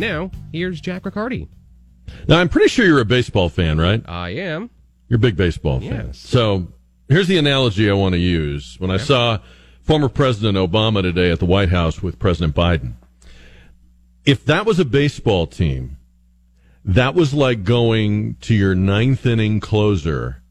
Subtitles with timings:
[0.00, 1.48] Now, here's Jack Riccardi.
[2.26, 4.02] Now, I'm pretty sure you're a baseball fan, right?
[4.08, 4.70] I am.
[5.08, 6.06] You're a big baseball fan.
[6.06, 6.18] Yes.
[6.18, 6.68] So
[7.08, 8.76] here's the analogy I want to use.
[8.78, 9.38] When I saw
[9.82, 12.94] former President Obama today at the White House with President Biden,
[14.24, 15.98] if that was a baseball team,
[16.84, 20.42] that was like going to your ninth inning closer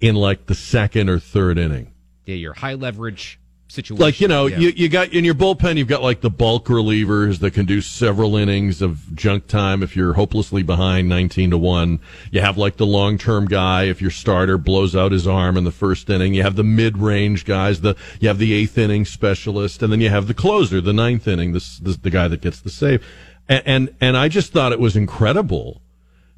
[0.00, 1.92] in like the second or third inning.
[2.24, 3.37] Yeah, your high leverage
[3.68, 4.02] situation.
[4.02, 4.58] Like, you know, Yeah.
[4.58, 7.80] you, you got in your bullpen, you've got like the bulk relievers that can do
[7.80, 12.00] several innings of junk time if you're hopelessly behind 19 to 1.
[12.30, 15.64] You have like the long term guy if your starter blows out his arm in
[15.64, 16.34] the first inning.
[16.34, 20.00] You have the mid range guys, the, you have the eighth inning specialist, and then
[20.00, 23.04] you have the closer, the ninth inning, this, this the guy that gets the save.
[23.48, 25.82] And, and, and I just thought it was incredible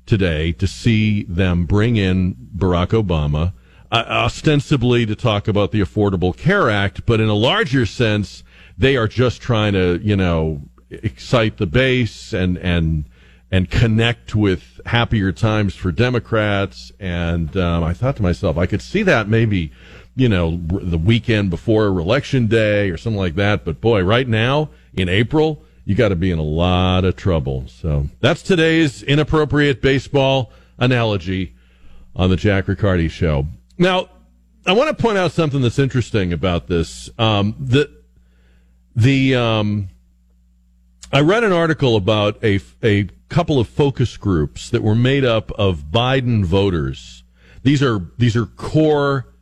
[0.07, 3.52] today to see them bring in Barack Obama,
[3.91, 8.45] uh, ostensibly to talk about the Affordable Care Act, but in a larger sense,
[8.79, 13.05] they are just trying to, you know, excite the base and and
[13.53, 16.93] and connect with happier times for Democrats.
[17.01, 19.73] And um, I thought to myself, I could see that maybe,
[20.15, 23.65] you know, the weekend before election day or something like that.
[23.65, 27.65] But boy, right now in April, you got to be in a lot of trouble.
[27.66, 31.55] So that's today's inappropriate baseball analogy
[32.15, 33.46] on the Jack Riccardi show.
[33.81, 34.11] Now,
[34.67, 37.09] I want to point out something that's interesting about this.
[37.19, 37.91] Um, the
[38.95, 39.89] the um,
[41.11, 45.51] I read an article about a a couple of focus groups that were made up
[45.53, 47.25] of Biden voters.
[47.63, 49.33] These are these are core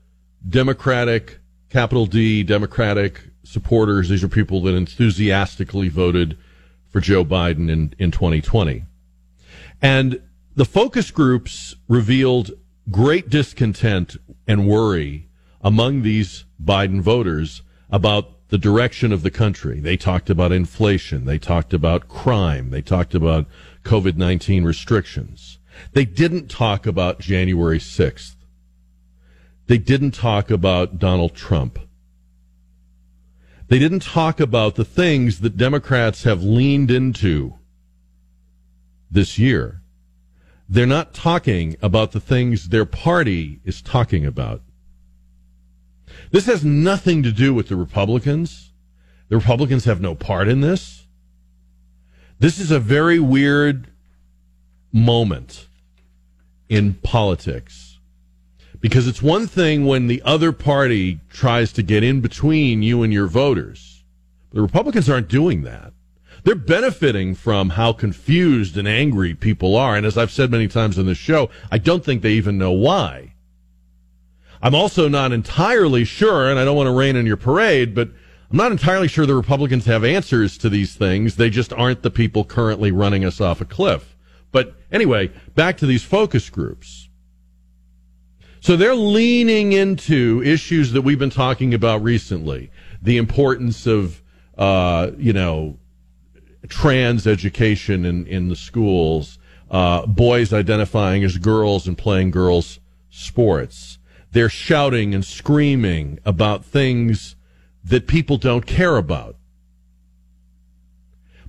[0.48, 4.09] Democratic, capital D Democratic supporters.
[4.09, 6.39] These are people that enthusiastically voted
[6.91, 8.84] for Joe Biden in, in 2020.
[9.83, 10.22] And
[10.55, 12.53] the focus groups revealed
[12.91, 14.16] great discontent
[14.48, 15.28] and worry
[15.60, 19.78] among these Biden voters about the direction of the country.
[19.78, 21.27] They talked about inflation.
[21.27, 22.70] They talked about crime.
[22.70, 23.46] They talked about
[23.84, 25.58] COVID 19 restrictions.
[25.92, 28.34] They didn't talk about January 6th.
[29.66, 31.78] They didn't talk about Donald Trump.
[33.69, 37.54] They didn't talk about the things that Democrats have leaned into
[39.10, 39.78] this year.
[40.68, 44.62] They're not talking about the things their party is talking about.
[46.30, 48.72] This has nothing to do with the Republicans.
[49.28, 51.06] The Republicans have no part in this.
[52.38, 53.90] This is a very weird
[54.92, 55.66] moment
[56.68, 57.98] in politics
[58.80, 63.12] because it's one thing when the other party tries to get in between you and
[63.12, 64.04] your voters.
[64.52, 65.92] The Republicans aren't doing that.
[66.48, 69.94] They're benefiting from how confused and angry people are.
[69.94, 72.72] And as I've said many times on this show, I don't think they even know
[72.72, 73.34] why.
[74.62, 78.09] I'm also not entirely sure, and I don't want to rain on your parade, but
[78.50, 81.36] I'm not entirely sure the Republicans have answers to these things.
[81.36, 84.16] They just aren't the people currently running us off a cliff.
[84.50, 87.10] But anyway, back to these focus groups.
[88.60, 92.70] So they're leaning into issues that we've been talking about recently.
[93.03, 94.22] The importance of,
[94.56, 95.76] uh, you know,
[96.66, 99.38] trans education in, in the schools,
[99.70, 102.80] uh, boys identifying as girls and playing girls'
[103.10, 103.98] sports.
[104.32, 107.36] They're shouting and screaming about things
[107.84, 109.36] that people don't care about.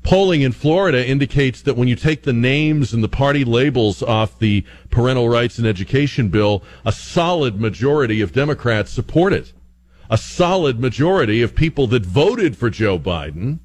[0.02, 4.40] Polling in Florida indicates that when you take the names and the party labels off
[4.40, 9.52] the parental rights and education bill, a solid majority of Democrats support it.
[10.10, 13.60] A solid majority of people that voted for Joe Biden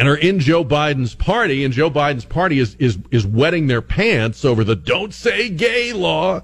[0.00, 3.82] and are in Joe Biden's party, and Joe Biden's party is, is, is wetting their
[3.82, 6.40] pants over the don't say gay law.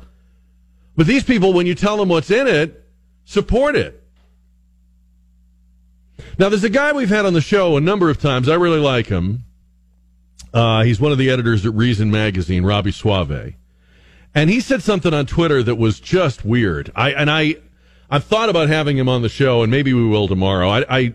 [0.95, 2.85] But these people, when you tell them what's in it,
[3.25, 4.05] support it.
[6.39, 8.47] Now, there's a guy we've had on the show a number of times.
[8.47, 9.45] I really like him.
[10.53, 13.55] Uh, he's one of the editors at Reason Magazine, Robby Soave.
[14.35, 16.93] And he said something on Twitter that was just weird.
[16.95, 17.55] I, and I,
[18.11, 20.69] I've thought about having him on the show, and maybe we will tomorrow.
[20.69, 21.15] I, I,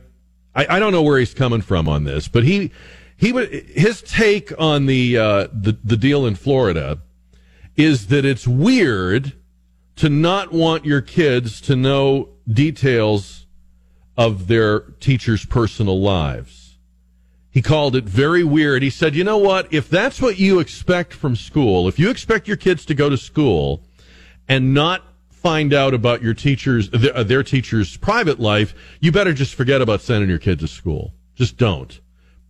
[0.56, 2.72] I, I don't know where he's coming from on this, but he,
[3.18, 7.00] he his take on the, uh, the, the deal in Florida
[7.76, 9.34] is that it's weird
[9.98, 13.46] to not want your kids to know details
[14.18, 16.78] of their teachers' personal lives.
[17.50, 18.82] He called it very weird.
[18.82, 19.72] He said, you know what?
[19.74, 23.18] If that's what you expect from school, if you expect your kids to go to
[23.18, 23.84] school
[24.48, 25.04] and not
[25.42, 29.82] find out about your teachers, their, uh, their teacher's private life, you better just forget
[29.82, 31.14] about sending your kid to school.
[31.36, 32.00] Just don't.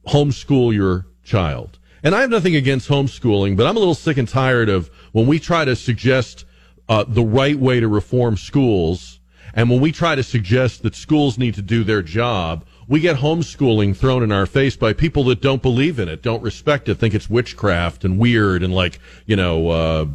[0.08, 1.80] Homeschool your child.
[2.04, 5.28] And I have nothing against homeschooling, but I'm a little sick and tired of when
[5.28, 6.46] we try to suggest
[6.90, 9.20] uh, the right way to reform schools,
[9.54, 13.18] and when we try to suggest that schools need to do their job, we get
[13.18, 16.96] homeschooling thrown in our face by people that don't believe in it, don't respect it,
[16.96, 20.06] think it's witchcraft and weird and like, you know, uh,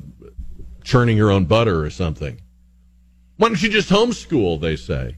[0.83, 2.41] churning your own butter or something.
[3.37, 5.17] Why don't you just homeschool, they say.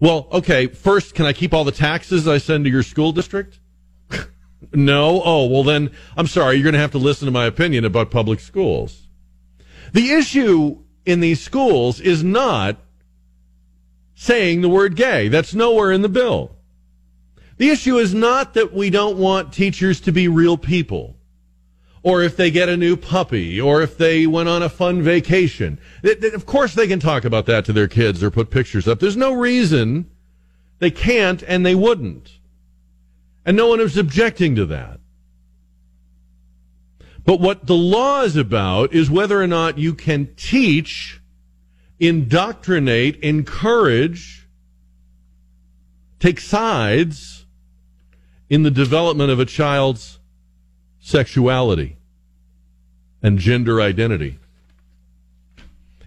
[0.00, 3.60] Well, okay, first, can I keep all the taxes I send to your school district?
[4.72, 5.22] no?
[5.24, 8.10] Oh, well then, I'm sorry, you're going to have to listen to my opinion about
[8.10, 9.08] public schools.
[9.92, 12.78] The issue in these schools is not
[14.14, 15.28] saying the word gay.
[15.28, 16.56] That's nowhere in the bill.
[17.58, 21.19] The issue is not that we don't want teachers to be real people
[22.02, 25.78] or if they get a new puppy, or if they went on a fun vacation.
[26.02, 29.00] Of course, they can talk about that to their kids or put pictures up.
[29.00, 30.10] There's no reason
[30.78, 32.38] they can't and they wouldn't.
[33.44, 35.00] And no one is objecting to that.
[37.24, 41.20] But what the law is about is whether or not you can teach,
[41.98, 44.48] indoctrinate, encourage,
[46.18, 47.44] take sides
[48.48, 50.19] in the development of a child's
[51.00, 51.96] sexuality
[53.22, 54.38] and gender identity.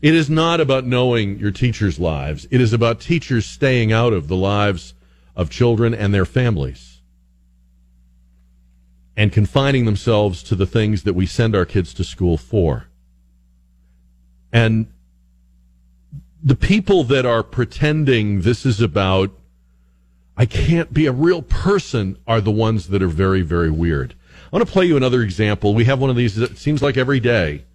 [0.02, 2.48] It is not about knowing your teachers' lives.
[2.52, 4.94] It is about teachers staying out of the lives
[5.36, 6.94] of children and their families
[9.16, 12.88] and confining themselves to the things that we send our kids to school for.
[14.52, 14.88] And
[16.44, 19.32] the people that are pretending this is about,
[20.36, 24.16] I can't be a real person, are the ones that are very, very weird.
[24.54, 25.74] I want to play you another example.
[25.74, 27.66] We have one of these that seems like every day.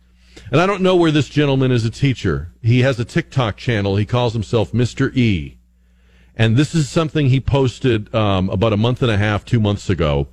[0.52, 2.52] And I don't know where this gentleman is a teacher.
[2.62, 3.96] He has a TikTok channel.
[3.96, 5.12] He calls himself Mr.
[5.16, 5.58] E.
[6.36, 9.90] And this is something he posted um, about a month and a half, two months
[9.90, 10.28] ago.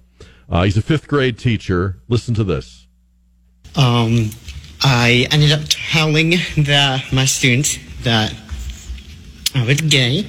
[0.48, 1.98] Uh, he's a fifth grade teacher.
[2.10, 2.86] Listen to this.
[3.76, 4.30] Um,
[4.84, 8.36] I ended up telling the, my students that
[9.56, 10.28] I was gay.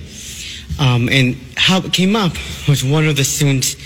[0.80, 2.32] Um, and how it came up
[2.66, 3.76] was one of the students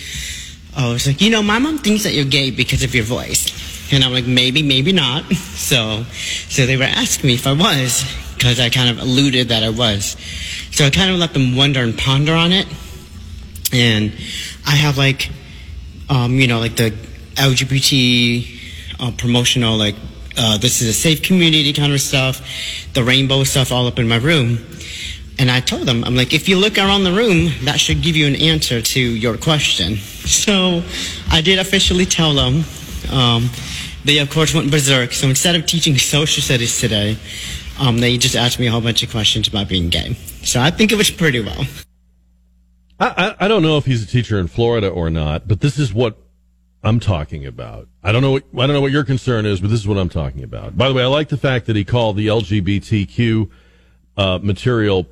[0.76, 3.92] Oh, it's like, you know, my mom thinks that you're gay because of your voice.
[3.92, 5.24] And I'm like, maybe, maybe not.
[5.60, 6.04] So,
[6.48, 8.02] so they were asking me if I was,
[8.34, 10.16] because I kind of alluded that I was.
[10.72, 12.66] So I kind of let them wonder and ponder on it.
[13.72, 14.10] And
[14.66, 15.30] I have like,
[16.08, 16.90] um, you know, like the
[17.34, 18.60] LGBT
[18.98, 19.94] uh, promotional, like,
[20.36, 22.40] uh, this is a safe community kind of stuff,
[22.94, 24.58] the rainbow stuff all up in my room.
[25.40, 28.14] And I told them, I'm like, if you look around the room, that should give
[28.14, 29.96] you an answer to your question.
[30.30, 30.84] So
[31.32, 32.62] I did officially tell them.
[33.10, 33.50] Um,
[34.04, 35.12] they, of course, went berserk.
[35.12, 37.16] So instead of teaching social studies today,
[37.80, 40.14] um, they just asked me a whole bunch of questions about being gay.
[40.44, 41.66] So I think it was pretty well.
[43.00, 43.08] I,
[43.40, 45.92] I, I don't know if he's a teacher in Florida or not, but this is
[45.92, 46.16] what
[46.84, 47.88] I'm talking about.
[48.04, 48.32] I don't know.
[48.32, 50.78] What, I don't know what your concern is, but this is what I'm talking about.
[50.78, 53.50] By the way, I like the fact that he called the LGBTQ
[54.16, 55.08] uh, material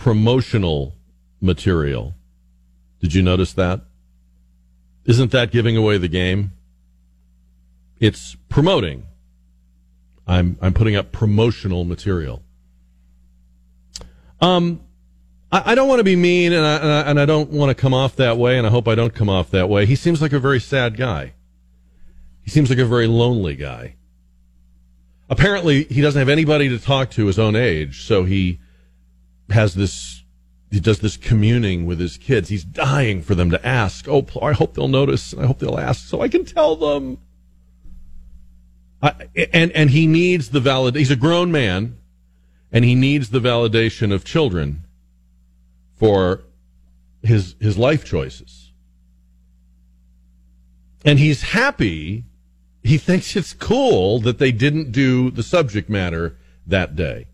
[0.00, 0.96] promotional
[1.42, 2.14] material.
[3.00, 3.82] Did you notice that?
[5.04, 6.52] Isn't that giving away the game?
[7.98, 9.04] It's promoting.
[10.26, 12.42] I'm I'm putting up promotional material.
[14.40, 14.80] Um,
[15.52, 17.68] I, I don't want to be mean, and I, and I and I don't want
[17.68, 19.84] to come off that way, and I hope I don't come off that way.
[19.84, 21.34] He seems like a very sad guy.
[22.42, 23.96] He seems like a very lonely guy.
[25.28, 28.60] Apparently, he doesn't have anybody to talk to his own age, so he
[29.50, 30.20] has this
[30.70, 32.48] he does this communing with his kids.
[32.48, 34.06] He's dying for them to ask.
[34.08, 35.34] Oh, I hope they'll notice.
[35.34, 37.18] I hope they'll ask so I can tell them.
[39.02, 39.14] I,
[39.52, 40.94] and and he needs the valid.
[40.94, 41.98] He's a grown man,
[42.70, 44.84] and he needs the validation of children
[45.96, 46.42] for
[47.22, 48.70] his his life choices.
[51.04, 52.24] And he's happy.
[52.82, 57.26] He thinks it's cool that they didn't do the subject matter that day.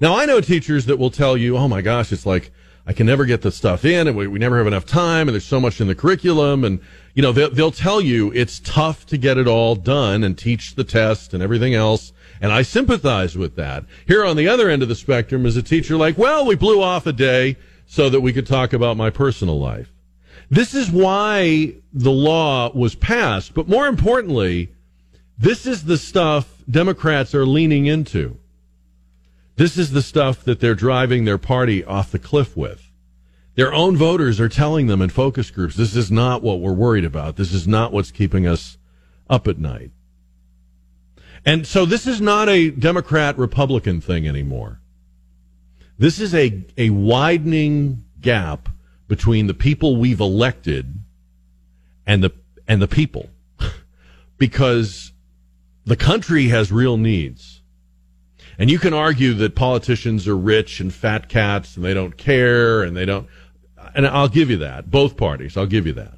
[0.00, 2.52] Now, I know teachers that will tell you, oh my gosh, it's like,
[2.86, 5.34] I can never get the stuff in and we, we never have enough time and
[5.34, 6.64] there's so much in the curriculum.
[6.64, 6.80] And,
[7.14, 10.74] you know, they'll, they'll tell you it's tough to get it all done and teach
[10.74, 12.12] the test and everything else.
[12.40, 13.84] And I sympathize with that.
[14.06, 16.82] Here on the other end of the spectrum is a teacher like, well, we blew
[16.82, 19.90] off a day so that we could talk about my personal life.
[20.50, 23.54] This is why the law was passed.
[23.54, 24.72] But more importantly,
[25.38, 28.36] this is the stuff Democrats are leaning into.
[29.56, 32.90] This is the stuff that they're driving their party off the cliff with.
[33.54, 37.04] Their own voters are telling them in focus groups, this is not what we're worried
[37.04, 37.36] about.
[37.36, 38.78] This is not what's keeping us
[39.30, 39.92] up at night.
[41.46, 44.80] And so this is not a Democrat Republican thing anymore.
[45.98, 48.68] This is a, a widening gap
[49.06, 50.92] between the people we've elected
[52.06, 52.32] and the,
[52.66, 53.30] and the people.
[54.38, 55.12] because
[55.84, 57.53] the country has real needs
[58.58, 62.82] and you can argue that politicians are rich and fat cats and they don't care
[62.82, 63.28] and they don't.
[63.94, 64.90] and I'll give you that.
[64.90, 66.14] Both parties, I'll give you that.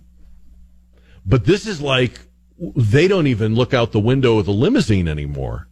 [1.24, 2.20] But this is like
[2.58, 5.68] they don't even look out the window of the limousine anymore.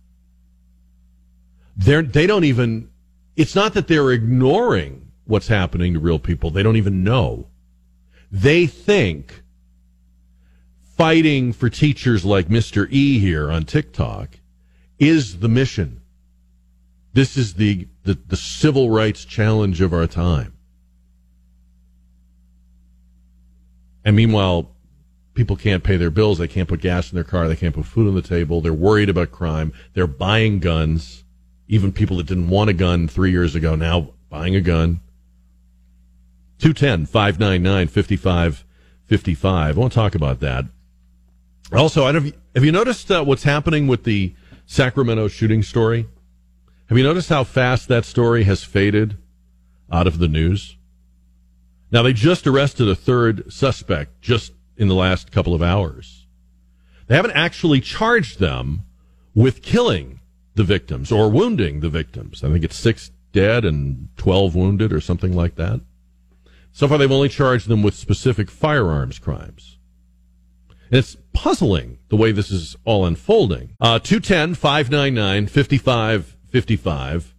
[1.76, 2.90] They're they don't even.
[3.37, 6.50] It's not that they're ignoring what's happening to real people.
[6.50, 7.49] They don't even know.
[8.30, 9.42] They think
[10.97, 12.87] fighting for teachers like Mr.
[12.90, 14.38] E here on TikTok
[14.99, 16.00] is the mission.
[17.14, 20.52] This is the, the, the civil rights challenge of our time.
[24.04, 24.73] And meanwhile,
[25.35, 26.38] people can't pay their bills.
[26.38, 27.47] They can't put gas in their car.
[27.49, 28.61] They can't put food on the table.
[28.61, 29.73] They're worried about crime.
[29.94, 31.25] They're buying guns.
[31.68, 35.00] Even people that didn't want a gun three years ago now buying a gun.
[36.59, 39.76] 210 599 5555.
[39.76, 40.64] I want to talk about that.
[41.73, 44.35] Also, have you, have you noticed uh, what's happening with the
[44.66, 46.09] Sacramento shooting story?
[46.94, 49.16] Have you noticed how fast that story has faded
[49.90, 50.76] out of the news?
[51.90, 56.28] Now, they just arrested a third suspect just in the last couple of hours.
[57.08, 58.84] They haven't actually charged them
[59.34, 60.20] with killing
[60.54, 62.44] the victims or wounding the victims.
[62.44, 65.80] I think it's six dead and 12 wounded or something like that.
[66.70, 69.78] So far, they've only charged them with specific firearms crimes.
[70.90, 73.74] And it's puzzling the way this is all unfolding.
[73.80, 75.48] Uh, 210 599
[76.62, 77.34] 5555.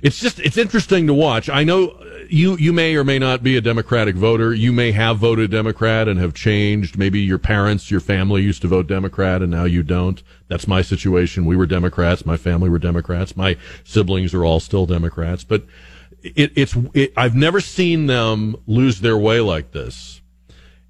[0.00, 1.48] It's just, it's interesting to watch.
[1.48, 4.54] I know uh, you, you may or may not be a Democratic voter.
[4.54, 6.96] You may have voted Democrat and have changed.
[6.96, 10.22] Maybe your parents, your family used to vote Democrat and now you don't.
[10.48, 11.46] That's my situation.
[11.46, 12.24] We were Democrats.
[12.24, 13.36] My family were Democrats.
[13.36, 15.44] My siblings are all still Democrats.
[15.44, 15.64] But
[16.22, 20.22] it, it's, it, I've never seen them lose their way like this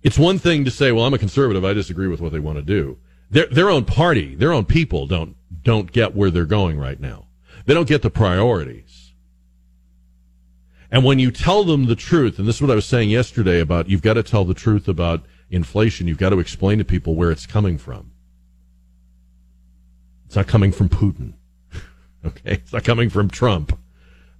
[0.02, 1.64] it's one thing to say, well, I'm a conservative.
[1.64, 2.98] I disagree with what they want to do.
[3.32, 7.26] Their, their own party, their own people don't, don't get where they're going right now.
[7.64, 9.14] They don't get the priorities.
[10.90, 13.60] And when you tell them the truth, and this is what I was saying yesterday
[13.60, 16.06] about you've got to tell the truth about inflation.
[16.06, 18.10] You've got to explain to people where it's coming from.
[20.26, 21.32] It's not coming from Putin.
[22.26, 22.52] okay.
[22.52, 23.78] It's not coming from Trump.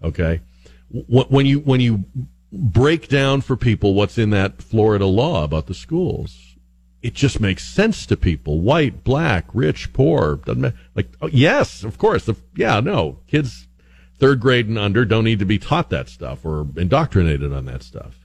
[0.02, 0.42] Okay.
[0.90, 2.04] When you, when you
[2.52, 6.51] break down for people what's in that Florida law about the schools.
[7.02, 8.60] It just makes sense to people.
[8.60, 10.36] White, black, rich, poor.
[10.36, 10.76] Doesn't matter.
[10.94, 12.30] Like, oh, yes, of course.
[12.56, 13.18] Yeah, no.
[13.26, 13.66] Kids
[14.18, 17.82] third grade and under don't need to be taught that stuff or indoctrinated on that
[17.82, 18.24] stuff.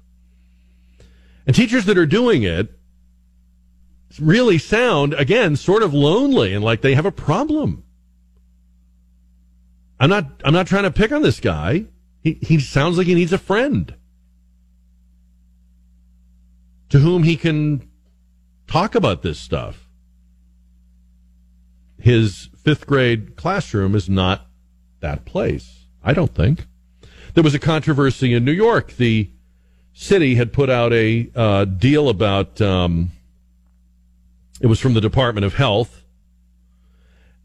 [1.48, 2.77] And teachers that are doing it
[4.19, 7.84] really sound, again, sort of lonely and like they have a problem.
[10.00, 11.86] I'm not, I'm not trying to pick on this guy.
[12.22, 13.96] He, he sounds like he needs a friend
[16.89, 17.87] to whom he can
[18.67, 19.88] talk about this stuff.
[22.00, 24.47] His fifth grade classroom is not
[25.00, 26.67] that place, I don't think.
[27.33, 28.93] There was a controversy in New York.
[28.93, 29.29] The
[29.93, 33.12] city had put out a uh, deal about, um,
[34.62, 36.03] it was from the Department of Health,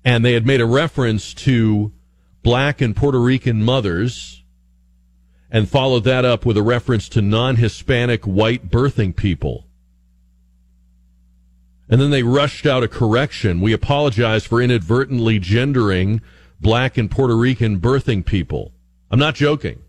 [0.05, 1.93] and they had made a reference to
[2.43, 4.43] black and Puerto Rican mothers
[5.51, 9.67] and followed that up with a reference to non Hispanic white birthing people.
[11.93, 13.61] And then they rushed out a correction.
[13.61, 16.23] We apologize for inadvertently gendering
[16.59, 18.73] black and Puerto Rican birthing people.
[19.11, 19.83] I'm not joking.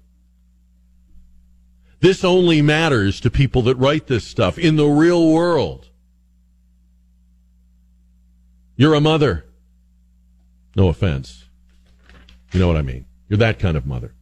[2.02, 5.88] This only matters to people that write this stuff in the real world.
[8.76, 9.46] You're a mother.
[10.76, 11.46] No offense.
[12.52, 13.06] You know what I mean.
[13.30, 14.14] You're that kind of mother.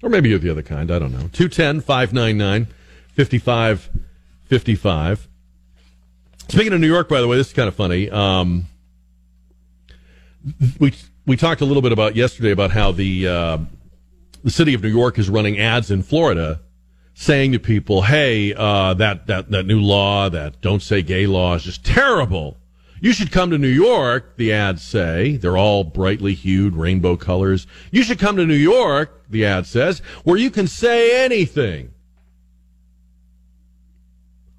[0.00, 0.92] Or maybe you're the other kind.
[0.92, 1.28] I don't know.
[1.32, 2.68] 210 599
[3.16, 5.28] 5555.
[6.48, 8.08] Speaking of New York, by the way, this is kind of funny.
[8.10, 8.66] Um,
[10.78, 10.94] we
[11.26, 13.58] we talked a little bit about yesterday about how the uh,
[14.44, 16.60] the city of New York is running ads in Florida,
[17.14, 21.54] saying to people, "Hey, uh, that that that new law, that don't say gay law,
[21.54, 22.56] is just terrible.
[23.00, 27.66] You should come to New York." The ads say they're all brightly hued, rainbow colors.
[27.90, 31.92] You should come to New York the ad says, where you can say anything.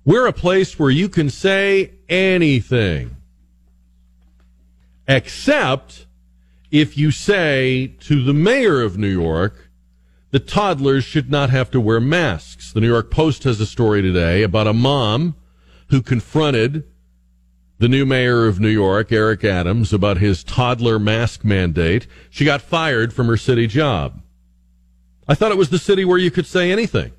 [0.07, 3.17] We're a place where you can say anything.
[5.05, 6.05] Except
[6.71, 9.69] if you say to the mayor of New York
[10.31, 12.71] that toddlers should not have to wear masks.
[12.71, 15.35] The New York Post has a story today about a mom
[15.89, 16.85] who confronted
[17.77, 22.07] the new mayor of New York, Eric Adams, about his toddler mask mandate.
[22.29, 24.21] She got fired from her city job.
[25.27, 27.11] I thought it was the city where you could say anything.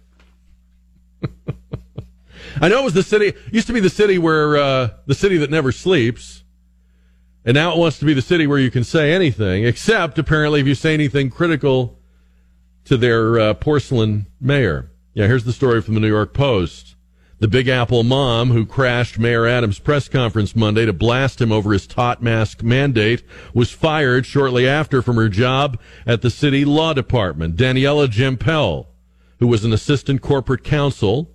[2.61, 5.37] I know it was the city, used to be the city where, uh, the city
[5.39, 6.45] that never sleeps.
[7.45, 10.61] And now it wants to be the city where you can say anything, except apparently
[10.61, 11.99] if you say anything critical
[12.85, 14.91] to their uh, porcelain mayor.
[15.15, 16.97] Yeah, here's the story from the New York Post.
[17.41, 21.73] The Big Apple mom who crashed Mayor Adams' press conference Monday to blast him over
[21.73, 23.23] his tot mask mandate
[23.55, 27.57] was fired shortly after from her job at the city law department.
[27.57, 28.87] Daniela Jampel,
[29.39, 31.31] who was an assistant corporate counsel,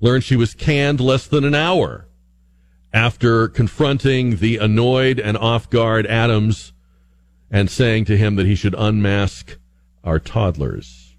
[0.00, 2.06] learned she was canned less than an hour
[2.92, 6.72] after confronting the annoyed and off guard Adams
[7.50, 9.58] and saying to him that he should unmask
[10.02, 11.14] our toddlers.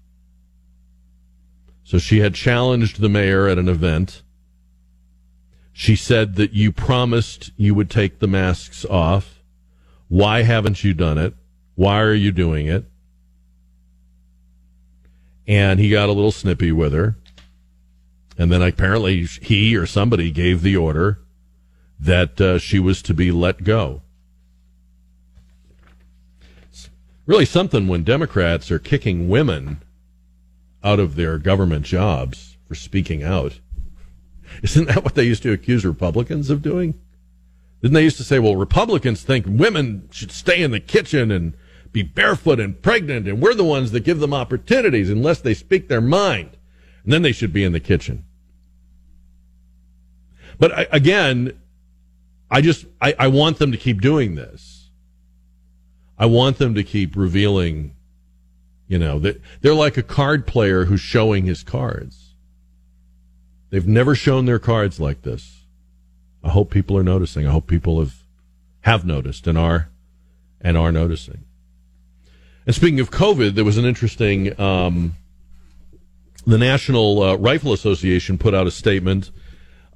[1.84, 4.22] So she had challenged the mayor at an event.
[5.72, 9.42] She said that you promised you would take the masks off.
[10.08, 11.34] Why haven't you done it?
[11.76, 12.84] Why are you doing it?
[15.46, 17.16] And he got a little snippy with her.
[18.38, 21.18] And then apparently he or somebody gave the order
[21.98, 24.02] that uh, she was to be let go.
[26.70, 26.88] It's
[27.26, 29.82] really something when Democrats are kicking women
[30.84, 33.58] out of their government jobs for speaking out.
[34.62, 36.94] Isn't that what they used to accuse Republicans of doing?
[37.82, 41.54] Didn't they used to say, well, Republicans think women should stay in the kitchen and
[41.90, 45.88] be barefoot and pregnant, and we're the ones that give them opportunities unless they speak
[45.88, 46.56] their mind.
[47.02, 48.24] And then they should be in the kitchen.
[50.58, 51.58] But I, again,
[52.50, 54.90] I just I, I want them to keep doing this.
[56.18, 57.94] I want them to keep revealing,
[58.88, 62.34] you know, that they're like a card player who's showing his cards.
[63.70, 65.64] They've never shown their cards like this.
[66.42, 67.46] I hope people are noticing.
[67.46, 68.14] I hope people have
[68.80, 69.90] have noticed and are
[70.60, 71.44] and are noticing.
[72.66, 74.58] And speaking of COVID, there was an interesting.
[74.60, 75.14] Um,
[76.46, 79.30] the National uh, Rifle Association put out a statement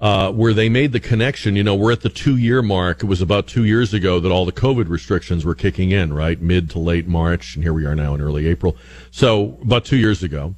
[0.02, 1.54] uh, where they made the connection.
[1.54, 3.04] You know, we're at the two year mark.
[3.04, 6.40] It was about two years ago that all the COVID restrictions were kicking in, right?
[6.40, 7.54] Mid to late March.
[7.54, 8.76] And here we are now in early April.
[9.12, 10.56] So about two years ago.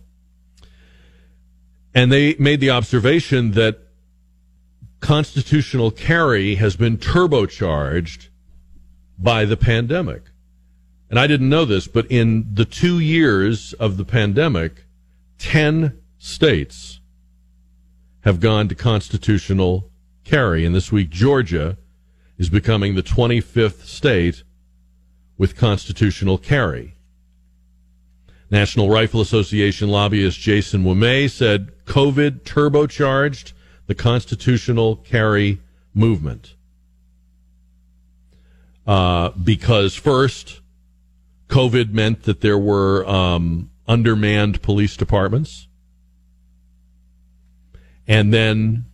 [1.95, 3.81] And they made the observation that
[5.01, 8.29] constitutional carry has been turbocharged
[9.19, 10.23] by the pandemic.
[11.11, 14.87] And I didn't know this, but in the two years of the pandemic,
[15.39, 17.01] 10 states
[18.25, 19.91] have gone to constitutional
[20.25, 20.65] carry.
[20.65, 21.77] And this week, Georgia
[22.39, 24.43] is becoming the 25th state
[25.37, 26.95] with constitutional carry.
[28.51, 33.53] National Rifle Association lobbyist Jason Ouimet said COVID turbocharged
[33.87, 35.61] the constitutional carry
[35.93, 36.55] movement.
[38.87, 40.61] Uh, because first,
[41.49, 45.69] COVID meant that there were um, undermanned police departments.
[48.07, 48.87] And then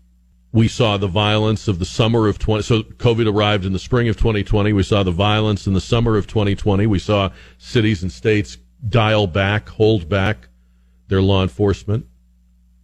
[0.52, 4.08] we saw the violence of the summer of 20 so covid arrived in the spring
[4.08, 8.10] of 2020 we saw the violence in the summer of 2020 we saw cities and
[8.10, 10.48] states dial back hold back
[11.10, 12.06] their law enforcement.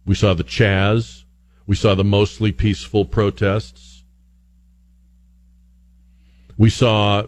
[0.05, 1.23] We saw the CHAZ.
[1.65, 4.03] We saw the mostly peaceful protests.
[6.57, 7.23] We saw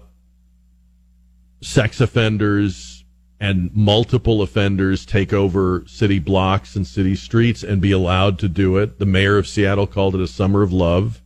[1.62, 2.99] sex offenders
[3.40, 8.78] and multiple offenders take over city blocks and city streets and be allowed to do
[8.78, 9.00] it.
[9.00, 11.22] The mayor of Seattle called it a summer of love.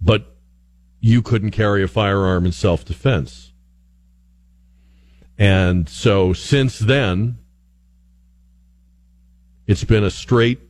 [0.00, 0.34] But
[1.00, 3.52] you couldn't carry a firearm in self defense.
[5.38, 7.38] And so since then,
[9.66, 10.60] it's been a straight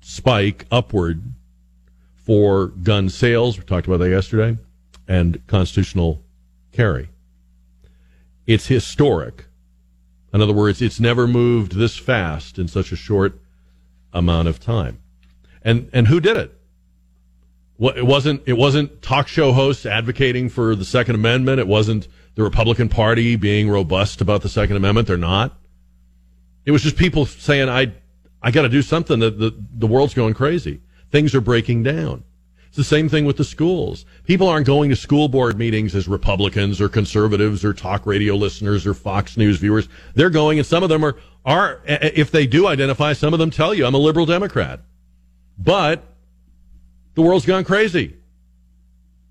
[0.00, 1.22] spike upward
[2.16, 3.58] for gun sales.
[3.58, 4.58] We talked about that yesterday
[5.06, 6.22] and constitutional
[6.72, 7.08] carry.
[8.48, 9.44] It's historic.
[10.32, 13.38] In other words, it's never moved this fast in such a short
[14.12, 15.02] amount of time.
[15.62, 16.58] And and who did it?
[17.76, 21.60] What it wasn't it wasn't talk show hosts advocating for the Second Amendment.
[21.60, 25.08] It wasn't the Republican Party being robust about the Second Amendment.
[25.08, 25.58] They're not.
[26.64, 27.92] It was just people saying, "I
[28.40, 29.18] I got to do something.
[29.18, 30.80] The, the the world's going crazy.
[31.10, 32.24] Things are breaking down."
[32.78, 34.04] The same thing with the schools.
[34.22, 38.86] People aren't going to school board meetings as Republicans or conservatives or talk radio listeners
[38.86, 39.88] or Fox News viewers.
[40.14, 43.50] They're going, and some of them are, are, if they do identify, some of them
[43.50, 44.78] tell you, I'm a liberal Democrat.
[45.58, 46.04] But
[47.16, 48.16] the world's gone crazy.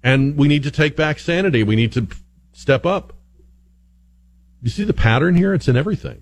[0.03, 1.63] And we need to take back sanity.
[1.63, 2.05] We need to
[2.51, 3.13] step up.
[4.61, 5.53] You see the pattern here?
[5.53, 6.21] It's in everything.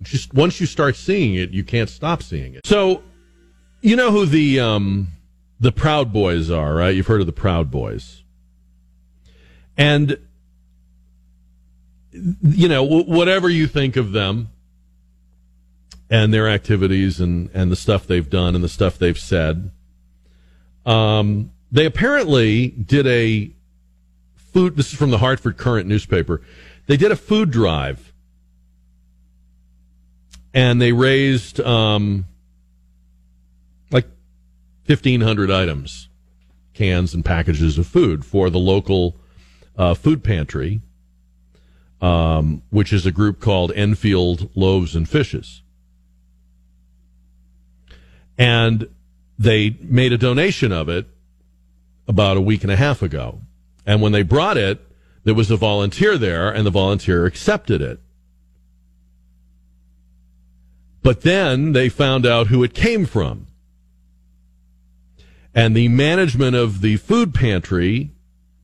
[0.00, 2.66] Just once you start seeing it, you can't stop seeing it.
[2.66, 3.02] So,
[3.82, 5.08] you know who the, um,
[5.60, 6.94] the Proud Boys are, right?
[6.94, 8.22] You've heard of the Proud Boys.
[9.76, 10.18] And,
[12.12, 14.50] you know, whatever you think of them
[16.10, 19.70] and their activities and, and the stuff they've done and the stuff they've said,
[20.86, 23.50] um, they apparently did a
[24.36, 26.40] food, this is from the Hartford Courant newspaper.
[26.86, 28.12] They did a food drive
[30.54, 32.26] and they raised um,
[34.86, 36.08] 1,500 items,
[36.74, 39.16] cans and packages of food for the local
[39.76, 40.80] uh, food pantry,
[42.00, 45.62] um, which is a group called Enfield Loaves and Fishes.
[48.36, 48.88] And
[49.38, 51.06] they made a donation of it
[52.06, 53.40] about a week and a half ago.
[53.86, 54.80] And when they brought it,
[55.24, 58.00] there was a volunteer there, and the volunteer accepted it.
[61.02, 63.46] But then they found out who it came from.
[65.54, 68.10] And the management of the food pantry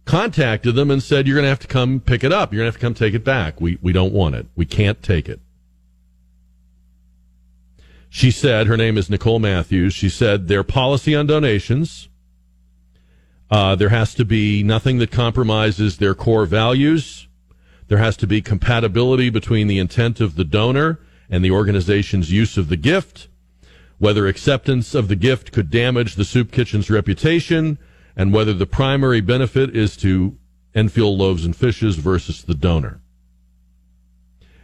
[0.04, 2.52] contacted them and said, You're going to have to come pick it up.
[2.52, 3.60] You're going to have to come take it back.
[3.60, 4.46] We, we don't want it.
[4.56, 5.40] We can't take it.
[8.08, 9.94] She said, Her name is Nicole Matthews.
[9.94, 12.08] She said, Their policy on donations
[13.50, 17.26] uh, there has to be nothing that compromises their core values.
[17.88, 22.56] There has to be compatibility between the intent of the donor and the organization's use
[22.56, 23.28] of the gift.
[24.00, 27.78] Whether acceptance of the gift could damage the soup kitchen's reputation,
[28.16, 30.38] and whether the primary benefit is to
[30.74, 33.02] Enfield Loaves and Fishes versus the donor.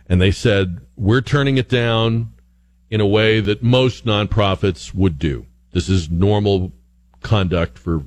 [0.09, 2.33] And they said, we're turning it down
[2.89, 5.45] in a way that most nonprofits would do.
[5.73, 6.73] This is normal
[7.21, 8.05] conduct for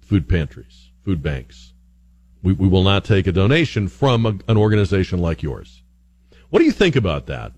[0.00, 1.72] food pantries, food banks.
[2.44, 5.82] We, we will not take a donation from a, an organization like yours.
[6.50, 7.54] What do you think about that?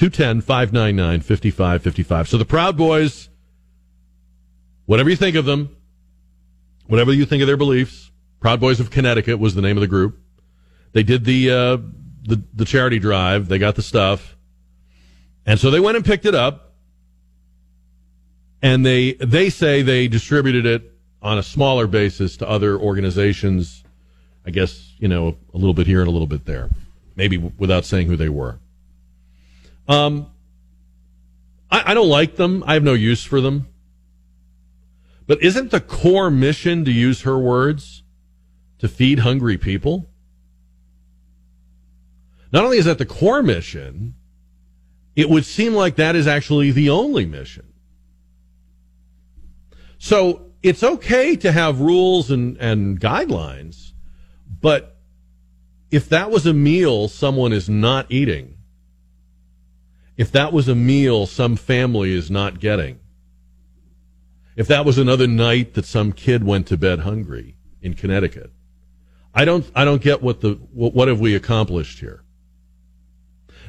[0.00, 2.28] 210 599 5555.
[2.28, 3.28] So the Proud Boys,
[4.86, 5.76] whatever you think of them,
[6.86, 8.10] whatever you think of their beliefs,
[8.40, 10.18] Proud Boys of Connecticut was the name of the group.
[10.92, 11.76] They did the, uh,
[12.22, 13.48] the, the charity drive.
[13.48, 14.38] They got the stuff.
[15.44, 16.72] And so they went and picked it up
[18.62, 23.84] and they they say they distributed it on a smaller basis to other organizations.
[24.46, 26.70] I guess you know a little bit here and a little bit there,
[27.16, 28.58] maybe without saying who they were.
[29.90, 30.30] Um,
[31.68, 32.62] I, I don't like them.
[32.64, 33.66] I have no use for them.
[35.26, 38.04] But isn't the core mission, to use her words,
[38.78, 40.08] to feed hungry people?
[42.52, 44.14] Not only is that the core mission,
[45.16, 47.72] it would seem like that is actually the only mission.
[49.98, 53.92] So it's okay to have rules and, and guidelines,
[54.60, 54.96] but
[55.90, 58.59] if that was a meal someone is not eating,
[60.20, 63.00] if that was a meal some family is not getting,
[64.54, 68.52] if that was another night that some kid went to bed hungry in Connecticut,
[69.32, 72.22] I don't, I don't get what the, what, have we accomplished here?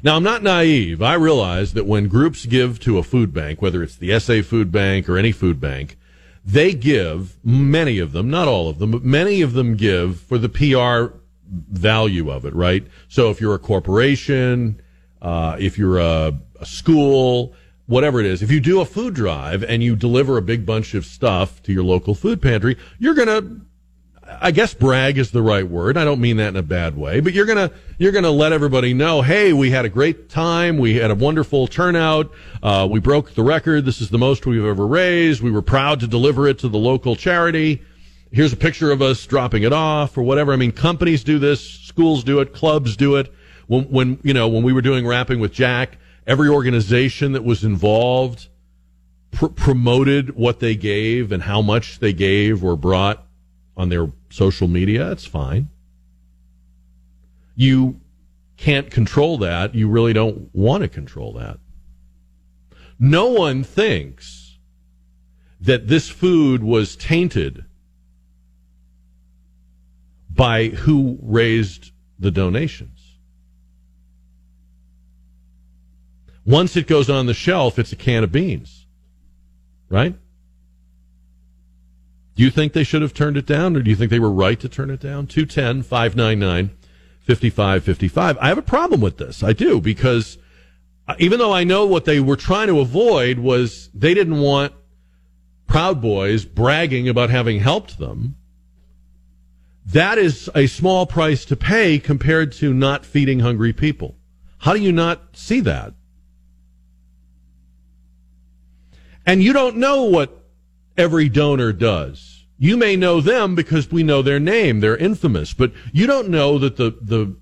[0.03, 1.01] Now, I'm not naive.
[1.01, 4.73] I realize that when groups give to a food bank, whether it's the SA Food
[4.73, 5.97] Bank or any food bank,
[6.43, 10.37] they give, many of them, not all of them, but many of them give for
[10.37, 11.15] the PR
[11.47, 12.85] value of it, right?
[13.07, 14.81] So if you're a corporation,
[15.21, 17.53] uh, if you're a, a school,
[17.87, 20.93] whatever it is, if you do a food drive and you deliver a big bunch
[20.93, 23.61] of stuff to your local food pantry, you're to
[24.39, 25.97] I guess brag is the right word.
[25.97, 28.93] I don't mean that in a bad way, but you're gonna you're gonna let everybody
[28.93, 32.31] know, hey, we had a great time, we had a wonderful turnout,
[32.63, 33.85] uh, we broke the record.
[33.85, 35.41] This is the most we've ever raised.
[35.41, 37.81] We were proud to deliver it to the local charity.
[38.31, 40.53] Here's a picture of us dropping it off or whatever.
[40.53, 43.33] I mean, companies do this, schools do it, clubs do it.
[43.71, 47.63] When when you know when we were doing rapping with Jack, every organization that was
[47.63, 48.49] involved
[49.31, 53.25] pr- promoted what they gave and how much they gave or brought
[53.77, 55.69] on their social media, it's fine.
[57.55, 58.01] You
[58.57, 59.73] can't control that.
[59.73, 61.57] You really don't want to control that.
[62.99, 64.57] No one thinks
[65.61, 67.63] that this food was tainted
[70.29, 73.00] by who raised the donations.
[76.51, 78.85] Once it goes on the shelf, it's a can of beans,
[79.87, 80.17] right?
[82.35, 84.29] Do you think they should have turned it down, or do you think they were
[84.29, 85.27] right to turn it down?
[85.27, 86.71] 210 599
[87.21, 88.37] 5555.
[88.37, 89.43] I have a problem with this.
[89.43, 90.37] I do, because
[91.07, 94.73] uh, even though I know what they were trying to avoid was they didn't want
[95.67, 98.35] Proud Boys bragging about having helped them.
[99.85, 104.17] That is a small price to pay compared to not feeding hungry people.
[104.57, 105.93] How do you not see that?
[109.31, 110.43] And you don't know what
[110.97, 112.45] every donor does.
[112.57, 114.81] You may know them because we know their name.
[114.81, 117.37] They're infamous, but you don't know that the, the,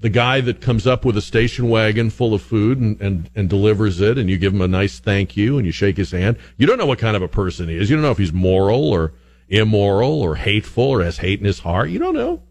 [0.00, 3.48] the guy that comes up with a station wagon full of food and, and, and
[3.48, 6.38] delivers it and you give him a nice thank you and you shake his hand.
[6.56, 7.88] You don't know what kind of a person he is.
[7.88, 9.12] You don't know if he's moral or
[9.48, 11.90] immoral or hateful or has hate in his heart.
[11.90, 12.42] You don't know.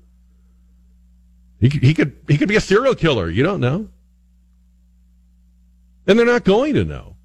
[1.60, 3.30] He, he could, he could be a serial killer.
[3.30, 3.89] You don't know.
[6.08, 7.17] And they're not going to know.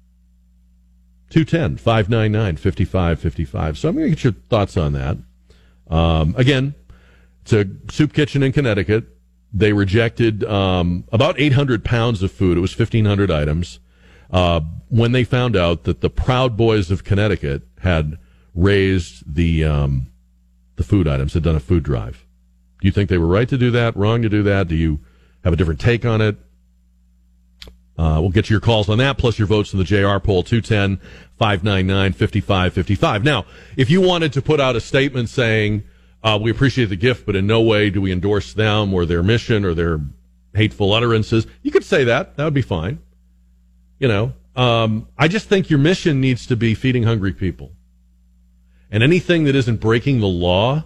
[1.33, 3.77] 210 599 5555.
[3.79, 5.17] So I'm going to get your thoughts on that.
[5.89, 6.75] Um, again,
[7.41, 9.05] it's a soup kitchen in Connecticut.
[9.51, 12.57] They rejected um, about 800 pounds of food.
[12.57, 13.79] It was 1,500 items.
[14.29, 18.19] Uh, when they found out that the Proud Boys of Connecticut had
[18.53, 20.11] raised the um,
[20.75, 22.25] the food items, had done a food drive.
[22.79, 23.97] Do you think they were right to do that?
[23.97, 24.67] Wrong to do that?
[24.67, 24.99] Do you
[25.43, 26.37] have a different take on it?
[27.97, 30.43] Uh, we'll get to your calls on that, plus your votes in the JR poll,
[30.43, 30.97] 210
[31.37, 33.23] 599 5555.
[33.23, 33.45] Now,
[33.77, 35.83] if you wanted to put out a statement saying,
[36.23, 39.21] uh, we appreciate the gift, but in no way do we endorse them or their
[39.21, 39.99] mission or their
[40.55, 42.37] hateful utterances, you could say that.
[42.37, 42.99] That would be fine.
[43.99, 47.71] You know, um, I just think your mission needs to be feeding hungry people.
[48.89, 50.85] And anything that isn't breaking the law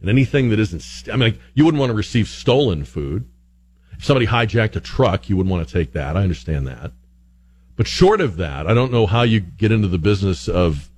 [0.00, 3.28] and anything that isn't, st- I mean, like, you wouldn't want to receive stolen food.
[3.98, 6.16] If somebody hijacked a truck, you wouldn't want to take that.
[6.16, 6.92] I understand that.
[7.76, 10.90] But short of that, I don't know how you get into the business of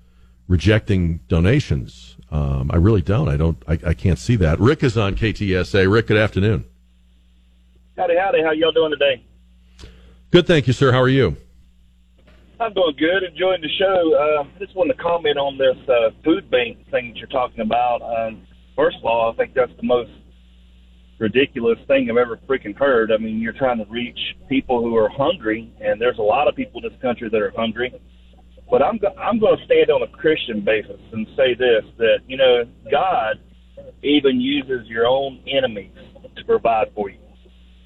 [0.46, 2.16] rejecting donations.
[2.30, 3.28] Um, I really don't.
[3.28, 3.62] I don't.
[3.66, 4.60] I, I can't see that.
[4.60, 5.90] Rick is on KTSA.
[5.90, 6.64] Rick, good afternoon.
[7.96, 8.42] Howdy, howdy.
[8.42, 9.24] How y'all doing today?
[10.30, 10.92] Good, thank you, sir.
[10.92, 11.36] How are you?
[12.60, 13.22] I'm doing good.
[13.22, 14.14] Enjoying the show.
[14.14, 17.60] Uh, I just wanted to comment on this uh, food bank thing that you're talking
[17.60, 18.02] about.
[18.02, 18.42] Um,
[18.76, 20.10] first of all, I think that's the most
[21.18, 23.10] ridiculous thing I've ever freaking heard.
[23.12, 26.56] I mean, you're trying to reach people who are hungry, and there's a lot of
[26.56, 27.92] people in this country that are hungry.
[28.70, 32.18] But I'm go- I'm going to stand on a Christian basis and say this: that
[32.26, 33.40] you know, God
[34.02, 35.92] even uses your own enemies
[36.36, 37.18] to provide for you.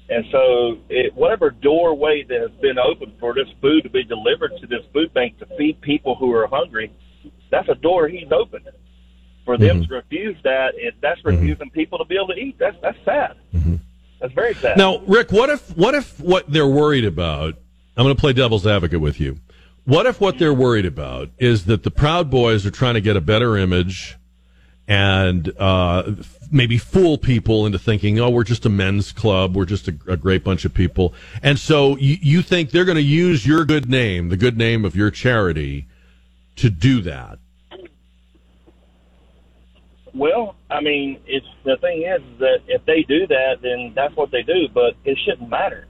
[0.09, 4.51] And so, it, whatever doorway that has been opened for this food to be delivered
[4.59, 6.91] to this food bank to feed people who are hungry,
[7.49, 8.69] that's a door He's opened.
[9.45, 9.87] For them Mhm.
[9.89, 12.55] to refuse that, it, that's refusing people to be able to eat.
[12.57, 13.35] That's that's sad.
[14.21, 14.77] That's very sad.
[14.77, 17.55] Now, Rick, what if what if what they're worried about?
[17.97, 19.37] I'm going to play devil's advocate with you.
[19.85, 23.17] What if what they're worried about is that the Proud Boys are trying to get
[23.17, 24.15] a better image
[24.87, 26.11] and uh,
[26.51, 30.17] maybe fool people into thinking, oh, we're just a men's club, we're just a, a
[30.17, 33.89] great bunch of people, and so you, you think they're going to use your good
[33.89, 35.85] name, the good name of your charity,
[36.57, 37.39] to do that?
[40.15, 44.31] Well, I mean, it's the thing is that if they do that, then that's what
[44.31, 44.67] they do.
[44.73, 45.87] But it shouldn't matter.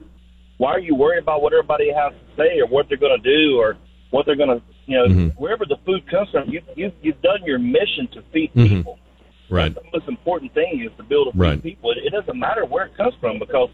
[0.56, 3.36] Why are you worried about what everybody has to say or what they're going to
[3.38, 3.76] do or
[4.10, 5.28] what they're going to, you know, Mm-hmm.
[5.42, 6.48] wherever the food comes from?
[6.48, 8.68] You you you've done your mission to feed Mhm.
[8.68, 8.98] people.
[9.50, 9.74] Right.
[9.74, 11.62] The most important thing is to build a feed Right.
[11.62, 11.90] people.
[11.90, 13.68] It, it doesn't matter where it comes from because,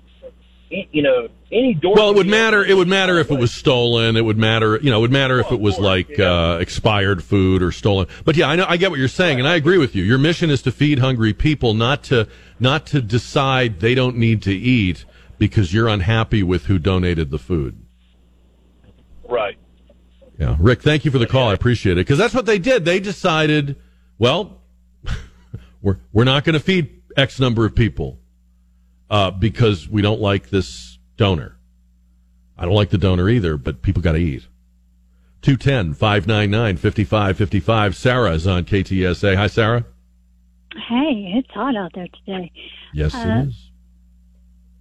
[0.70, 1.94] you know, any door.
[1.96, 2.64] Well, it would matter.
[2.64, 4.16] It would matter if it was stolen.
[4.16, 4.78] It would matter.
[4.80, 8.06] You know, it would matter if it was like uh, expired food or stolen.
[8.24, 8.66] But yeah, I know.
[8.68, 10.04] I get what you're saying, and I agree with you.
[10.04, 12.28] Your mission is to feed hungry people, not to
[12.61, 15.04] not to decide they don't need to eat
[15.38, 17.83] because you're unhappy with who donated the food.
[19.28, 19.56] right.
[20.38, 21.48] Yeah, Rick, thank you for the call.
[21.48, 22.87] I appreciate it because that's what they did.
[22.87, 23.76] They decided,
[24.18, 24.62] well,
[25.83, 28.19] we're we're not going to feed X number of people
[29.10, 31.56] uh, because we don't like this donor.
[32.56, 34.46] I don't like the donor either, but people got to eat.
[35.42, 37.96] 210 599 5555.
[37.96, 39.36] Sarah is on KTSA.
[39.36, 39.84] Hi, Sarah.
[40.88, 42.52] Hey, it's hot out there today.
[42.92, 43.70] Yes, Uh, it is.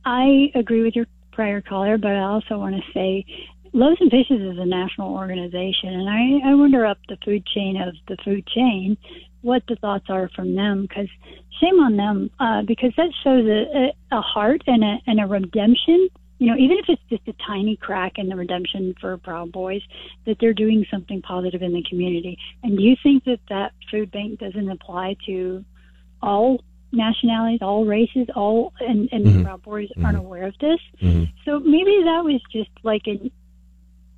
[0.06, 3.26] I agree with your prior caller, but I also want to say
[3.74, 7.80] Loaves and Fishes is a national organization, and I, I wonder up the food chain
[7.82, 8.98] of the food chain
[9.42, 10.84] what the thoughts are from them.
[10.84, 11.08] Because
[11.62, 15.26] shame on them, uh, because that shows a, a, a heart and a, and a
[15.26, 16.10] redemption.
[16.40, 19.82] You know, even if it's just a tiny crack in the redemption for Proud Boys,
[20.26, 22.38] that they're doing something positive in the community.
[22.64, 25.66] And do you think that that food bank doesn't apply to
[26.22, 29.38] all nationalities, all races, all and, and Mhm.
[29.40, 30.80] the Proud Boys aren't aware of this.
[31.02, 31.30] Mhm.
[31.46, 33.32] So maybe that was just like an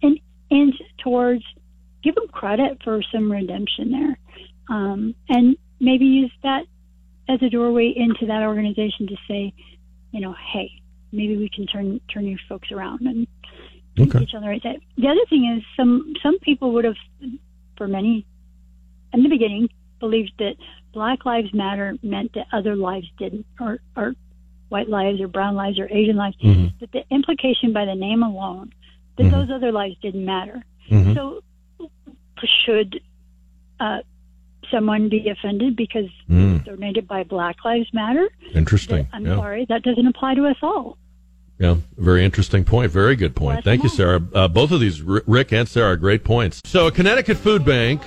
[0.03, 0.17] an
[0.49, 1.43] inch towards
[2.03, 4.17] give them credit for some redemption there,
[4.71, 6.63] um, and maybe use that
[7.29, 9.53] as a doorway into that organization to say,
[10.11, 10.71] you know, hey,
[11.11, 13.27] maybe we can turn turn you folks around and
[13.99, 14.25] Okay.
[14.33, 14.79] on the right side.
[14.97, 16.95] The other thing is some some people would have,
[17.77, 18.25] for many,
[19.13, 19.67] in the beginning,
[19.99, 20.55] believed that
[20.93, 24.15] Black Lives Matter meant that other lives didn't, or or
[24.69, 26.37] white lives, or brown lives, or Asian lives.
[26.37, 26.79] Mhm.
[26.79, 28.71] That the implication by the name alone
[29.17, 29.31] that Mhm.
[29.31, 30.63] those other lives didn't matter.
[30.89, 31.13] Mhm.
[31.15, 31.43] So
[32.65, 33.01] should
[33.81, 33.99] uh,
[34.71, 38.29] someone be offended because Mm, donated by Black Lives Matter?
[38.53, 39.07] interesting.
[39.13, 39.35] I'm yeah.
[39.35, 40.97] sorry, that doesn't apply to us all.
[41.59, 42.91] Yeah, very interesting point.
[42.91, 43.57] Very good point.
[43.57, 44.19] Well, Thank you, Sarah.
[44.33, 46.59] Uh, both of these, Rick and Sarah, are great points.
[46.65, 48.01] So, a Connecticut food bank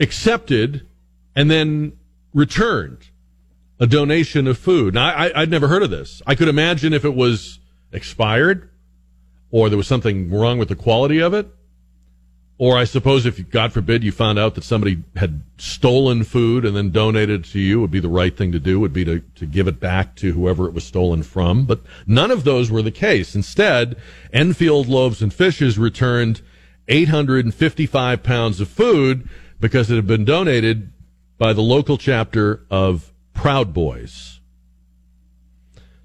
[0.00, 0.86] accepted
[1.34, 1.92] and then
[2.34, 2.98] returned
[3.80, 4.94] a donation of food.
[4.94, 6.22] Now, I, I'd never heard of this.
[6.26, 7.58] I could imagine if it was
[7.90, 8.70] expired
[9.50, 11.48] or there was something wrong with the quality of it.
[12.58, 16.76] Or I suppose if, God forbid, you found out that somebody had stolen food and
[16.76, 19.20] then donated it to you, would be the right thing to do, would be to,
[19.20, 21.64] to give it back to whoever it was stolen from.
[21.64, 23.34] But none of those were the case.
[23.34, 23.96] Instead,
[24.32, 26.40] Enfield Loaves and Fishes returned
[26.88, 30.92] 855 pounds of food because it had been donated
[31.38, 34.40] by the local chapter of Proud Boys.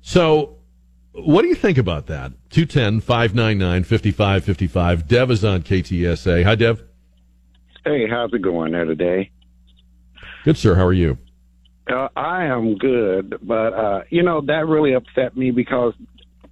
[0.02, 0.57] So
[1.18, 2.32] what do you think about that?
[2.50, 5.08] 210 599 5555.
[5.08, 6.44] Dev is on KTSA.
[6.44, 6.84] Hi, Dev.
[7.84, 9.32] Hey, how's it going there today?
[10.44, 10.76] Good, sir.
[10.76, 11.18] How are you?
[11.90, 15.94] Uh, I am good, but uh, you know that really upset me because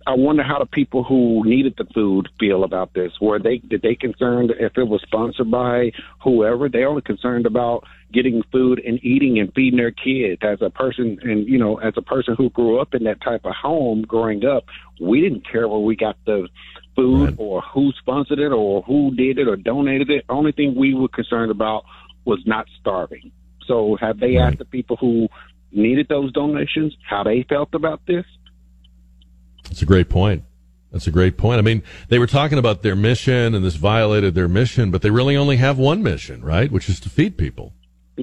[0.07, 3.11] I wonder how the people who needed the food feel about this.
[3.19, 5.91] Were they did they concerned if it was sponsored by
[6.23, 6.69] whoever?
[6.69, 10.41] They only concerned about getting food and eating and feeding their kids.
[10.43, 13.45] As a person, and you know, as a person who grew up in that type
[13.45, 14.65] of home growing up,
[15.01, 16.47] we didn't care where we got the
[16.95, 17.35] food Right.
[17.37, 20.23] or who sponsored it or who did it or donated it.
[20.29, 21.83] Only thing we were concerned about
[22.25, 23.31] was not starving.
[23.65, 24.49] So, have they Right.
[24.49, 25.27] asked the people who
[25.71, 28.25] needed those donations how they felt about this?
[29.75, 30.45] That's a great point.
[30.93, 31.59] That's a great point.
[31.59, 35.09] I mean, they were talking about their mission and this violated their mission, but they
[35.09, 36.71] really only have one mission, right?
[36.71, 37.73] Which is to feed people.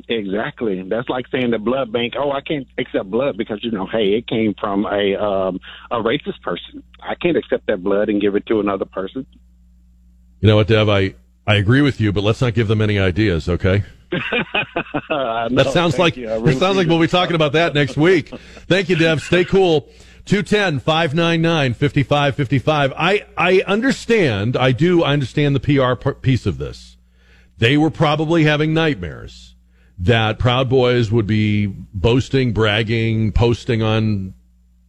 [0.08, 0.82] Exactly.
[0.88, 2.14] That's like saying the blood bank.
[2.16, 5.60] Oh, I can't accept blood because you know, hey, it came from a um,
[5.90, 6.82] a racist person.
[7.02, 9.26] I can't accept that blood and give it to another person.
[10.40, 10.88] You know what, Dev?
[10.88, 11.14] I,
[11.46, 13.84] I agree with you, but let's not give them any ideas, okay?
[15.10, 16.18] That sounds Thank like.
[16.18, 18.28] I that sounds like we'll be talking about that next week.
[18.68, 19.20] Thank you, Dev.
[19.20, 19.90] Stay cool.
[20.26, 22.92] 210-599-5555.
[22.96, 24.56] I I understand.
[24.56, 26.96] I do I understand the PR piece of this.
[27.58, 29.54] They were probably having nightmares
[29.98, 34.34] that Proud Boys would be boasting, bragging, posting on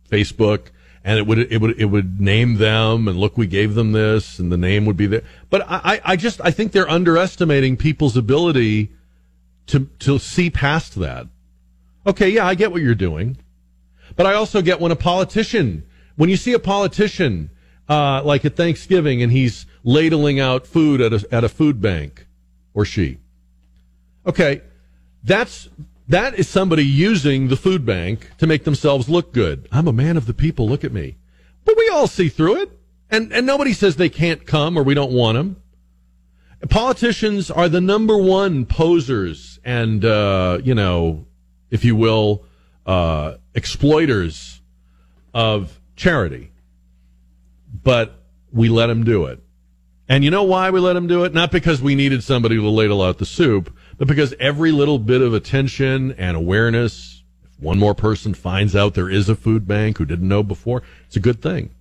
[0.10, 0.68] Facebook
[1.04, 4.40] and it would it would it would name them and look we gave them this
[4.40, 5.24] and the name would be there.
[5.50, 8.92] But I I- I just I think they're underestimating people's ability
[9.68, 11.28] to to see past that.
[12.06, 13.38] Okay, yeah, I get what you're doing,
[14.16, 15.84] but I also get when a politician,
[16.16, 17.50] when you see a politician
[17.90, 22.28] uh, like at Thanksgiving and he's ladling out food at a at a food bank,
[22.74, 23.20] or she.
[24.26, 24.62] Okay,
[25.24, 25.70] that's
[26.08, 29.68] that is somebody using the food bank to make themselves look good.
[29.72, 30.68] I'm a man of the people.
[30.68, 31.18] Look at me.
[31.66, 34.94] But we all see through it, and and nobody says they can't come or we
[34.94, 35.58] don't want them.
[36.70, 41.26] Politicians are the number one posers and, uh, you know,
[41.70, 42.46] if you will,
[42.86, 44.62] uh, exploiters
[45.34, 46.52] of charity.
[47.84, 48.16] But
[48.52, 49.40] we let them do it.
[50.10, 51.34] And you know why we let them do it?
[51.34, 55.22] Not because we needed somebody to ladle out the soup, but because every little bit
[55.22, 59.98] of attention and awareness, if one more person finds out there is a food bank
[59.98, 61.72] who didn't know before, it's a good thing.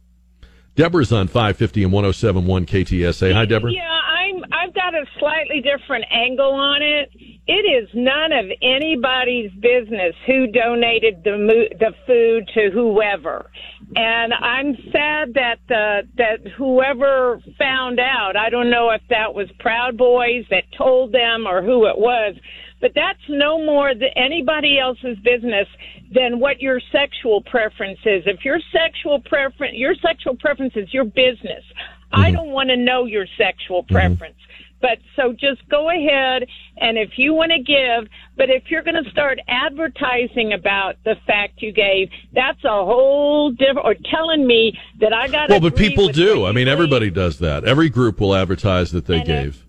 [0.75, 3.35] Deborah's on 550 and 1071 KTSA.
[3.35, 3.73] Hi, Deborah.
[3.73, 4.43] Yeah, I'm.
[4.53, 7.11] I've got a slightly different angle on it.
[7.47, 13.51] It is none of anybody's business who donated the mo- the food to whoever,
[13.97, 18.37] and I'm sad that the that whoever found out.
[18.37, 22.37] I don't know if that was Proud Boys that told them or who it was,
[22.81, 25.67] but that's no more than anybody else's business
[26.15, 28.23] than what your sexual preference is.
[28.25, 31.65] If your sexual preference, your sexual preference is your business.
[32.13, 32.37] I mm-hmm.
[32.37, 33.95] don't want to know your sexual mm-hmm.
[33.95, 34.37] preference.
[34.83, 39.03] But so just go ahead and if you want to give, but if you're going
[39.03, 44.77] to start advertising about the fact you gave, that's a whole different, or telling me
[45.01, 46.45] that I got Well, but people do.
[46.45, 47.64] I mean, everybody does that.
[47.64, 49.66] Every group will advertise that they And if- gave.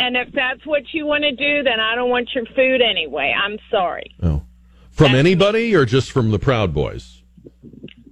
[0.00, 3.34] And if that's what you want to do, then I don't want your food anyway.
[3.36, 4.14] I'm sorry.
[4.22, 4.42] Oh.
[4.90, 7.22] From anybody or just from the Proud Boys?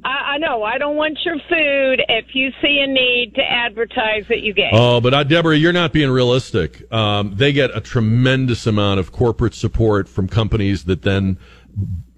[0.07, 4.25] I, I know I don't want your food if you see a need to advertise
[4.29, 4.71] that you gave.
[4.73, 6.91] Oh, but uh, Deborah, you're not being realistic.
[6.93, 11.39] Um, they get a tremendous amount of corporate support from companies that then,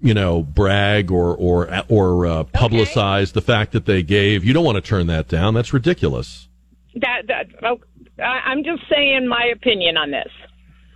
[0.01, 4.45] you know, brag or or or uh, publicize the fact that they gave.
[4.45, 5.55] You don't want to turn that down.
[5.55, 6.47] That's ridiculous.
[6.93, 7.79] That, that oh,
[8.19, 10.31] I, I'm just saying my opinion on this.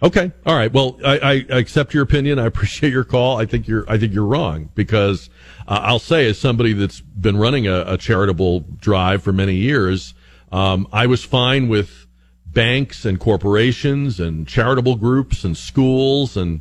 [0.03, 0.71] Okay, all right.
[0.71, 2.37] Well, I, I accept your opinion.
[2.37, 3.39] I appreciate your call.
[3.39, 5.29] I think you're I think you're wrong because
[5.65, 10.13] uh, I'll say, as somebody that's been running a, a charitable drive for many years,
[10.51, 12.05] um, I was fine with
[12.45, 16.59] banks and corporations and charitable groups and schools and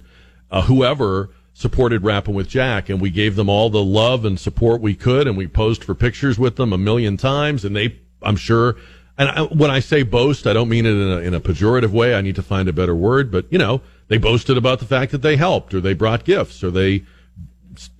[0.52, 4.80] uh, whoever supported Rapping with Jack, and we gave them all the love and support
[4.80, 8.36] we could, and we posed for pictures with them a million times, and they, I'm
[8.36, 8.76] sure.
[9.22, 11.90] And I, when I say boast, I don't mean it in a, in a pejorative
[11.90, 12.16] way.
[12.16, 15.12] I need to find a better word, but you know, they boasted about the fact
[15.12, 17.04] that they helped, or they brought gifts, or they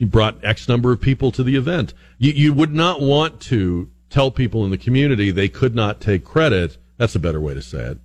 [0.00, 1.94] brought X number of people to the event.
[2.18, 6.24] You, you would not want to tell people in the community they could not take
[6.24, 6.76] credit.
[6.96, 7.98] That's a better way to say it.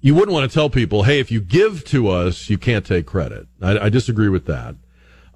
[0.00, 3.06] You wouldn't want to tell people, hey, if you give to us, you can't take
[3.06, 3.46] credit.
[3.62, 4.74] I, I disagree with that.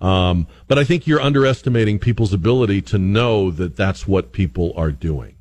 [0.00, 4.90] Um, but I think you're underestimating people's ability to know that that's what people are
[4.90, 5.36] doing.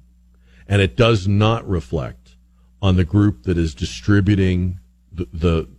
[0.67, 2.35] And it does not reflect
[2.81, 4.79] on the group that is distributing
[5.11, 5.69] the, the,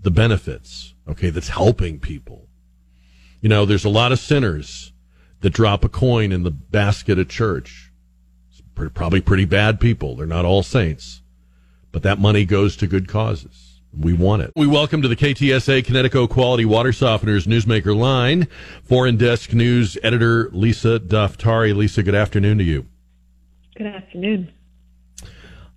[0.00, 2.48] the benefits, okay, that's helping people.
[3.40, 4.92] You know, there's a lot of sinners
[5.40, 7.92] that drop a coin in the basket at church.
[8.74, 10.16] Pretty, probably pretty bad people.
[10.16, 11.22] They're not all saints,
[11.92, 13.80] but that money goes to good causes.
[13.96, 14.52] We want it.
[14.54, 18.46] We welcome to the KTSA Kinetico Quality Water Softeners Newsmaker line,
[18.82, 21.74] Foreign Desk News Editor Lisa Daftari.
[21.74, 22.86] Lisa, good afternoon to you.
[23.78, 24.50] Good afternoon.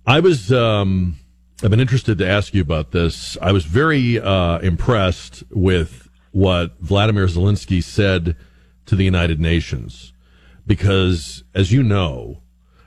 [0.04, 1.20] I was, um,
[1.62, 3.38] I've been interested to ask you about this.
[3.40, 8.34] I was very uh, impressed with what Vladimir Zelensky said
[8.86, 10.12] to the United Nations,
[10.66, 12.42] because as you know,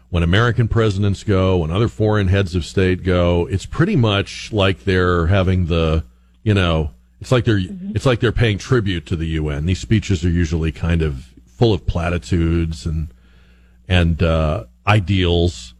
[0.09, 4.83] when American presidents go, when other foreign heads of state go, it's pretty much like
[4.83, 6.03] they're having the,
[6.43, 6.91] you know,
[7.21, 7.95] it's like they're mm-hmm.
[7.95, 9.65] it's like they're paying tribute to the UN.
[9.65, 13.07] These speeches are usually kind of full of platitudes and
[13.87, 15.73] and uh, ideals,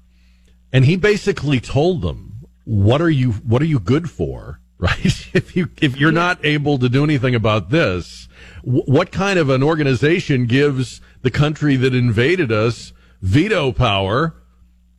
[0.72, 5.30] and he basically told them, "What are you What are you good for?" Right?
[5.34, 8.28] if you if you're not able to do anything about this,
[8.62, 12.92] what kind of an organization gives the country that invaded us
[13.22, 14.36] veto power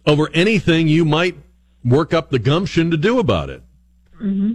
[0.07, 1.37] over anything you might
[1.85, 3.63] work up the gumption to do about it.
[4.17, 4.55] Mm-hmm.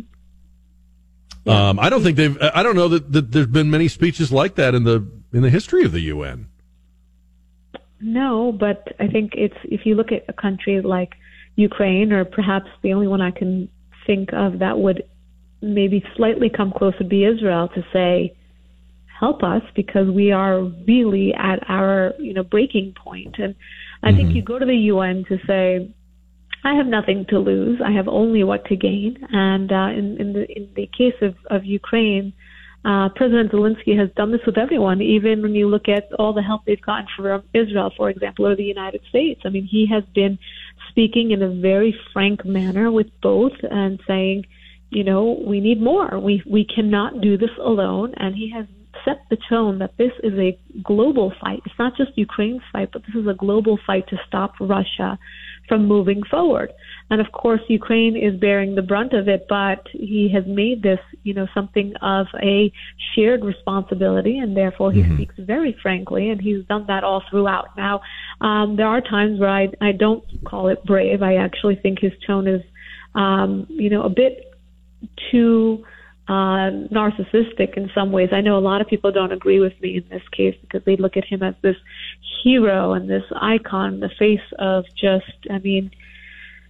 [1.46, 1.70] Yeah.
[1.70, 2.38] Um, I don't think they've.
[2.42, 5.50] I don't know that, that there's been many speeches like that in the in the
[5.50, 6.48] history of the UN.
[8.02, 11.14] No, but I think it's if you look at a country like
[11.56, 13.70] Ukraine, or perhaps the only one I can
[14.08, 15.04] think of that would
[15.62, 18.36] maybe slightly come close would be Israel to say,
[19.22, 23.36] help us because we are really at our you know breaking point.
[23.38, 23.56] and
[24.04, 24.18] i mm-hmm.
[24.18, 25.88] think you go to the un to say
[26.64, 30.34] i have nothing to lose i have only what to gain and uh, in, in
[30.34, 32.34] the in the case of of ukraine
[32.84, 36.42] uh, President Zelensky has done this with everyone, even when you look at all the
[36.42, 39.42] help they've gotten from Israel, for example, or the United States.
[39.46, 40.40] I mean, he has been
[40.90, 44.46] speaking in a very frank manner with both and saying,
[44.90, 46.20] you know, we need more.
[46.20, 48.14] We we cannot do this alone.
[48.18, 48.66] And he has
[49.06, 51.62] set the tone that this is a global fight.
[51.66, 55.18] It's not just Ukraine's fight, but this is a global fight to stop Russia
[55.68, 56.74] from moving forward.
[57.10, 61.00] And of course, Ukraine is bearing the brunt of it, but he has made this,
[61.24, 62.72] you know, something of a
[63.14, 65.16] shared responsibility, and therefore he mm-hmm.
[65.16, 67.76] speaks very frankly, and he's done that all throughout.
[67.78, 68.02] Now,
[68.42, 71.22] um, there are times where I, I don't call it brave.
[71.22, 72.62] I actually think his tone is,
[73.16, 74.54] um, you know, a bit
[75.32, 75.86] too
[76.28, 78.30] uh, narcissistic in some ways.
[78.32, 80.96] I know a lot of people don't agree with me in this case because they
[80.96, 81.76] look at him as this
[82.44, 85.92] hero and this icon, the face of just, I mean,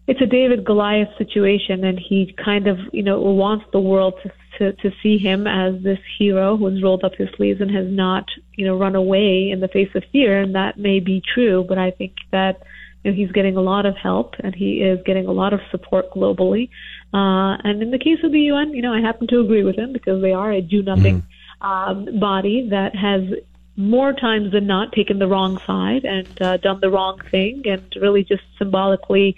[0.08, 4.32] it's a David Goliath situation, and he kind of, you know, wants the world to,
[4.58, 7.86] to to see him as this hero who has rolled up his sleeves and has
[7.88, 8.26] not,
[8.56, 11.78] you know, run away in the face of fear, and that may be true, but
[11.78, 12.64] I think that
[13.04, 15.60] you know, he's getting a lot of help and he is getting a lot of
[15.72, 16.70] support globally.
[17.14, 19.78] Uh, and in the case of the UN, you know, I happen to agree with
[19.78, 21.24] him because they are a do nothing
[21.62, 21.66] mm-hmm.
[21.66, 23.24] um, body that has
[23.76, 27.84] more times than not taken the wrong side and uh, done the wrong thing and
[28.00, 29.36] really just symbolically,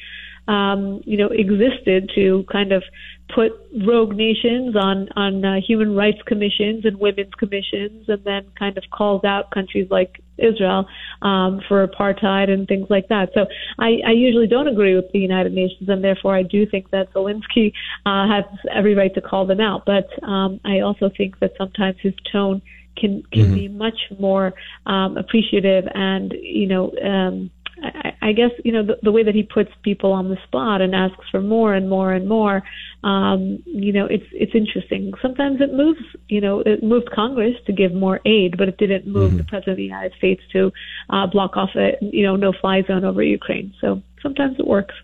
[0.47, 2.83] um, you know, existed to kind of
[3.33, 3.51] put
[3.85, 8.83] rogue nations on on uh, human rights commissions and women's commissions, and then kind of
[8.91, 10.85] calls out countries like Israel
[11.21, 13.29] um, for apartheid and things like that.
[13.33, 13.45] So
[13.79, 17.13] I, I usually don't agree with the United Nations, and therefore I do think that
[17.13, 17.73] Zelensky
[18.05, 19.85] uh, has every right to call them out.
[19.85, 22.61] But um, I also think that sometimes his tone
[22.95, 23.55] can can mm-hmm.
[23.55, 24.53] be much more
[24.85, 26.91] um, appreciative and you know.
[27.03, 27.51] Um,
[27.83, 30.81] I, I guess you know the, the way that he puts people on the spot
[30.81, 32.63] and asks for more and more and more.
[33.03, 35.13] Um, you know, it's it's interesting.
[35.21, 36.01] Sometimes it moves.
[36.29, 39.37] You know, it moved Congress to give more aid, but it didn't move mm-hmm.
[39.37, 40.71] the president of the United States to
[41.09, 43.73] uh, block off a you know no fly zone over Ukraine.
[43.81, 44.95] So sometimes it works.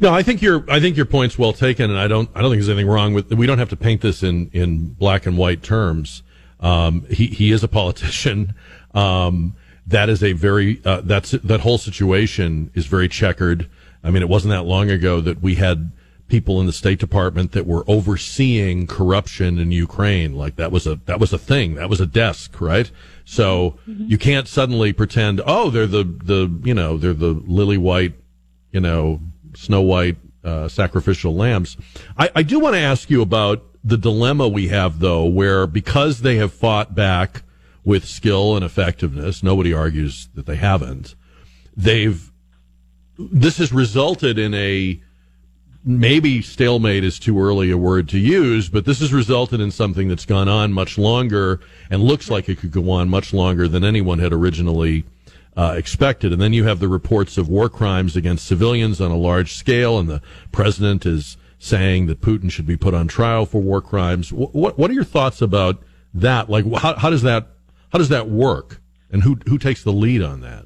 [0.00, 2.50] No, I think your I think your point's well taken, and I don't I don't
[2.50, 3.32] think there's anything wrong with.
[3.32, 6.22] We don't have to paint this in in black and white terms.
[6.60, 8.54] Um, he he is a politician.
[8.94, 9.56] Um,
[9.86, 13.68] that is a very uh, that's that whole situation is very checkered.
[14.02, 15.92] I mean, it wasn't that long ago that we had
[16.28, 20.34] people in the State Department that were overseeing corruption in Ukraine.
[20.34, 21.74] Like that was a that was a thing.
[21.74, 22.90] That was a desk, right?
[23.24, 24.06] So mm-hmm.
[24.08, 28.14] you can't suddenly pretend, oh, they're the the you know they're the lily white,
[28.72, 29.20] you know,
[29.54, 31.76] snow white uh, sacrificial lambs.
[32.18, 36.22] I, I do want to ask you about the dilemma we have though, where because
[36.22, 37.42] they have fought back
[37.84, 39.42] with skill and effectiveness.
[39.42, 41.14] Nobody argues that they haven't.
[41.76, 42.30] They've
[43.18, 45.00] this has resulted in a
[45.84, 50.08] maybe stalemate is too early a word to use, but this has resulted in something
[50.08, 51.60] that's gone on much longer
[51.90, 55.04] and looks like it could go on much longer than anyone had originally
[55.56, 56.32] uh, expected.
[56.32, 59.98] And then you have the reports of war crimes against civilians on a large scale,
[59.98, 60.22] and the
[60.52, 64.32] president is saying that Putin should be put on trial for war crimes.
[64.32, 65.82] What what are your thoughts about
[66.12, 66.50] that?
[66.50, 67.48] Like, how, how does that
[67.94, 68.80] how does that work,
[69.12, 70.64] and who who takes the lead on that?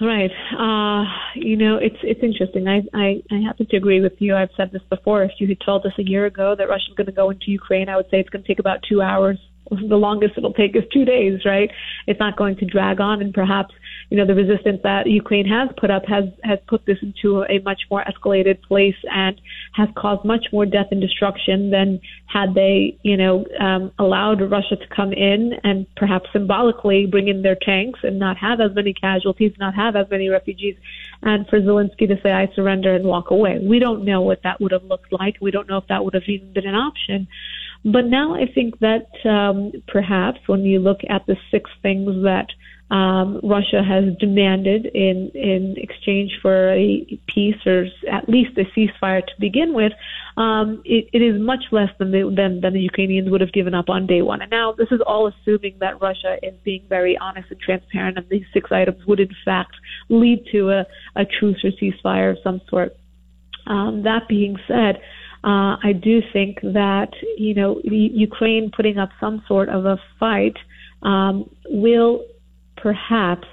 [0.00, 0.30] Right.
[0.56, 2.68] Uh, you know, it's it's interesting.
[2.68, 4.36] I, I I happen to agree with you.
[4.36, 5.24] I've said this before.
[5.24, 7.88] If you had told us a year ago that Russia's going to go into Ukraine,
[7.88, 9.36] I would say it's going to take about two hours.
[9.68, 11.40] The longest it'll take is two days.
[11.44, 11.72] Right.
[12.06, 13.74] It's not going to drag on, and perhaps
[14.14, 17.58] you know, the resistance that Ukraine has put up has, has put this into a
[17.64, 19.40] much more escalated place and
[19.72, 24.76] has caused much more death and destruction than had they, you know, um, allowed Russia
[24.76, 28.94] to come in and perhaps symbolically bring in their tanks and not have as many
[28.94, 30.76] casualties, not have as many refugees,
[31.22, 33.58] and for Zelensky to say, I surrender and walk away.
[33.60, 35.38] We don't know what that would have looked like.
[35.40, 37.26] We don't know if that would have even been an option.
[37.84, 42.46] But now I think that um, perhaps when you look at the six things that
[42.94, 49.26] um, Russia has demanded in in exchange for a peace or at least a ceasefire
[49.26, 49.92] to begin with,
[50.36, 53.74] um, it, it is much less than the, than than the Ukrainians would have given
[53.74, 54.42] up on day one.
[54.42, 58.28] And now this is all assuming that Russia is being very honest and transparent, and
[58.28, 59.74] these six items would in fact
[60.08, 60.86] lead to a,
[61.16, 62.96] a truce or ceasefire of some sort.
[63.66, 65.00] Um, that being said.
[65.42, 70.56] Uh, I do think that you know Ukraine putting up some sort of a fight
[71.02, 72.24] um, will
[72.84, 73.48] perhaps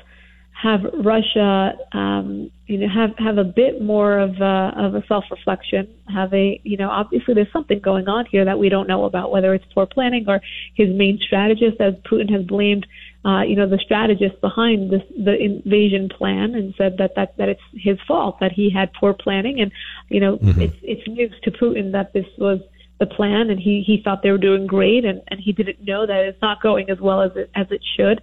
[0.61, 5.23] have Russia, um, you know, have have a bit more of a, of a self
[5.31, 5.87] reflection.
[6.13, 9.31] Have a, you know, obviously there's something going on here that we don't know about,
[9.31, 10.41] whether it's poor planning or
[10.75, 12.85] his main strategist, as Putin has blamed,
[13.25, 17.49] uh, you know, the strategist behind this the invasion plan and said that that that
[17.49, 19.71] it's his fault that he had poor planning, and
[20.09, 20.61] you know, mm-hmm.
[20.61, 22.59] it's it's news to Putin that this was
[23.01, 26.05] the plan and he he thought they were doing great and and he didn't know
[26.05, 28.21] that it's not going as well as it as it should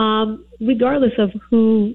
[0.00, 1.94] um regardless of who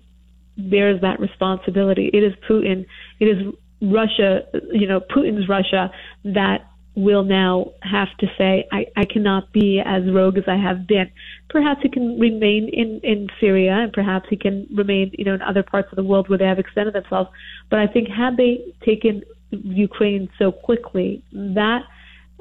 [0.58, 2.86] bears that responsibility it is putin
[3.22, 4.42] it is russia
[4.74, 5.90] you know putin's russia
[6.26, 10.88] that will now have to say I, I cannot be as rogue as I have
[10.88, 11.12] been.
[11.50, 15.42] Perhaps he can remain in, in Syria and perhaps he can remain, you know, in
[15.42, 17.30] other parts of the world where they have extended themselves.
[17.70, 21.82] But I think had they taken Ukraine so quickly, that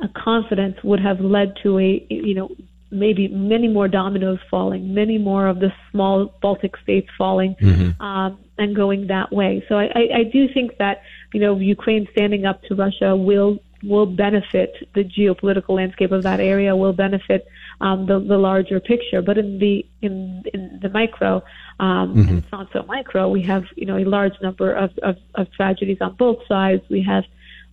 [0.03, 2.51] a confidence would have led to a you know
[2.91, 8.01] maybe many more dominoes falling, many more of the small Baltic states falling, mm-hmm.
[8.01, 9.65] um, and going that way.
[9.69, 13.59] So I, I, I do think that you know Ukraine standing up to Russia will
[13.83, 17.47] will benefit the geopolitical landscape of that area, will benefit
[17.81, 19.21] um, the, the larger picture.
[19.21, 21.43] But in the in in the micro,
[21.81, 22.39] um, mm-hmm.
[22.39, 23.29] it's not so micro.
[23.29, 26.83] We have you know a large number of, of, of tragedies on both sides.
[26.89, 27.25] We have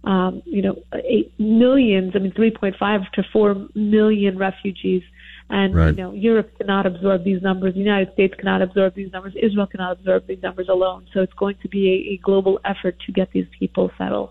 [0.03, 5.03] um, you know, eight millions, I mean, 3.5 to 4 million refugees.
[5.49, 5.89] And, right.
[5.89, 7.73] you know, Europe cannot absorb these numbers.
[7.73, 9.33] The United States cannot absorb these numbers.
[9.35, 11.07] Israel cannot absorb these numbers alone.
[11.13, 14.29] So it's going to be a, a global effort to get these people settled.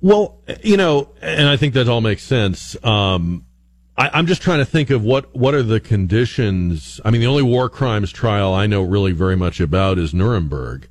[0.00, 2.76] Well, you know, and I think that all makes sense.
[2.84, 3.44] Um,
[3.96, 7.00] I, am just trying to think of what, what are the conditions.
[7.04, 10.88] I mean, the only war crimes trial I know really very much about is Nuremberg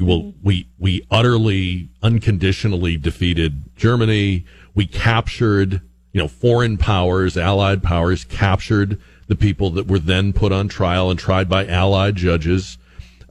[0.00, 4.44] well, we we utterly unconditionally defeated Germany.
[4.74, 5.80] We captured,
[6.12, 11.10] you know, foreign powers, allied powers captured the people that were then put on trial
[11.10, 12.78] and tried by allied judges,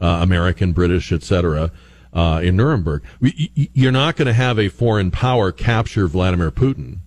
[0.01, 1.71] uh, American, British, etc.
[2.13, 3.03] Uh, in Nuremberg.
[3.19, 6.99] You're not going to have a foreign power capture Vladimir Putin,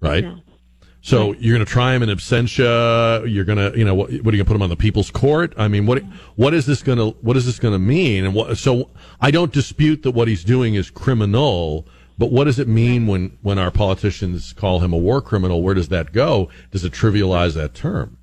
[0.00, 0.24] right?
[0.24, 0.41] No.
[1.04, 3.28] So you're going to try him in absentia.
[3.30, 4.76] You're going to, you know, what, what are you going to put him on the
[4.76, 5.52] people's court?
[5.56, 6.02] I mean, what
[6.36, 8.24] what is this going to what is this going to mean?
[8.24, 8.88] And what, so
[9.20, 11.88] I don't dispute that what he's doing is criminal,
[12.18, 15.60] but what does it mean when when our politicians call him a war criminal?
[15.60, 16.48] Where does that go?
[16.70, 18.16] Does it trivialize that term?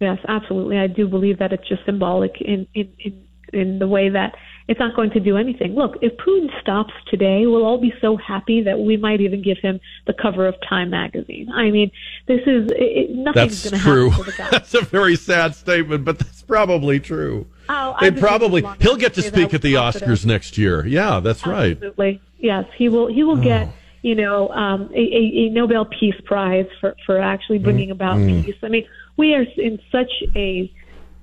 [0.00, 0.78] Yes, absolutely.
[0.78, 4.36] I do believe that it's just symbolic in in in, in the way that
[4.66, 5.74] it's not going to do anything.
[5.74, 9.58] Look, if Putin stops today, we'll all be so happy that we might even give
[9.58, 11.50] him the cover of Time magazine.
[11.52, 11.90] I mean,
[12.26, 14.48] this is it, nothing's going to happen the guy.
[14.50, 17.46] that's a very sad statement, but that's probably true.
[17.68, 20.86] Oh, they probably he'll get to speak at the Oscars next year.
[20.86, 21.62] Yeah, that's Absolutely.
[21.62, 21.76] right.
[21.76, 22.22] Absolutely.
[22.38, 23.12] Yes, he will.
[23.12, 23.42] He will oh.
[23.42, 23.68] get
[24.00, 27.92] you know um, a, a, Nobel Peace Prize for for actually bringing mm.
[27.92, 28.44] about mm.
[28.44, 28.56] peace.
[28.62, 28.86] I mean,
[29.16, 30.72] we are in such a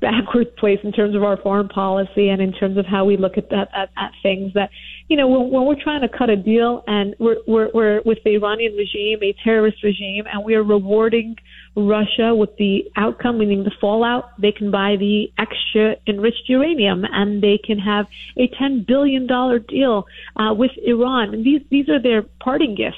[0.01, 3.37] backward place in terms of our foreign policy and in terms of how we look
[3.37, 4.69] at that at, at things that
[5.07, 8.17] you know when, when we're trying to cut a deal and we're, we're we're with
[8.25, 11.35] the Iranian regime a terrorist regime and we are rewarding
[11.75, 17.41] Russia, with the outcome, meaning the fallout, they can buy the extra enriched uranium and
[17.41, 19.25] they can have a $10 billion
[19.67, 21.33] deal uh, with Iran.
[21.33, 22.97] And these, these are their parting gifts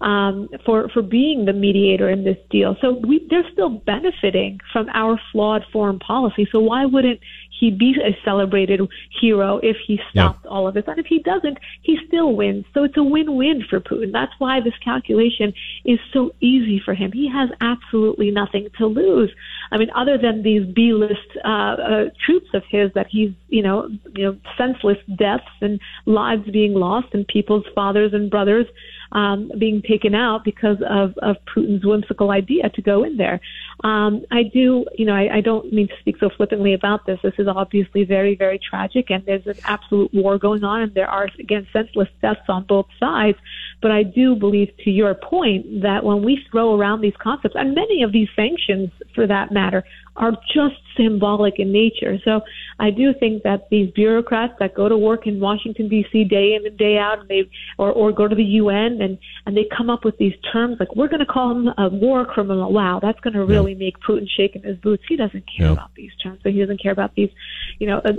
[0.00, 2.76] um, for for being the mediator in this deal.
[2.80, 6.48] So we, they're still benefiting from our flawed foreign policy.
[6.50, 7.20] So why wouldn't
[7.58, 8.80] he be a celebrated
[9.20, 10.50] hero if he stopped yeah.
[10.50, 10.84] all of this?
[10.86, 12.64] And if he doesn't, he still wins.
[12.72, 14.12] So it's a win-win for Putin.
[14.12, 15.52] That's why this calculation
[15.84, 17.12] is so easy for him.
[17.12, 19.30] He has absolutely nothing to lose.
[19.72, 23.90] I mean, other than these B-list uh, uh, troops of his that he's, you know,
[24.16, 28.66] you know, senseless deaths and lives being lost and people's fathers and brothers
[29.12, 33.40] um, being taken out because of, of Putin's whimsical idea to go in there.
[33.82, 37.18] Um, I do, you know, I, I don't mean to speak so flippantly about this.
[37.22, 41.08] This is obviously very, very tragic, and there's an absolute war going on, and there
[41.08, 43.38] are, again, senseless deaths on both sides.
[43.80, 47.74] But I do believe, to your point, that when we throw around these concepts, and
[47.74, 49.84] many of these sanctions, for that matter,
[50.16, 52.18] are just symbolic in nature.
[52.24, 52.42] So
[52.78, 56.24] I do think that these bureaucrats that go to work in Washington D.C.
[56.24, 59.56] day in and day out, and they or or go to the UN and and
[59.56, 62.72] they come up with these terms like we're going to call him a war criminal.
[62.72, 63.78] Wow, that's going to really yeah.
[63.78, 65.02] make Putin shake in his boots.
[65.08, 65.72] He doesn't care yeah.
[65.72, 66.40] about these terms.
[66.42, 67.30] So he doesn't care about these,
[67.78, 68.12] you know, uh,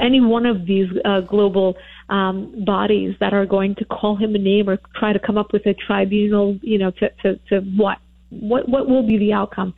[0.00, 1.76] any one of these uh, global
[2.08, 5.52] um, bodies that are going to call him a name or try to come up
[5.52, 7.98] with a tribunal, you know, to to, to what
[8.30, 9.74] what what will be the outcome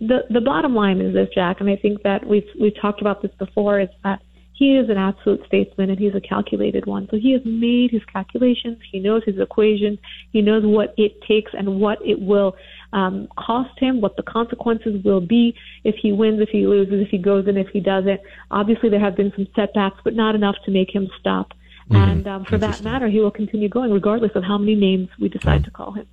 [0.00, 3.22] the the bottom line is this, Jack, and I think that we've we've talked about
[3.22, 3.80] this before.
[3.80, 4.20] Is that
[4.54, 7.08] he is an absolute statesman and he's a calculated one.
[7.10, 8.78] So he has made his calculations.
[8.90, 9.98] He knows his equations.
[10.30, 12.54] He knows what it takes and what it will
[12.92, 17.08] um, cost him, what the consequences will be if he wins, if he loses, if
[17.08, 18.20] he goes in, if he doesn't.
[18.52, 21.52] Obviously, there have been some setbacks, but not enough to make him stop.
[21.90, 21.96] Mm-hmm.
[21.96, 25.28] And um, for that matter, he will continue going regardless of how many names we
[25.28, 25.64] decide yeah.
[25.64, 26.06] to call him.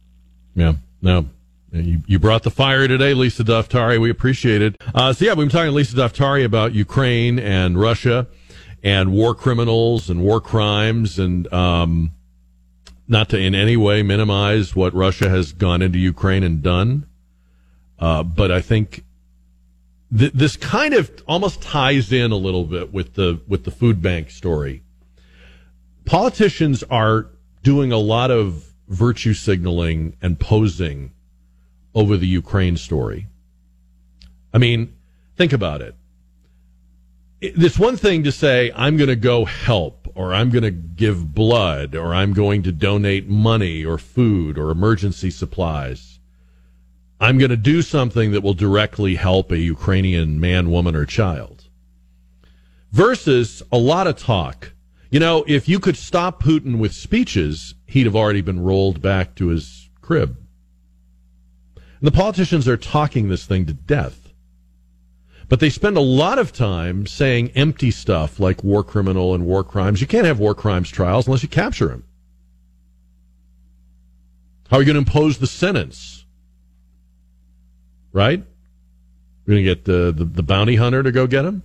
[0.55, 0.73] Yeah.
[1.03, 1.27] No,
[1.71, 3.99] you, you brought the fire today, Lisa Daftari.
[3.99, 4.81] We appreciate it.
[4.93, 8.27] Uh, so yeah, we've been talking to Lisa Daftari about Ukraine and Russia
[8.83, 12.11] and war criminals and war crimes and, um,
[13.07, 17.07] not to in any way minimize what Russia has gone into Ukraine and done.
[17.99, 19.03] Uh, but I think
[20.17, 24.01] th- this kind of almost ties in a little bit with the, with the food
[24.01, 24.83] bank story.
[26.05, 27.27] Politicians are
[27.63, 31.11] doing a lot of virtue signaling and posing
[31.93, 33.27] over the Ukraine story.
[34.53, 34.93] I mean,
[35.35, 35.95] think about it.
[37.41, 41.33] It's one thing to say, I'm going to go help, or I'm going to give
[41.33, 46.19] blood, or I'm going to donate money, or food, or emergency supplies.
[47.19, 51.65] I'm going to do something that will directly help a Ukrainian man, woman, or child.
[52.91, 54.73] Versus a lot of talk.
[55.09, 59.35] You know, if you could stop Putin with speeches, he'd have already been rolled back
[59.35, 60.37] to his crib.
[62.01, 64.33] And the politicians are talking this thing to death.
[65.47, 69.63] But they spend a lot of time saying empty stuff like war criminal and war
[69.63, 70.01] crimes.
[70.01, 72.03] You can't have war crimes trials unless you capture him.
[74.69, 76.25] How are you going to impose the sentence?
[78.13, 78.43] Right?
[79.45, 81.61] You're going to get the, the, the bounty hunter to go get him?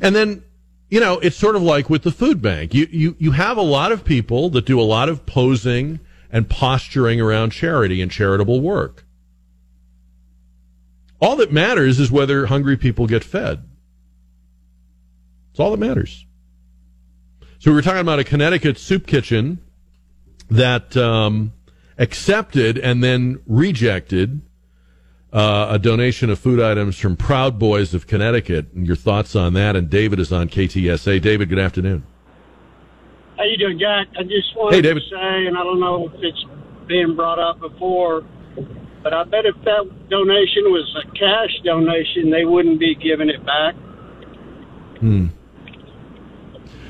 [0.00, 0.44] And then,
[0.90, 2.74] you know, it's sort of like with the food bank.
[2.74, 5.98] You, you, you have a lot of people that do a lot of posing
[6.30, 9.04] and posturing around charity and charitable work.
[11.24, 13.62] All that matters is whether hungry people get fed.
[15.48, 16.26] That's all that matters.
[17.58, 19.58] So we were talking about a Connecticut soup kitchen
[20.50, 21.54] that um,
[21.96, 24.42] accepted and then rejected
[25.32, 28.74] uh, a donation of food items from Proud Boys of Connecticut.
[28.74, 29.76] And your thoughts on that?
[29.76, 31.22] And David is on KTSA.
[31.22, 32.04] David, good afternoon.
[33.38, 34.08] How you doing, Jack?
[34.18, 35.02] I just wanted hey, David.
[35.02, 36.44] to say, and I don't know if it's
[36.86, 38.24] being brought up before,
[39.04, 43.44] but I bet if that donation was a cash donation, they wouldn't be giving it
[43.44, 43.74] back.
[44.98, 45.26] Hmm.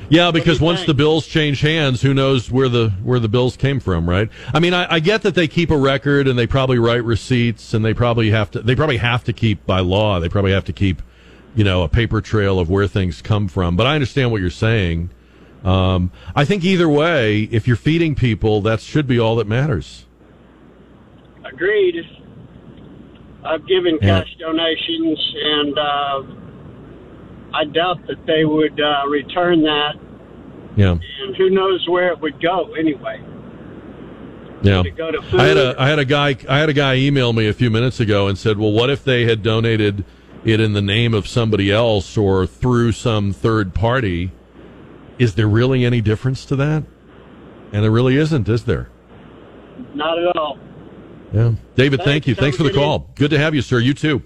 [0.07, 0.87] Yeah, because once think?
[0.87, 4.29] the bills change hands, who knows where the where the bills came from, right?
[4.53, 7.73] I mean, I, I, get that they keep a record and they probably write receipts
[7.73, 10.65] and they probably have to they probably have to keep by law they probably have
[10.65, 11.01] to keep
[11.55, 13.75] you know a paper trail of where things come from.
[13.75, 15.09] But I understand what you're saying.
[15.63, 20.04] Um, I think either way, if you're feeding people, that should be all that matters
[21.55, 21.95] agreed.
[23.43, 24.21] I've given yeah.
[24.21, 26.23] cash donations, and uh,
[27.53, 29.93] I doubt that they would uh, return that.
[30.75, 30.97] Yeah.
[31.21, 33.23] And who knows where it would go anyway.
[34.61, 34.83] Yeah.
[35.33, 37.69] I had a I had a guy I had a guy email me a few
[37.69, 40.03] minutes ago and said, "Well, what if they had donated
[40.43, 44.31] it in the name of somebody else or through some third party?
[45.19, 46.83] Is there really any difference to that?"
[47.71, 48.89] And there really isn't, is there?
[49.93, 50.57] Not at all.
[51.33, 51.53] Yeah.
[51.75, 52.27] David, thank Thanks.
[52.27, 52.35] you.
[52.35, 53.11] Have Thanks for the good call.
[53.15, 53.79] Good to have you, sir.
[53.79, 54.23] You too.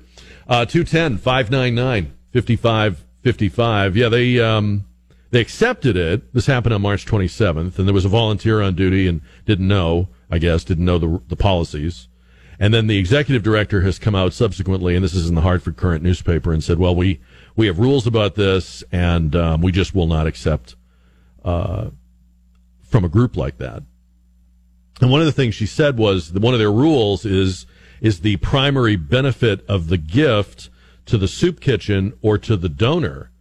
[0.48, 3.98] Uh, 210 599 5555.
[3.98, 4.86] Yeah, they, um,
[5.32, 6.34] they accepted it.
[6.34, 10.10] This happened on March 27th, and there was a volunteer on duty and didn't know,
[10.30, 12.08] I guess, didn't know the, the policies.
[12.60, 15.78] And then the executive director has come out subsequently, and this is in the Hartford
[15.78, 17.22] Courant newspaper, and said, well, we,
[17.56, 20.76] we have rules about this, and um, we just will not accept
[21.46, 21.90] uh,
[22.84, 23.84] from a group like that.
[25.02, 27.66] And one of the things she said was that one of their rules is
[28.02, 30.70] is the primary benefit of the gift
[31.06, 33.32] to the soup kitchen or to the donor.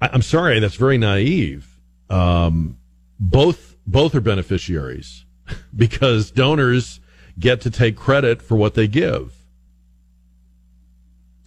[0.00, 1.80] I, I'm sorry, that's very naive.
[2.08, 2.78] Um,
[3.18, 5.24] both both are beneficiaries
[5.76, 7.00] because donors
[7.38, 9.34] get to take credit for what they give.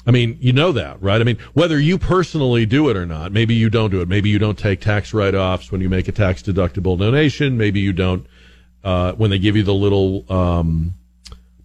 [0.05, 1.21] I mean, you know that, right?
[1.21, 4.07] I mean, whether you personally do it or not, maybe you don't do it.
[4.07, 7.55] Maybe you don't take tax write offs when you make a tax deductible donation.
[7.55, 8.25] Maybe you don't
[8.84, 10.93] uh, when they give you the little um,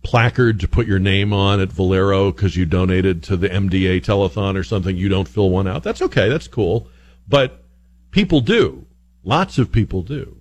[0.03, 4.57] placard to put your name on at Valero because you donated to the MDA telethon
[4.57, 4.97] or something.
[4.97, 5.83] You don't fill one out.
[5.83, 6.29] That's okay.
[6.29, 6.89] That's cool.
[7.29, 7.63] But
[8.11, 8.87] people do.
[9.25, 10.41] Lots of people do.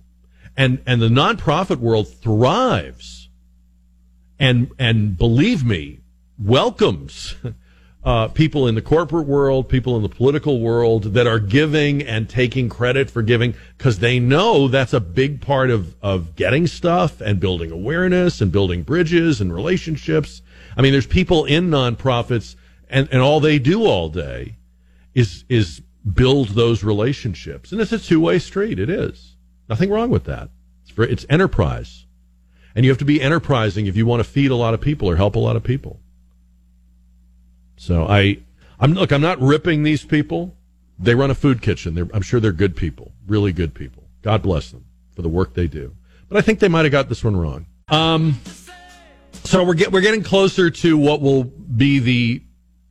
[0.56, 3.28] And, and the nonprofit world thrives
[4.38, 6.00] and, and believe me,
[6.38, 7.34] welcomes
[8.06, 12.30] uh, people in the corporate world, people in the political world that are giving and
[12.30, 17.20] taking credit for giving because they know that's a big part of, of getting stuff
[17.20, 20.40] and building awareness and building bridges and relationships.
[20.76, 22.54] I mean, there's people in nonprofits
[22.88, 24.54] and, and all they do all day
[25.12, 25.82] is, is
[26.14, 27.72] build those relationships.
[27.72, 28.78] And it's a two way street.
[28.78, 29.34] It is.
[29.68, 30.50] Nothing wrong with that.
[30.84, 32.06] It's, very, it's enterprise.
[32.76, 35.10] And you have to be enterprising if you want to feed a lot of people
[35.10, 36.00] or help a lot of people.
[37.76, 38.38] So I,
[38.80, 40.56] I'm look, I'm not ripping these people.
[40.98, 41.94] They run a food kitchen.
[41.94, 44.04] They're, I'm sure they're good people, really good people.
[44.22, 45.94] God bless them for the work they do.
[46.28, 47.66] But I think they might have got this one wrong.
[47.88, 48.40] Um,
[49.44, 52.42] so we're get, we're getting closer to what will be the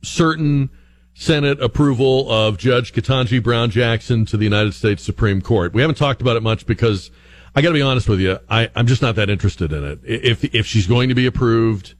[0.02, 0.70] certain
[1.14, 5.74] Senate approval of Judge Ketanji Brown Jackson to the United States Supreme Court.
[5.74, 7.10] We haven't talked about it much because
[7.54, 10.00] I got to be honest with you, I, I'm just not that interested in it.
[10.04, 11.94] If if she's going to be approved,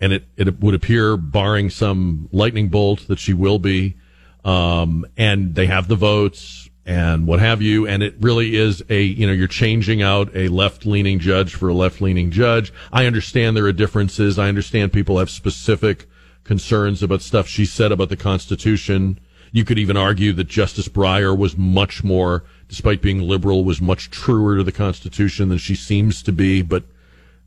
[0.00, 3.96] and it, it would appear, barring some lightning bolt, that she will be.
[4.44, 7.86] Um, and they have the votes and what have you.
[7.86, 11.68] And it really is a, you know, you're changing out a left leaning judge for
[11.68, 12.72] a left leaning judge.
[12.92, 14.38] I understand there are differences.
[14.38, 16.08] I understand people have specific
[16.44, 19.20] concerns about stuff she said about the Constitution.
[19.52, 24.10] You could even argue that Justice Breyer was much more, despite being liberal, was much
[24.10, 26.62] truer to the Constitution than she seems to be.
[26.62, 26.84] But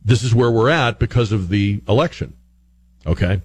[0.05, 2.35] this is where we're at because of the election.
[3.05, 3.41] Okay.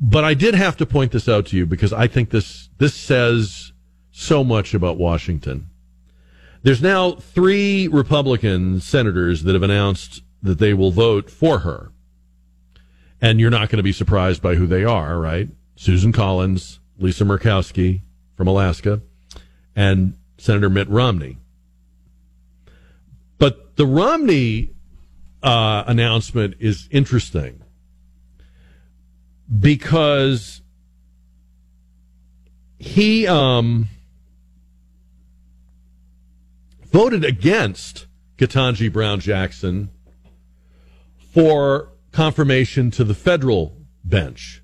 [0.00, 2.94] But I did have to point this out to you because I think this, this
[2.94, 3.72] says
[4.10, 5.68] so much about Washington.
[6.62, 11.92] There's now three Republican senators that have announced that they will vote for her.
[13.20, 15.48] And you're not going to be surprised by who they are, right?
[15.76, 18.00] Susan Collins, Lisa Murkowski
[18.36, 19.02] from Alaska,
[19.76, 21.36] and Senator Mitt Romney.
[23.38, 24.70] But the Romney
[25.42, 27.62] uh, announcement is interesting
[29.58, 30.62] because
[32.78, 33.88] he um,
[36.86, 38.06] voted against
[38.38, 39.90] Ketanji Brown Jackson
[41.32, 44.62] for confirmation to the federal bench.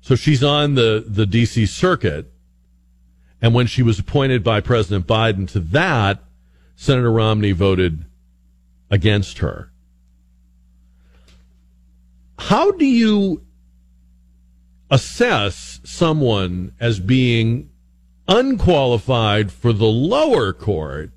[0.00, 2.30] So she's on the, the DC circuit.
[3.40, 6.22] And when she was appointed by President Biden to that,
[6.76, 8.04] Senator Romney voted
[8.90, 9.72] against her.
[12.38, 13.42] How do you
[14.92, 17.70] assess someone as being
[18.28, 21.10] unqualified for the lower court,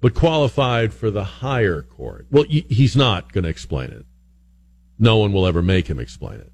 [0.00, 2.26] but qualified for the higher court?
[2.30, 4.06] Well, he's not going to explain it.
[4.98, 6.52] No one will ever make him explain it.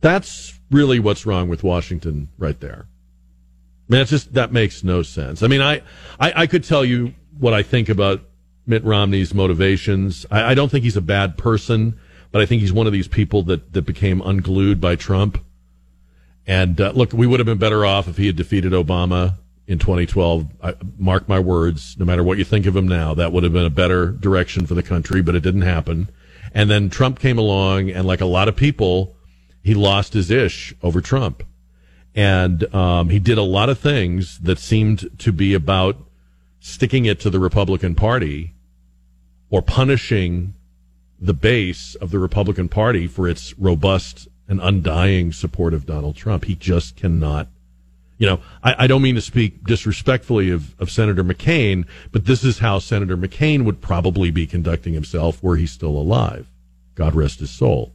[0.00, 2.86] That's really what's wrong with Washington right there.
[2.86, 5.42] I mean, it's just, that makes no sense.
[5.42, 5.82] I mean, I,
[6.18, 8.22] I, I could tell you what I think about
[8.66, 10.24] Mitt Romney's motivations.
[10.30, 11.98] I, I don't think he's a bad person,
[12.34, 15.38] but I think he's one of these people that, that became unglued by Trump.
[16.48, 19.36] And uh, look, we would have been better off if he had defeated Obama
[19.68, 20.48] in 2012.
[20.60, 23.52] I, mark my words, no matter what you think of him now, that would have
[23.52, 26.08] been a better direction for the country, but it didn't happen.
[26.52, 29.14] And then Trump came along, and like a lot of people,
[29.62, 31.44] he lost his ish over Trump.
[32.16, 35.98] And um, he did a lot of things that seemed to be about
[36.58, 38.54] sticking it to the Republican Party
[39.50, 40.54] or punishing
[41.24, 46.44] the base of the Republican Party for its robust and undying support of Donald Trump.
[46.44, 47.48] He just cannot
[48.18, 52.44] You know, I, I don't mean to speak disrespectfully of, of Senator McCain, but this
[52.44, 56.46] is how Senator McCain would probably be conducting himself were he still alive.
[56.94, 57.92] God rest his soul.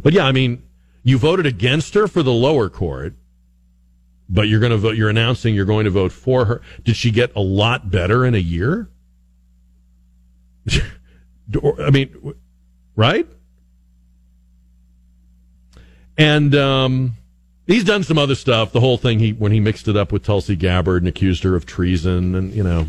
[0.00, 0.62] But yeah, I mean,
[1.02, 3.14] you voted against her for the lower court,
[4.28, 6.62] but you're going to vote, you're announcing you're going to vote for her.
[6.84, 8.88] Did she get a lot better in a year?
[11.80, 12.34] I mean,
[12.96, 13.26] right?
[16.18, 17.12] And um,
[17.66, 18.72] he's done some other stuff.
[18.72, 21.56] The whole thing he when he mixed it up with Tulsi Gabbard and accused her
[21.56, 22.86] of treason, and you know.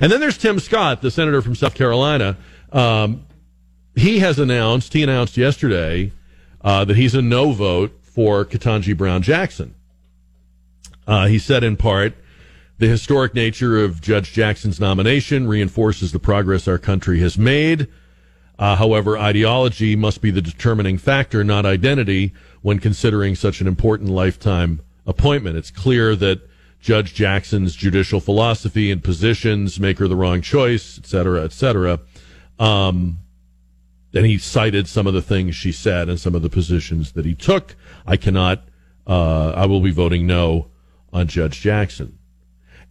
[0.00, 2.36] And then there's Tim Scott, the senator from South Carolina.
[2.72, 3.26] Um,
[3.94, 6.12] he has announced, he announced yesterday
[6.62, 9.74] uh, that he's a no vote for Ketanji Brown Jackson.
[11.06, 12.14] Uh, he said in part,
[12.78, 17.88] the historic nature of Judge Jackson's nomination reinforces the progress our country has made.
[18.58, 24.10] Uh, however, ideology must be the determining factor, not identity, when considering such an important
[24.10, 25.56] lifetime appointment.
[25.56, 26.40] It's clear that
[26.80, 32.00] Judge Jackson's judicial philosophy and positions make her the wrong choice, et cetera, et cetera.
[32.58, 33.18] Um,
[34.12, 37.24] and he cited some of the things she said and some of the positions that
[37.24, 37.74] he took.
[38.06, 38.64] I cannot,
[39.06, 40.70] uh, I will be voting no
[41.12, 42.18] on Judge Jackson.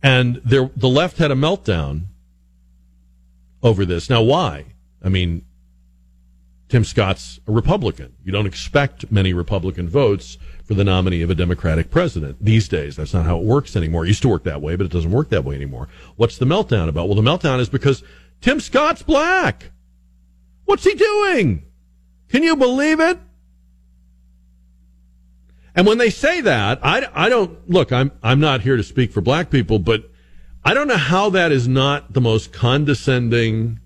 [0.03, 2.03] And there, the left had a meltdown
[3.63, 4.09] over this.
[4.09, 4.65] Now, why?
[5.01, 5.45] I mean,
[6.67, 8.13] Tim Scott's a Republican.
[8.23, 12.97] You don't expect many Republican votes for the nominee of a Democratic president these days.
[12.97, 14.03] That's not how it works anymore.
[14.03, 15.87] It used to work that way, but it doesn't work that way anymore.
[16.17, 17.07] What's the meltdown about?
[17.07, 18.03] Well, the meltdown is because
[18.41, 19.71] Tim Scott's black.
[20.65, 21.63] What's he doing?
[22.29, 23.19] Can you believe it?
[25.75, 27.91] And when they say that, I, I don't look.
[27.91, 30.09] I'm I'm not here to speak for black people, but
[30.63, 33.79] I don't know how that is not the most condescending,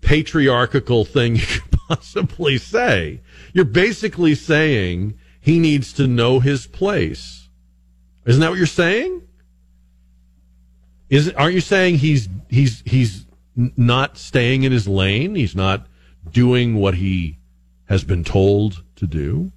[0.00, 3.20] patriarchal thing you could possibly say.
[3.52, 7.48] You're basically saying he needs to know his place.
[8.26, 9.22] Isn't that what you're saying?
[11.08, 13.24] Is aren't you saying he's he's he's
[13.54, 15.36] not staying in his lane?
[15.36, 15.86] He's not
[16.30, 17.38] doing what he
[17.86, 19.52] has been told to do?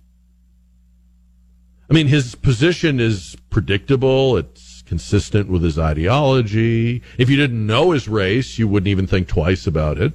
[1.91, 4.37] I mean, his position is predictable.
[4.37, 7.01] It's consistent with his ideology.
[7.17, 10.13] If you didn't know his race, you wouldn't even think twice about it.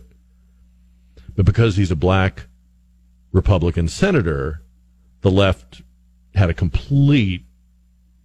[1.37, 2.47] But because he's a black
[3.31, 4.62] Republican senator,
[5.20, 5.83] the left
[6.35, 7.45] had a complete,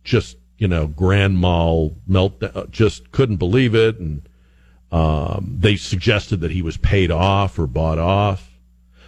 [0.06, 4.00] just, you know, grand mal meltdown, just couldn't believe it.
[4.00, 4.30] And
[4.94, 8.50] um, they suggested that he was paid off or bought off.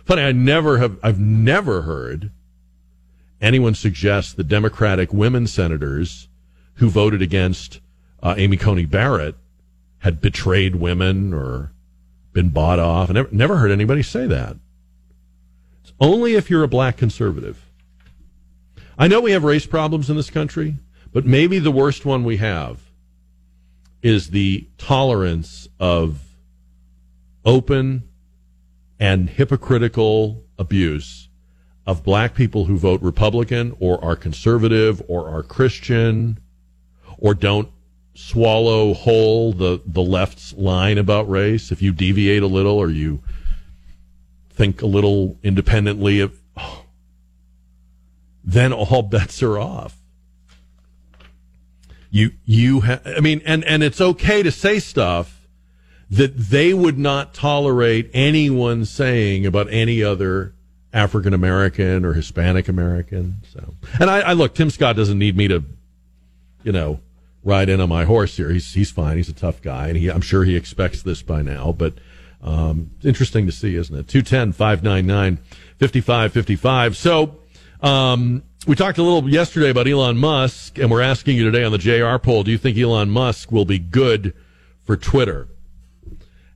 [0.04, 2.30] Funny, I never have, I've never heard
[3.44, 6.30] anyone suggests the Democratic women senators
[6.76, 7.82] who voted against
[8.24, 9.36] uh, Amy Coney Barrett
[10.00, 11.74] had betrayed women or
[12.32, 13.10] been bought off.
[13.10, 14.56] I never, never heard anybody say that.
[15.84, 17.70] It's only if you're a black conservative.
[18.98, 20.76] I know we have race problems in this country,
[21.12, 22.80] but maybe the worst one we have
[24.02, 26.22] is the tolerance of
[27.46, 28.08] open
[29.00, 31.23] and hypocritical abuse
[31.86, 36.40] of black people who vote Republican or are conservative or are Christian
[37.18, 37.70] or don't
[38.16, 41.72] swallow whole the, the left's line about race.
[41.72, 43.22] If you deviate a little or you
[44.52, 46.86] think a little independently of, oh,
[48.44, 49.98] then all bets are off.
[52.10, 55.48] You, you, ha- I mean, and, and it's okay to say stuff
[56.10, 60.54] that they would not tolerate anyone saying about any other
[60.94, 63.38] African American or Hispanic American.
[63.52, 65.64] So, and I, I, look, Tim Scott doesn't need me to,
[66.64, 67.00] you know,
[67.44, 68.50] ride in on my horse here.
[68.52, 69.18] He's he's fine.
[69.18, 71.72] He's a tough guy, and he, I'm sure he expects this by now.
[71.72, 71.96] But
[72.44, 74.08] um, interesting to see, isn't it?
[74.08, 75.38] 210 599
[75.80, 76.96] 5555.
[76.96, 77.40] So,
[77.82, 81.72] um, we talked a little yesterday about Elon Musk, and we're asking you today on
[81.72, 84.34] the JR poll do you think Elon Musk will be good
[84.84, 85.48] for Twitter?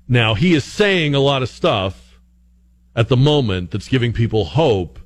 [0.07, 2.07] Now, he is saying a lot of stuff
[2.97, 4.99] at the moment that's giving people hope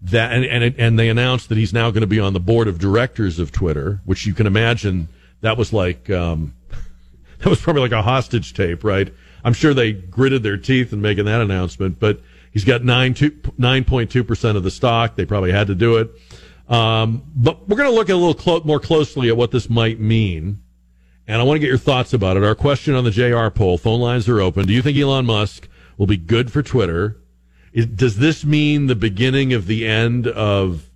[0.00, 2.66] that and and, and they announced that he's now going to be on the board
[2.66, 5.08] of directors of Twitter, which you can imagine
[5.42, 6.54] that was like um,
[7.38, 9.12] that was probably like a hostage tape, right?
[9.44, 12.20] I'm sure they gritted their teeth in making that announcement, but
[12.52, 13.14] he's got nine
[13.58, 15.14] nine point two percent of the stock.
[15.14, 16.10] They probably had to do it.
[16.72, 19.98] Um, but we're going to look a little clo- more closely at what this might
[19.98, 20.58] mean.
[21.26, 22.44] And I want to get your thoughts about it.
[22.44, 24.66] Our question on the JR poll, phone lines are open.
[24.66, 25.66] Do you think Elon Musk
[25.98, 27.18] will be good for Twitter.
[27.74, 30.88] does this mean the beginning of the end of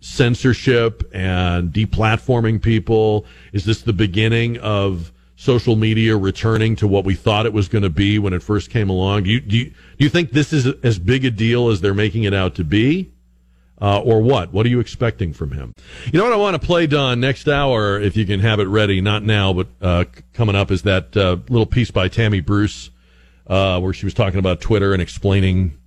[0.00, 3.24] censorship and deplatforming people?
[3.52, 7.82] Is this the beginning of social media returning to what we thought it was going
[7.82, 9.22] to be when it first came along?
[9.22, 11.94] Do you, do you, do you think this is as big a deal as they're
[11.94, 13.12] making it out to be?
[13.80, 14.52] Uh, or what?
[14.52, 15.72] What are you expecting from him?
[16.12, 18.64] You know what I want to play, Don, next hour, if you can have it
[18.64, 22.90] ready, not now, but uh, coming up is that uh, little piece by Tammy Bruce
[23.48, 25.78] uh, where she was talking about Twitter and explaining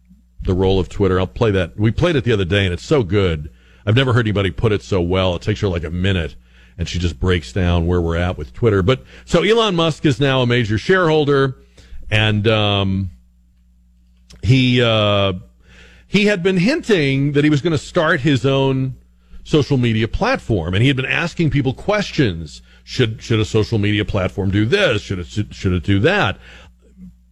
[0.41, 1.19] the role of Twitter.
[1.19, 1.77] I'll play that.
[1.79, 3.51] We played it the other day, and it's so good.
[3.85, 5.35] I've never heard anybody put it so well.
[5.35, 6.35] It takes her like a minute,
[6.77, 8.81] and she just breaks down where we're at with Twitter.
[8.81, 11.57] But so Elon Musk is now a major shareholder,
[12.09, 13.11] and um,
[14.43, 15.33] he uh,
[16.07, 18.95] he had been hinting that he was going to start his own
[19.43, 22.61] social media platform, and he had been asking people questions.
[22.83, 25.03] Should should a social media platform do this?
[25.03, 26.37] Should it should it do that?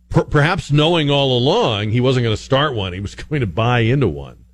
[0.10, 3.47] Per- perhaps knowing all along he wasn't going to start one, he was going to
[3.47, 4.45] buy into one.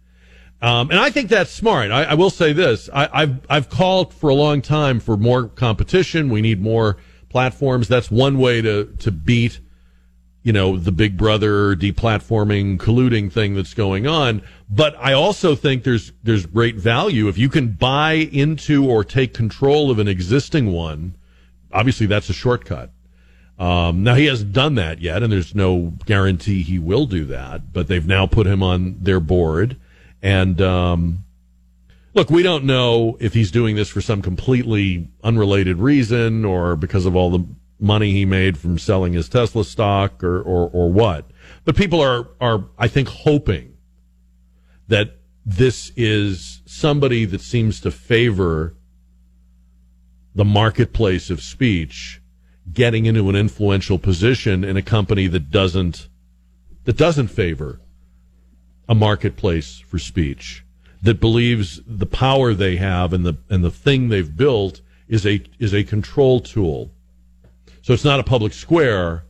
[0.61, 1.91] Um, and I think that's smart.
[1.91, 5.47] I, I will say this: I, have I've called for a long time for more
[5.47, 6.29] competition.
[6.29, 6.97] We need more
[7.29, 7.87] platforms.
[7.87, 9.59] That's one way to to beat,
[10.43, 14.41] you know, the Big Brother deplatforming, colluding thing that's going on.
[14.69, 19.33] But I also think there's there's great value if you can buy into or take
[19.33, 21.15] control of an existing one.
[21.71, 22.91] Obviously, that's a shortcut.
[23.57, 27.71] Um, now he hasn't done that yet, and there's no guarantee he will do that.
[27.71, 29.77] But they've now put him on their board,
[30.21, 31.19] and um,
[32.13, 37.05] look, we don't know if he's doing this for some completely unrelated reason or because
[37.05, 37.45] of all the
[37.79, 41.29] money he made from selling his Tesla stock or or, or what.
[41.63, 43.77] But people are are I think hoping
[44.87, 48.75] that this is somebody that seems to favor
[50.33, 52.21] the marketplace of speech
[52.71, 56.07] getting into an influential position in a company that doesn't
[56.85, 57.79] that doesn't favor
[58.87, 60.65] a marketplace for speech
[61.01, 65.41] that believes the power they have and the and the thing they've built is a
[65.59, 66.91] is a control tool.
[67.83, 69.23] So it's not a public square.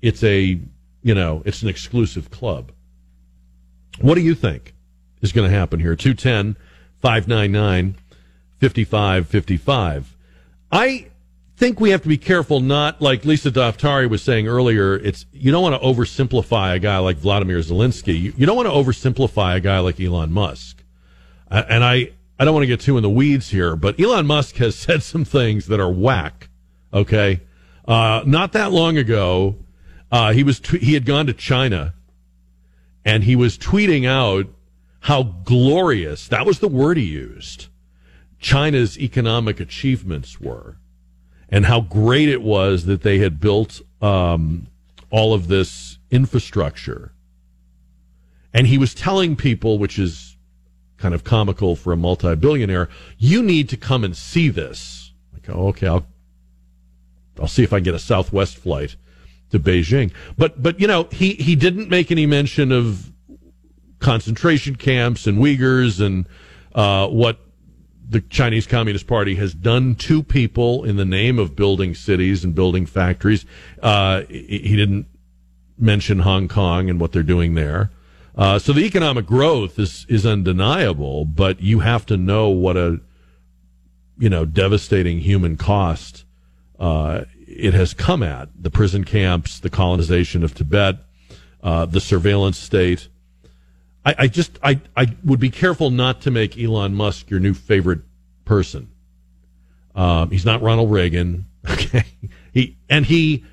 [0.00, 0.58] It's a
[1.02, 2.72] you know it's an exclusive club.
[4.00, 4.74] What do you think
[5.20, 5.94] is going to happen here?
[5.94, 6.56] 210
[7.00, 7.96] 599
[8.60, 10.16] 5555
[10.72, 11.09] i
[11.60, 14.96] think we have to be careful not like Lisa Daftari was saying earlier.
[14.96, 18.18] It's you don't want to oversimplify a guy like Vladimir Zelensky.
[18.18, 20.82] You, you don't want to oversimplify a guy like Elon Musk.
[21.50, 24.26] Uh, and I I don't want to get too in the weeds here, but Elon
[24.26, 26.48] Musk has said some things that are whack.
[26.94, 27.42] Okay,
[27.86, 29.56] uh, not that long ago,
[30.10, 31.92] uh, he was t- he had gone to China,
[33.04, 34.46] and he was tweeting out
[35.00, 37.66] how glorious that was the word he used.
[38.38, 40.79] China's economic achievements were
[41.50, 44.68] and how great it was that they had built um,
[45.10, 47.12] all of this infrastructure.
[48.54, 50.36] And he was telling people, which is
[50.96, 52.88] kind of comical for a multi-billionaire,
[53.18, 55.12] you need to come and see this.
[55.32, 56.06] Like, oh, okay, I'll
[57.40, 58.96] I'll see if I can get a Southwest flight
[59.50, 60.12] to Beijing.
[60.36, 63.10] But but you know, he he didn't make any mention of
[63.98, 66.26] concentration camps and Uyghurs and
[66.74, 67.38] uh, what
[68.10, 72.54] the Chinese Communist Party has done to people in the name of building cities and
[72.54, 73.46] building factories.
[73.80, 75.06] Uh, he didn't
[75.78, 77.90] mention Hong Kong and what they're doing there.
[78.34, 83.00] Uh, so the economic growth is is undeniable, but you have to know what a
[84.18, 86.24] you know devastating human cost
[86.80, 90.96] uh, it has come at the prison camps, the colonization of Tibet,
[91.62, 93.08] uh, the surveillance state.
[94.04, 97.54] I, I just I, I would be careful not to make Elon Musk your new
[97.54, 98.00] favorite
[98.44, 98.90] person.
[99.94, 101.46] Um, he's not Ronald Reagan.
[101.68, 102.06] Okay.
[102.54, 103.44] He and he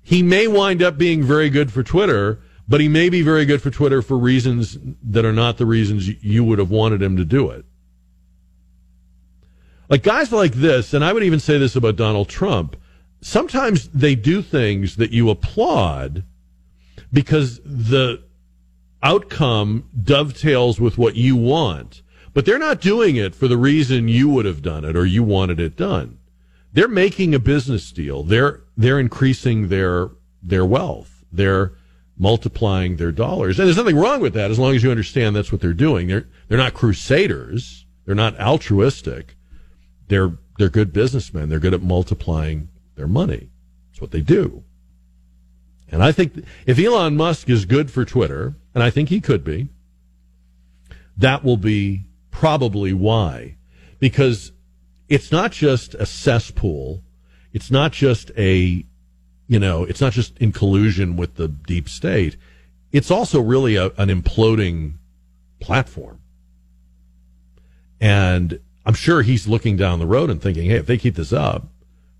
[0.00, 2.38] he may wind up being very good for Twitter,
[2.68, 6.08] but he may be very good for Twitter for reasons that are not the reasons
[6.22, 7.64] you would have wanted him to do it.
[9.88, 12.76] Like guys like this, and I would even say this about Donald Trump,
[13.20, 16.24] sometimes they do things that you applaud
[17.12, 18.22] because the
[19.02, 22.02] outcome dovetails with what you want.
[22.34, 25.22] But they're not doing it for the reason you would have done it or you
[25.22, 26.18] wanted it done.
[26.72, 28.22] They're making a business deal.
[28.22, 30.10] They're they're increasing their
[30.42, 31.24] their wealth.
[31.32, 31.72] They're
[32.18, 33.58] multiplying their dollars.
[33.58, 36.08] And there's nothing wrong with that as long as you understand that's what they're doing.
[36.08, 37.86] They're they're not crusaders.
[38.04, 39.36] They're not altruistic.
[40.08, 41.48] They're they're good businessmen.
[41.48, 43.50] They're good at multiplying their money.
[43.90, 44.64] That's what they do.
[45.90, 49.44] And I think if Elon Musk is good for Twitter, and I think he could
[49.44, 49.68] be,
[51.16, 53.56] that will be probably why.
[53.98, 54.52] Because
[55.08, 57.02] it's not just a cesspool.
[57.52, 58.84] It's not just a,
[59.48, 62.36] you know, it's not just in collusion with the deep state.
[62.92, 64.94] It's also really a, an imploding
[65.60, 66.20] platform.
[68.00, 71.32] And I'm sure he's looking down the road and thinking, hey, if they keep this
[71.32, 71.66] up,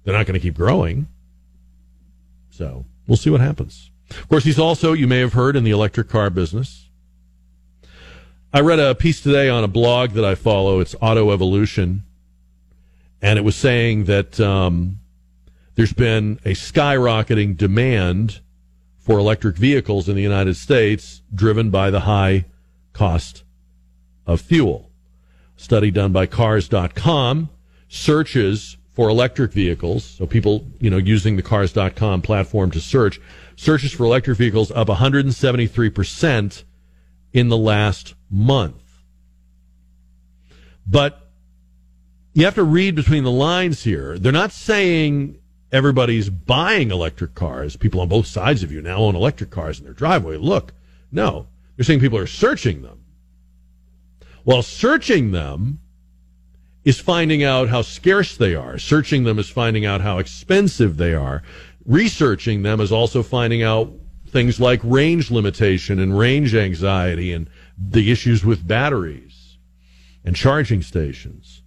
[0.03, 1.07] they're not going to keep growing.
[2.51, 3.91] So we'll see what happens.
[4.11, 6.89] Of course, he's also, you may have heard, in the electric car business.
[8.53, 10.81] I read a piece today on a blog that I follow.
[10.81, 12.05] It's Auto Evolution,
[13.21, 15.01] and it was saying that um,
[15.75, 18.41] there's been a skyrocketing demand
[18.97, 22.47] for electric vehicles in the United States, driven by the high
[22.95, 23.45] cost
[24.27, 24.91] of fuel.
[25.57, 27.51] Study done by Cars.com
[27.89, 30.03] searches for electric vehicles.
[30.03, 33.21] So people, you know, using the Cars.com platform to search
[33.55, 36.65] searches for electric vehicles up 173 percent
[37.33, 38.83] in the last month.
[40.85, 41.31] But
[42.33, 44.19] you have to read between the lines here.
[44.19, 45.39] They're not saying
[45.71, 47.77] everybody's buying electric cars.
[47.77, 50.39] People on both sides of you now own electric cars in their driveway.
[50.39, 50.73] Look,
[51.13, 51.47] no,
[51.77, 53.05] they're saying people are searching them.
[54.45, 55.79] Well, searching them
[56.89, 58.79] is finding out how scarce they are.
[58.79, 61.43] Searching them is finding out how expensive they are.
[61.85, 63.93] Researching them is also finding out
[64.27, 69.59] things like range limitation and range anxiety and the issues with batteries
[70.25, 71.63] and charging stations.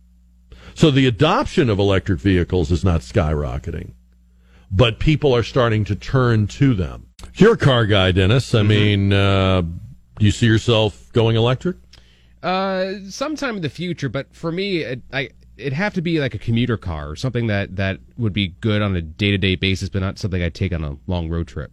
[0.74, 3.94] So the adoption of electric vehicles is not skyrocketing,
[4.72, 7.10] but people are starting to turn to them.
[7.36, 8.56] You're a car guy, Dennis.
[8.56, 8.68] I mm-hmm.
[8.68, 11.78] mean, uh, do you see yourself going electric?
[12.44, 16.34] Uh, sometime in the future, but for me, it, I it'd have to be like
[16.34, 19.56] a commuter car or something that that would be good on a day to day
[19.56, 21.72] basis, but not something I'd take on a long road trip.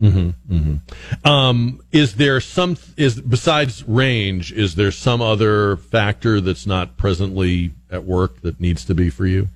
[0.00, 1.28] Mm-hmm, mm-hmm.
[1.28, 4.52] Um, is there some is besides range?
[4.52, 9.26] Is there some other factor that's not presently at work that needs to be for
[9.26, 9.48] you,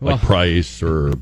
[0.00, 1.14] like well, price or?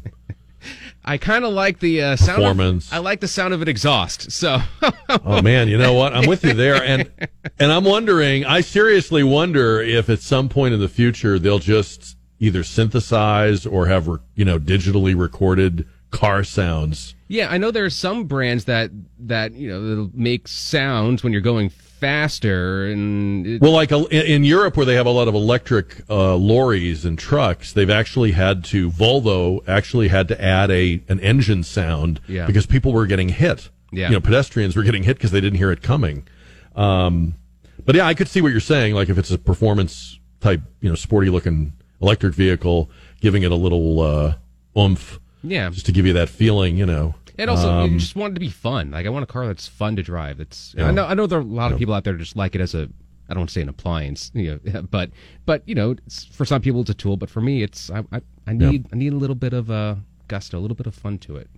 [1.05, 2.37] I kind of like the uh, sound.
[2.37, 2.89] Performance.
[2.89, 4.31] Of, I like the sound of an exhaust.
[4.31, 4.61] So.
[5.09, 6.15] oh man, you know what?
[6.15, 7.11] I'm with you there, and
[7.59, 8.45] and I'm wondering.
[8.45, 13.87] I seriously wonder if at some point in the future they'll just either synthesize or
[13.87, 17.15] have you know digitally recorded car sounds.
[17.29, 18.91] Yeah, I know there are some brands that
[19.21, 21.71] that you know that make sounds when you're going
[22.01, 26.35] faster and it, well like in Europe where they have a lot of electric uh,
[26.35, 31.63] lorries and trucks they've actually had to Volvo actually had to add a an engine
[31.63, 32.47] sound yeah.
[32.47, 33.69] because people were getting hit.
[33.93, 34.09] Yeah.
[34.09, 36.27] you know pedestrians were getting hit because they didn't hear it coming.
[36.75, 37.35] Um,
[37.85, 38.95] but yeah I could see what you're saying.
[38.95, 42.91] Like if it's a performance type you know sporty looking electric vehicle
[43.21, 44.35] giving it a little uh,
[44.79, 45.71] oomph yeah.
[45.71, 48.35] just to give you that feeling you know and also, um, you just want it
[48.35, 48.91] to be fun.
[48.91, 50.39] Like I want a car that's fun to drive.
[50.39, 50.75] That's.
[50.79, 52.61] I know I know there are a lot of people out there just like it
[52.61, 52.89] as a
[53.29, 55.11] I don't want to say an appliance, you know, but
[55.47, 55.95] but you know,
[56.33, 58.89] for some people it's a tool, but for me, it's I I, I need yeah.
[58.93, 61.49] I need a little bit of a gusto, a little bit of fun to it.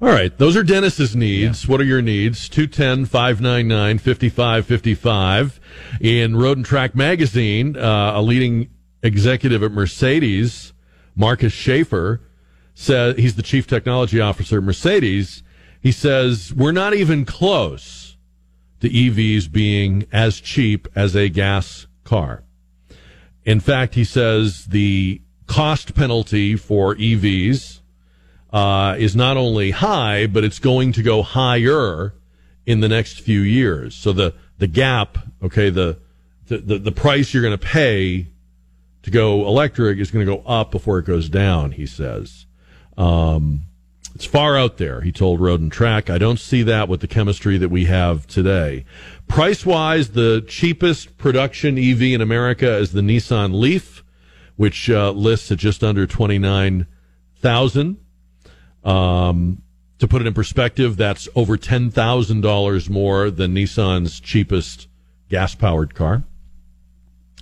[0.00, 1.64] All right, those are Dennis's needs.
[1.64, 1.70] Yeah.
[1.70, 2.50] What are your needs?
[2.50, 5.60] 210 599 5555.
[6.02, 8.68] In Road and Track Magazine, uh, a leading
[9.02, 10.74] executive at Mercedes,
[11.14, 12.20] Markus Schaefer,
[12.78, 15.42] says he's the chief technology officer at Mercedes.
[15.80, 18.18] He says we're not even close
[18.80, 22.44] to EVs being as cheap as a gas car.
[23.44, 27.80] In fact, he says the cost penalty for EVs
[28.52, 32.12] uh, is not only high, but it's going to go higher
[32.66, 33.94] in the next few years.
[33.94, 35.98] So the the gap, okay, the
[36.48, 38.28] the, the, the price you're going to pay
[39.02, 41.72] to go electric is going to go up before it goes down.
[41.72, 42.45] He says.
[42.96, 43.62] Um,
[44.16, 46.08] it's far out there, he told Road and Track.
[46.08, 48.86] I don't see that with the chemistry that we have today.
[49.28, 54.02] Price wise, the cheapest production EV in America is the Nissan Leaf,
[54.56, 57.98] which uh, lists at just under 29000
[58.84, 59.62] um,
[59.98, 64.88] To put it in perspective, that's over $10,000 more than Nissan's cheapest
[65.28, 66.24] gas powered car.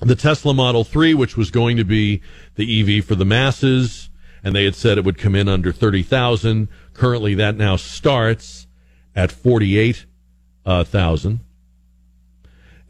[0.01, 2.20] The Tesla Model 3, which was going to be
[2.56, 4.10] the EV for the masses,
[4.44, 6.68] and they had said it would come in under 30,000.
[6.92, 8.68] Currently, that now starts
[9.16, 11.40] at 48,000.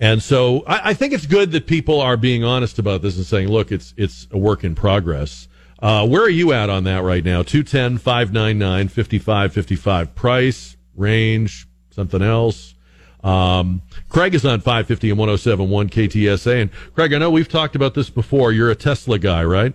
[0.01, 3.25] And so I, I, think it's good that people are being honest about this and
[3.25, 5.47] saying, look, it's, it's a work in progress.
[5.79, 7.43] Uh, where are you at on that right now?
[7.43, 10.15] 210 599 5555.
[10.15, 12.75] Price, range, something else.
[13.23, 16.63] Um, Craig is on 550 and 1071 KTSA.
[16.63, 18.53] And Craig, I know we've talked about this before.
[18.53, 19.75] You're a Tesla guy, right?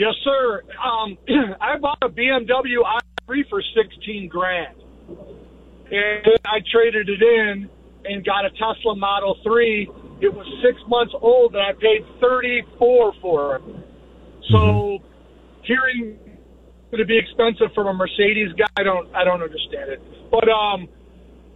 [0.00, 0.62] Yes, sir.
[0.80, 1.18] Um,
[1.60, 2.80] I bought a BMW
[3.28, 4.80] i3 for sixteen grand,
[5.90, 7.68] and I traded it in
[8.06, 9.90] and got a Tesla Model Three.
[10.22, 13.62] It was six months old, and I paid thirty four for it.
[14.48, 15.64] So, mm-hmm.
[15.64, 16.18] hearing
[16.96, 20.02] to be expensive from a Mercedes guy, I don't, I don't understand it.
[20.30, 20.88] But um,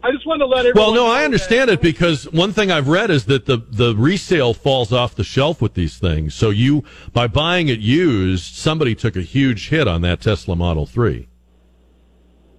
[0.04, 0.94] I just wanted to let everyone.
[0.94, 1.74] Well, no, I understand that.
[1.74, 5.62] it because one thing I've read is that the the resale falls off the shelf
[5.62, 6.34] with these things.
[6.34, 10.84] So you, by buying it used, somebody took a huge hit on that Tesla Model
[10.84, 11.28] Three.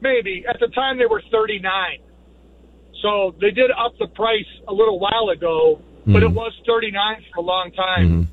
[0.02, 2.00] Maybe at the time they were thirty nine.
[3.04, 6.36] So they did up the price a little while ago, but it mm-hmm.
[6.36, 8.10] was 39 for a long time.
[8.10, 8.24] Mm-hmm.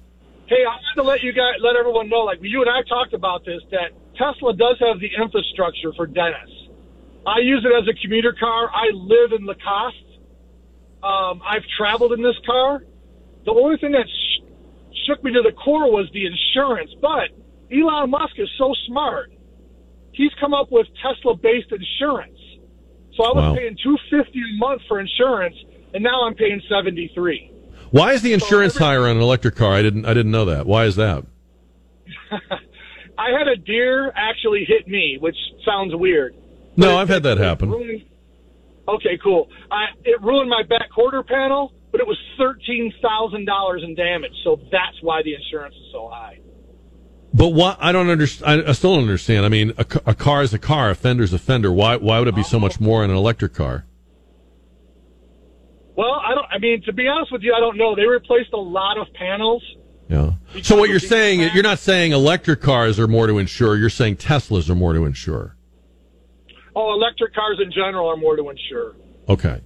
[0.47, 3.13] Hey, I wanted to let you guys, let everyone know, like you and I talked
[3.13, 6.62] about this, that Tesla does have the infrastructure for Dennis.
[7.27, 8.69] I use it as a commuter car.
[8.71, 9.97] I live in Lacoste.
[11.03, 12.83] Um, I've traveled in this car.
[13.45, 14.43] The only thing that sh-
[15.07, 16.91] shook me to the core was the insurance.
[17.01, 17.31] But
[17.73, 19.33] Elon Musk is so smart.
[20.13, 22.39] He's come up with Tesla-based insurance.
[23.17, 23.55] So I was Wow.
[23.57, 25.55] paying two fifty a month for insurance,
[25.95, 27.51] and now I'm paying seventy three.
[27.91, 29.73] Why is the insurance higher on an electric car?
[29.75, 30.67] I didn't I didn't know that.
[30.67, 31.25] Why is that?
[33.19, 36.35] I had a deer actually hit me, which sounds weird.
[36.77, 37.71] No, I've had that happen.
[37.71, 38.05] Ruined-
[38.89, 39.49] Okay, cool.
[39.71, 44.33] I, it ruined my back quarter panel, but it was thirteen thousand dollars in damage,
[44.43, 46.41] so that's why the insurance is so high.
[47.33, 49.47] But what I don't understand, I, I still don't understand.
[49.47, 51.73] I mean, a, a car is a car, a fender is a fender.
[51.73, 52.85] Why why would it be so much oh.
[52.85, 53.87] more in an electric car?
[55.97, 56.47] Well, I don't.
[56.51, 57.95] I mean, to be honest with you, I don't know.
[57.95, 59.63] They replaced a lot of panels.
[60.09, 60.33] Yeah.
[60.63, 63.77] So what you're saying, you're not saying electric cars are more to insure.
[63.77, 65.57] You're saying Teslas are more to insure.
[66.75, 68.95] Oh, electric cars in general are more to insure.
[69.29, 69.61] Okay.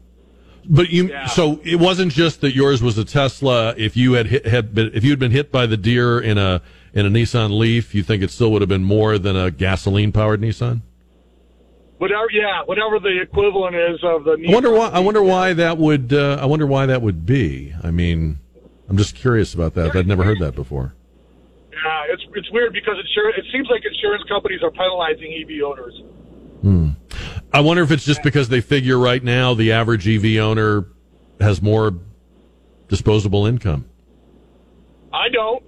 [0.69, 3.75] But you, so it wasn't just that yours was a Tesla.
[3.77, 6.39] If you had hit, had been, if you had been hit by the deer in
[6.39, 6.61] a
[6.93, 10.11] in a Nissan Leaf, you think it still would have been more than a gasoline
[10.11, 10.83] powered Nissan?
[11.99, 14.45] Whatever, yeah, whatever the equivalent is of the.
[14.49, 14.89] I wonder why.
[14.89, 16.13] I wonder why that would.
[16.13, 17.73] Uh, I wonder why that would be.
[17.83, 18.39] I mean,
[18.89, 19.95] I'm just curious about that.
[19.95, 20.95] I'd never heard that before.
[21.73, 23.39] Yeah, it's it's weird because insurance.
[23.39, 26.03] It seems like insurance companies are penalizing EV owners.
[26.67, 26.89] Hmm.
[27.53, 30.89] I wonder if it's just because they figure right now the average EV owner
[31.39, 31.95] has more
[32.89, 33.85] disposable income.
[35.13, 35.63] I don't.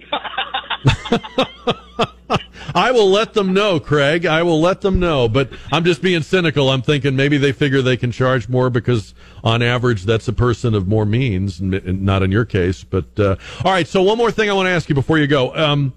[2.75, 4.25] I will let them know, Craig.
[4.25, 5.29] I will let them know.
[5.29, 6.69] But I'm just being cynical.
[6.69, 10.75] I'm thinking maybe they figure they can charge more because, on average, that's a person
[10.75, 11.61] of more means.
[11.61, 13.87] Not in your case, but uh, all right.
[13.87, 15.55] So one more thing I want to ask you before you go.
[15.55, 15.93] Um,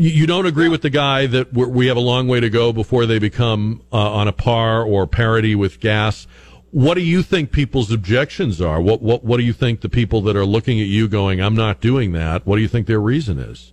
[0.00, 2.72] you, don't agree with the guy that we're, we have a long way to go
[2.72, 6.26] before they become uh, on a par or parity with gas.
[6.70, 8.80] What do you think people's objections are?
[8.80, 11.56] What what what do you think the people that are looking at you going, "I'm
[11.56, 12.46] not doing that"?
[12.46, 13.72] What do you think their reason is?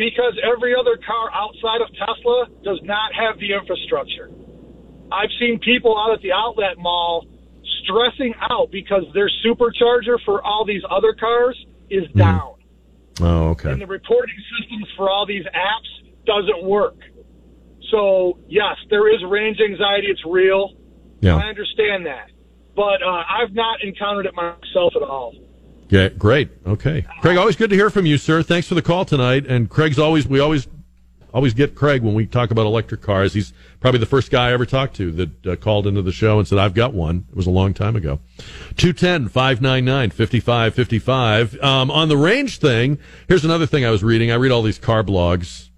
[0.00, 4.30] because every other car outside of Tesla does not have the infrastructure.
[5.12, 7.26] I've seen people out at the outlet mall
[7.84, 11.54] stressing out because their supercharger for all these other cars
[11.90, 12.54] is down.
[13.20, 13.70] Oh, okay.
[13.70, 16.96] And the reporting systems for all these apps doesn't work.
[17.90, 20.08] So, yes, there is range anxiety.
[20.08, 20.74] It's real.
[21.20, 21.36] Yeah.
[21.36, 22.30] I understand that.
[22.76, 25.34] But uh, I've not encountered it myself at all.
[25.88, 26.50] Yeah, great.
[26.64, 27.36] Okay, Craig.
[27.36, 28.44] Always good to hear from you, sir.
[28.44, 29.44] Thanks for the call tonight.
[29.46, 30.68] And Craig's always we always
[31.32, 33.32] always get Craig when we talk about electric cars.
[33.34, 36.38] He's probably the first guy I ever talked to that uh, called into the show
[36.38, 37.24] and said I've got one.
[37.30, 38.20] It was a long time ago.
[38.74, 41.62] 210-599-5555.
[41.62, 42.98] Um, on the range thing,
[43.28, 44.30] here's another thing I was reading.
[44.30, 45.68] I read all these car blogs.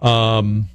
[0.00, 0.68] Um,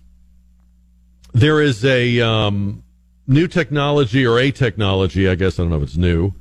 [1.34, 2.84] there is a um,
[3.28, 6.34] new technology or a technology, I guess I don't know if it's new,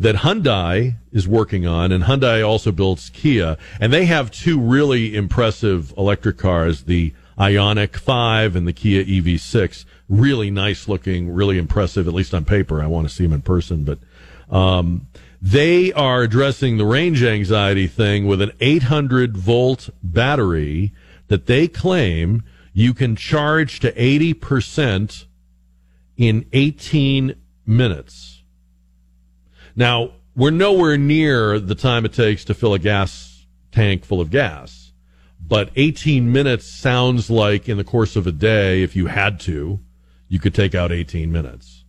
[0.00, 5.14] that Hyundai is working on, and Hyundai also builds Kia, and they have two really
[5.14, 9.84] impressive electric cars, the Ioniq 5 and the Kia EV6.
[10.08, 12.82] Really nice looking, really impressive, at least on paper.
[12.82, 13.98] I want to see them in person, but
[14.50, 15.06] um,
[15.40, 20.92] they are addressing the range anxiety thing with an 800 volt battery
[21.28, 25.26] that they claim you can charge to 80%
[26.16, 27.34] in 18
[27.66, 28.39] minutes.
[29.76, 34.30] Now, we're nowhere near the time it takes to fill a gas tank full of
[34.30, 34.92] gas,
[35.40, 39.80] but 18 minutes sounds like in the course of a day, if you had to,
[40.28, 41.84] you could take out 18 minutes.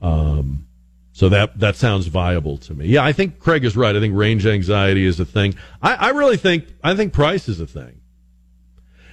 [0.00, 0.66] Um,
[1.12, 2.88] so that that sounds viable to me.
[2.88, 3.96] Yeah, I think Craig is right.
[3.96, 5.54] I think range anxiety is a thing.
[5.80, 8.02] I, I really think I think price is a thing.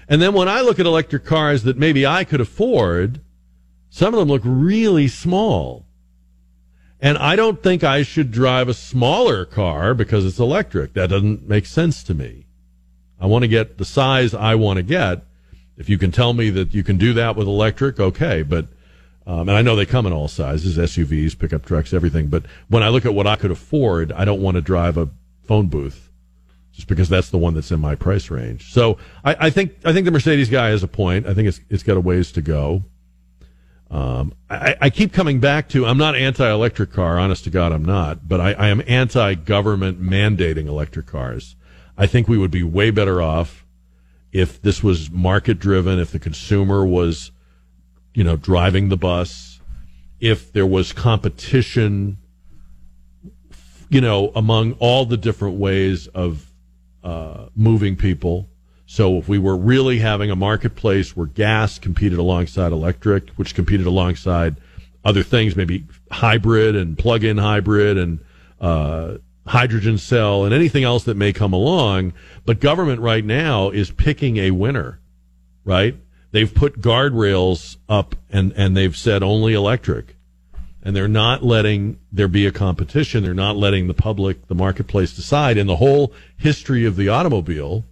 [0.10, 3.22] And then when I look at electric cars that maybe I could afford,
[3.89, 5.88] some of them look really small.
[7.04, 10.94] And I don't think I should drive a smaller car because it's electric.
[10.94, 12.46] That doesn't make sense to me.
[13.20, 15.26] I want to get the size I want to get.
[15.76, 18.42] If you can tell me that you can do that with electric, okay.
[18.42, 18.68] But,
[19.28, 22.28] um, and I know they come in all sizes, SUVs, pickup trucks, everything.
[22.28, 25.10] But when I look at what I could afford, I don't want to drive a
[25.44, 26.10] phone booth
[26.72, 28.72] just because that's the one that's in my price range.
[28.72, 31.28] So I, I think, I think the Mercedes guy has a point.
[31.28, 32.86] I think it's, it's got a ways to go.
[33.94, 37.86] Um, I, I keep coming back to I'm not anti-electric car, honest to God, I'm
[37.86, 41.56] not, but I, I am anti-government mandating electric cars.
[41.95, 43.68] I think we would be way better off
[44.32, 47.30] if this was market driven, if the consumer was,
[48.15, 49.61] you know, driving the bus,
[50.20, 52.18] if there was competition,
[53.90, 56.52] you know, among all the different ways of
[57.03, 58.49] uh, moving people.
[58.94, 63.88] So if we were really having a marketplace where gas competed alongside electric, which competed
[63.88, 64.56] alongside
[65.03, 68.20] other things, maybe hybrid and plug-in hybrid and
[68.61, 69.15] uh,
[69.48, 72.14] hydrogen cell and anything else that may come along.
[72.45, 74.99] But government right now is picking a winner,
[75.65, 75.95] right?
[76.30, 80.18] They've put guardrails up and, and they've said only electric.
[80.84, 83.24] And they're not letting there be a competition.
[83.24, 85.57] They're not letting the public, the marketplace decide.
[85.57, 87.86] In the whole history of the automobile,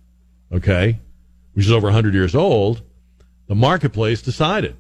[0.52, 1.00] okay,
[1.54, 2.82] which is over 100 years old,
[3.48, 4.78] the marketplace decided.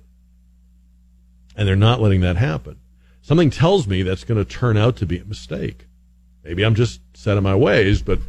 [1.56, 2.80] And they're not letting that happen.
[3.22, 5.88] Something tells me that's going to turn out to be a mistake.
[6.43, 8.19] Maybe I'm just set in my ways, but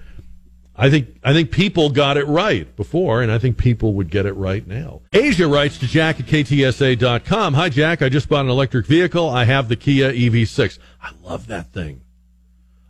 [0.74, 4.26] I think I think people got it right before, and I think people would get
[4.26, 5.02] it right now.
[5.12, 7.54] Asia writes to Jack at KTSA.com.
[7.54, 8.02] Hi, Jack.
[8.02, 9.28] I just bought an electric vehicle.
[9.28, 10.78] I have the Kia EV6.
[11.00, 12.02] I love that thing.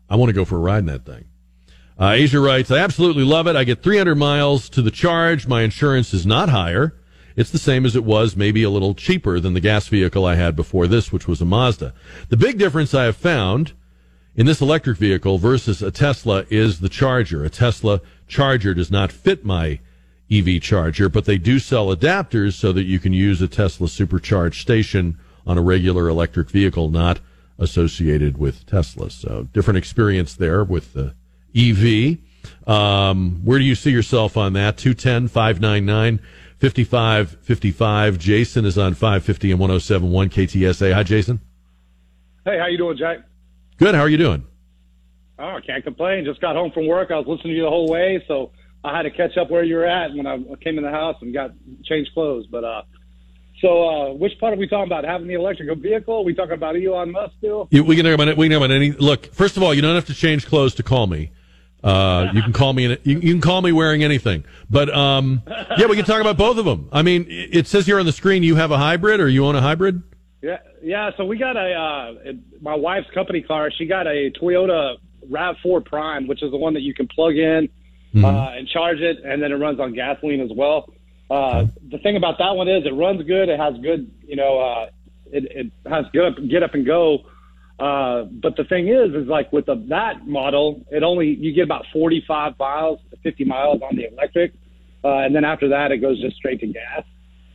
[0.08, 1.24] I want to go for a ride in that thing.
[1.98, 3.56] Uh, Asia writes, I absolutely love it.
[3.56, 5.46] I get 300 miles to the charge.
[5.46, 6.94] My insurance is not higher.
[7.36, 10.34] It's the same as it was, maybe a little cheaper than the gas vehicle I
[10.34, 11.94] had before this, which was a Mazda.
[12.28, 13.72] The big difference I have found
[14.34, 17.44] in this electric vehicle versus a Tesla is the charger.
[17.44, 19.80] A Tesla charger does not fit my
[20.30, 24.60] EV charger, but they do sell adapters so that you can use a Tesla supercharged
[24.60, 27.20] station on a regular electric vehicle not
[27.58, 29.10] associated with Tesla.
[29.10, 31.14] So different experience there with the
[31.56, 32.18] EV.
[32.66, 34.76] Um, where do you see yourself on that?
[34.76, 36.20] 210 599
[36.60, 38.18] 5555.
[38.18, 40.92] Jason is on 550 and 1071 KTSA.
[40.92, 41.40] Hi, Jason.
[42.44, 43.18] Hey, how you doing, Jack?
[43.78, 43.94] Good.
[43.94, 44.44] How are you doing?
[45.38, 46.24] Oh, I can't complain.
[46.24, 47.10] Just got home from work.
[47.10, 48.52] I was listening to you the whole way, so
[48.84, 51.16] I had to catch up where you were at when I came in the house
[51.20, 51.50] and got
[51.84, 52.46] changed clothes.
[52.46, 52.82] But uh,
[53.60, 55.04] so uh, which part are we talking about?
[55.04, 56.18] Having the electric vehicle?
[56.18, 57.68] Are we talking about Elon Musk still?
[57.72, 58.36] We can talk about it.
[58.36, 58.92] We can talk about any.
[58.92, 61.30] Look, first of all, you don't have to change clothes to call me.
[61.82, 62.84] Uh, you can call me.
[62.84, 64.44] In, you, you, can call me wearing anything.
[64.70, 65.42] But um,
[65.76, 66.88] yeah, we can talk about both of them.
[66.92, 69.56] I mean, it says here on the screen you have a hybrid, or you own
[69.56, 70.02] a hybrid.
[70.42, 71.10] Yeah, yeah.
[71.16, 73.70] So we got a uh, my wife's company car.
[73.70, 74.96] She got a Toyota
[75.28, 77.68] Rav Four Prime, which is the one that you can plug in
[78.14, 78.24] mm-hmm.
[78.24, 80.92] uh, and charge it, and then it runs on gasoline as well.
[81.30, 83.48] Uh, the thing about that one is it runs good.
[83.48, 84.90] It has good, you know, uh,
[85.32, 87.24] it, it has good get up and go.
[87.78, 91.64] Uh, but the thing is, is like with the, that model, it only you get
[91.64, 94.52] about 45 miles to 50 miles on the electric,
[95.04, 97.02] uh, and then after that, it goes just straight to gas,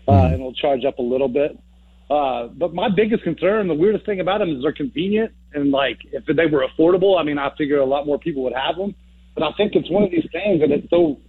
[0.08, 0.26] uh, mm-hmm.
[0.26, 1.58] and it'll charge up a little bit.
[2.10, 6.00] Uh, but my biggest concern, the weirdest thing about them is they're convenient and like
[6.12, 8.96] if they were affordable, I mean, I figure a lot more people would have them.
[9.36, 11.20] But I think it's one of these things that it's so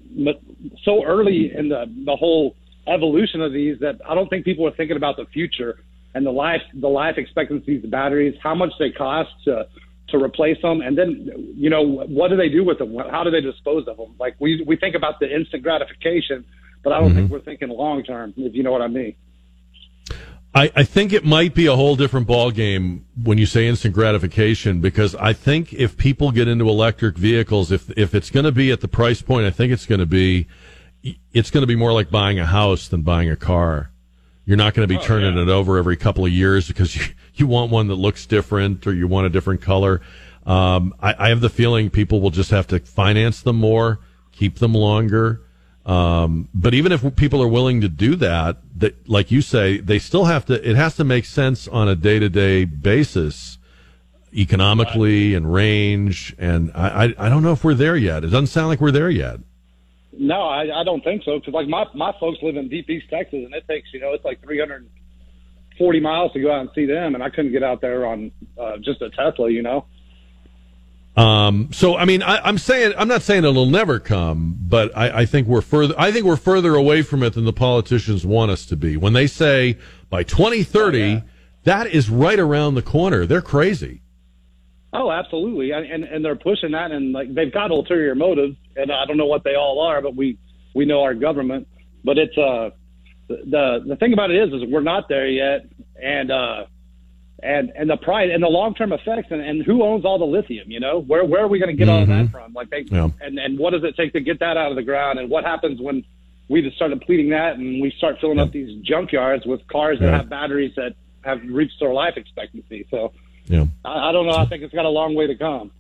[0.85, 2.57] so early in the the whole
[2.87, 5.81] evolution of these that I don't think people are thinking about the future
[6.15, 9.67] and the life the life expectancies of batteries, how much they cost to
[10.09, 12.97] to replace them, and then you know what do they do with them?
[13.11, 14.15] How do they dispose of them?
[14.19, 16.45] Like we we think about the instant gratification,
[16.83, 17.19] but I don't mm-hmm.
[17.19, 18.35] think we're thinking long term.
[18.37, 19.15] If you know what I mean.
[20.55, 23.95] I, I think it might be a whole different ball game when you say instant
[23.95, 28.53] gratification because I think if people get into electric vehicles, if if it's going to
[28.53, 30.47] be at the price point, I think it's going to be
[31.33, 33.91] it's going to be more like buying a house than buying a car.
[34.49, 35.43] You're not going to be oh, turning yeah.
[35.43, 37.03] it over every couple of years because you,
[37.35, 40.01] you want one that looks different or you want a different color.
[40.47, 44.01] Um, I, I have the feeling people will just have to finance them more,
[44.33, 45.43] keep them longer.
[45.85, 49.99] Um, but even if people are willing to do that, that, like you say, they
[49.99, 53.59] still have to, it has to make sense on a day to day basis,
[54.35, 56.35] economically and range.
[56.39, 58.25] And I, I, I, don't know if we're there yet.
[58.25, 59.41] It doesn't sound like we're there yet.
[60.19, 61.39] No, I, I don't think so.
[61.41, 64.13] Cause like my, my folks live in deep East Texas and it takes, you know,
[64.13, 67.15] it's like 340 miles to go out and see them.
[67.15, 69.87] And I couldn't get out there on uh, just a Tesla, you know?
[71.19, 75.23] Um, so I mean, I, am saying I'm not saying it'll never come, but I,
[75.23, 75.93] I, think we're further.
[75.99, 78.97] I think we're further away from it than the politicians want us to be.
[78.97, 79.79] When they say
[80.11, 81.21] by 2030, oh, yeah.
[81.65, 83.27] that is right around the corner.
[83.27, 84.03] They're crazy.
[84.93, 89.05] Oh, absolutely, and and they're pushing that, and like they've got ulterior motives, and I
[89.07, 90.39] don't know what they all are, but we
[90.75, 91.69] we know our government.
[92.05, 92.71] But it's uh
[93.29, 95.67] the the thing about it is is we're not there yet,
[96.01, 96.67] and uh
[97.43, 100.25] and and the price and the long term effects and, and who owns all the
[100.25, 101.95] lithium you know where where are we going to get mm-hmm.
[101.95, 102.33] all of that mm-hmm.
[102.33, 103.09] from like they yeah.
[103.21, 105.45] and and what does it take to get that out of the ground and what
[105.45, 106.05] happens when
[106.49, 108.45] we just start depleting that and we start filling yeah.
[108.45, 110.17] up these junkyards with cars that yeah.
[110.17, 113.13] have batteries that have reached their life expectancy so
[113.47, 115.71] yeah I, I don't know i think it's got a long way to come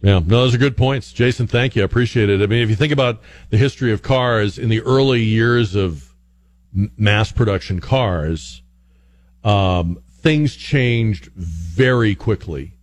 [0.00, 1.12] yeah, no, those are good points.
[1.12, 1.82] Jason, thank you.
[1.82, 2.40] I appreciate it.
[2.40, 3.20] I mean, if you think about
[3.50, 6.14] the history of cars in the early years of
[6.72, 8.62] mass production cars,
[9.42, 12.74] um, things changed very quickly.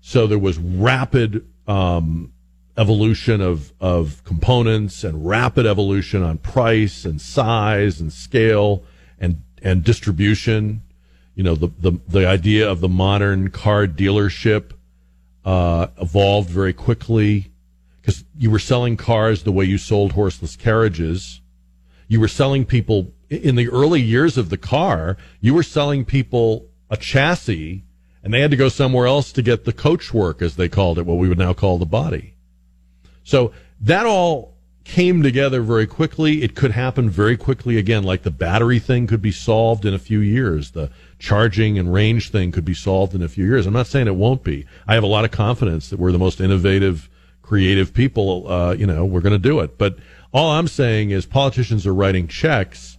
[0.00, 2.32] So there was rapid um,
[2.76, 8.84] evolution of, of components and rapid evolution on price and size and scale
[9.18, 10.82] and, and distribution.
[11.34, 14.72] You know, the, the, the idea of the modern car dealership
[15.44, 17.50] uh, evolved very quickly
[18.00, 21.40] because you were selling cars the way you sold horseless carriages.
[22.08, 26.66] You were selling people in the early years of the car, you were selling people
[26.90, 27.84] a chassis
[28.22, 30.98] and they had to go somewhere else to get the coach work, as they called
[30.98, 32.34] it, what we would now call the body.
[33.24, 36.42] So that all came together very quickly.
[36.42, 39.98] It could happen very quickly again, like the battery thing could be solved in a
[39.98, 40.72] few years.
[40.72, 43.66] The charging and range thing could be solved in a few years.
[43.66, 44.66] I'm not saying it won't be.
[44.86, 47.08] I have a lot of confidence that we're the most innovative,
[47.42, 48.50] creative people.
[48.50, 49.76] Uh, you know, we're going to do it.
[49.78, 49.98] But
[50.32, 52.98] all I'm saying is politicians are writing checks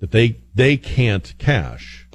[0.00, 2.08] that they they can't cash.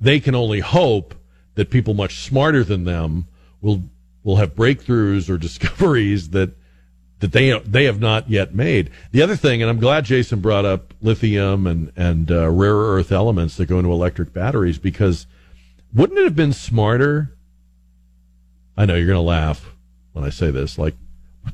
[0.00, 1.14] They can only hope
[1.56, 3.26] that people much smarter than them
[3.60, 3.82] will
[4.22, 6.54] will have breakthroughs or discoveries that
[7.20, 8.90] that they they have not yet made.
[9.12, 13.12] The other thing, and I'm glad Jason brought up lithium and and uh, rare earth
[13.12, 15.26] elements that go into electric batteries because
[15.94, 17.36] wouldn't it have been smarter?
[18.76, 19.74] I know you're going to laugh
[20.12, 20.78] when I say this.
[20.78, 20.94] Like,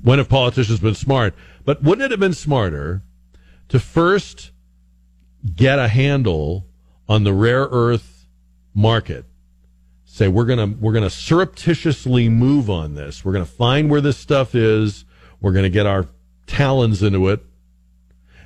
[0.03, 1.35] when have politicians been smart?
[1.65, 3.03] But wouldn't it have been smarter
[3.69, 4.53] to first
[5.55, 6.67] get a handle
[7.09, 8.27] on the rare earth
[8.75, 9.25] market.
[10.05, 13.25] Say we're gonna we're gonna surreptitiously move on this.
[13.25, 15.05] We're gonna find where this stuff is.
[15.41, 16.07] We're gonna get our
[16.47, 17.45] talons into it,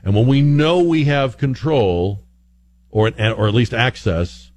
[0.05, 2.25] and when we know we have control,
[2.91, 4.51] or or at least access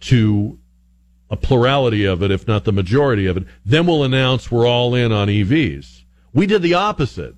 [0.00, 0.58] to
[1.30, 4.94] a plurality of it, if not the majority of it, then we'll announce we're all
[4.94, 6.04] in on EVs.
[6.34, 7.34] We did the opposite.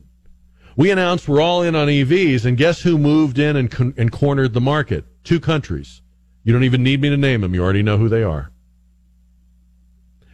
[0.77, 4.11] We announced we're all in on EVs, and guess who moved in and, con- and
[4.11, 5.05] cornered the market?
[5.23, 6.03] Two countries.
[6.43, 7.55] You don't even need me to name them.
[7.55, 8.51] You already know who they are.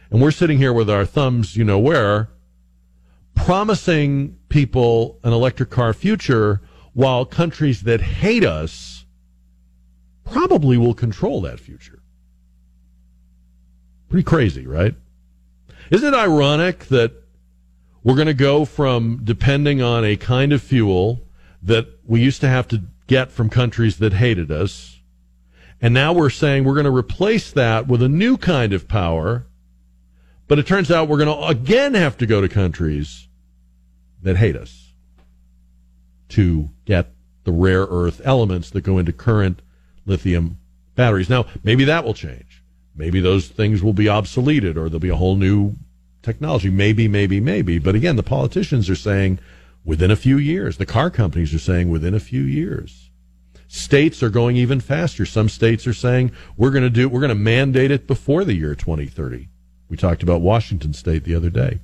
[0.09, 2.29] And we're sitting here with our thumbs, you know where,
[3.35, 6.61] promising people an electric car future
[6.93, 9.05] while countries that hate us
[10.23, 12.01] probably will control that future.
[14.09, 14.93] Pretty crazy, right?
[15.89, 17.13] Isn't it ironic that
[18.03, 21.27] we're going to go from depending on a kind of fuel
[21.61, 25.01] that we used to have to get from countries that hated us.
[25.81, 29.47] And now we're saying we're going to replace that with a new kind of power.
[30.51, 33.29] But it turns out we're going to again have to go to countries
[34.21, 34.91] that hate us
[36.27, 37.13] to get
[37.45, 39.61] the rare earth elements that go into current
[40.05, 40.57] lithium
[40.93, 41.29] batteries.
[41.29, 42.63] Now, maybe that will change.
[42.93, 45.75] Maybe those things will be obsoleted or there'll be a whole new
[46.21, 46.69] technology.
[46.69, 47.79] Maybe, maybe, maybe.
[47.79, 49.39] But again, the politicians are saying
[49.85, 50.75] within a few years.
[50.75, 53.09] The car companies are saying within a few years.
[53.69, 55.25] States are going even faster.
[55.25, 58.55] Some states are saying we're going to do, we're going to mandate it before the
[58.55, 59.47] year 2030.
[59.91, 61.81] We talked about Washington State the other day.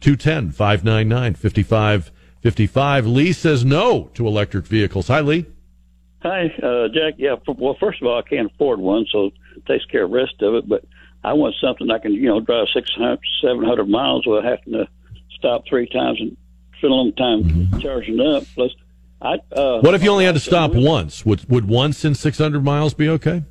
[0.00, 3.06] 210 599 5555.
[3.06, 5.08] Lee says no to electric vehicles.
[5.08, 5.44] Hi, Lee.
[6.22, 7.14] Hi, uh, Jack.
[7.18, 10.16] Yeah, well, first of all, I can't afford one, so it takes care of the
[10.16, 10.66] rest of it.
[10.66, 10.86] But
[11.22, 14.88] I want something I can, you know, drive 600, 700 miles without having to
[15.36, 16.34] stop three times and
[16.78, 17.80] spend a long time mm-hmm.
[17.80, 18.44] charging up.
[18.54, 18.74] Plus,
[19.20, 19.34] I.
[19.54, 21.26] Uh, what if you only had to stop once?
[21.26, 23.44] Would would once in 600 miles be okay?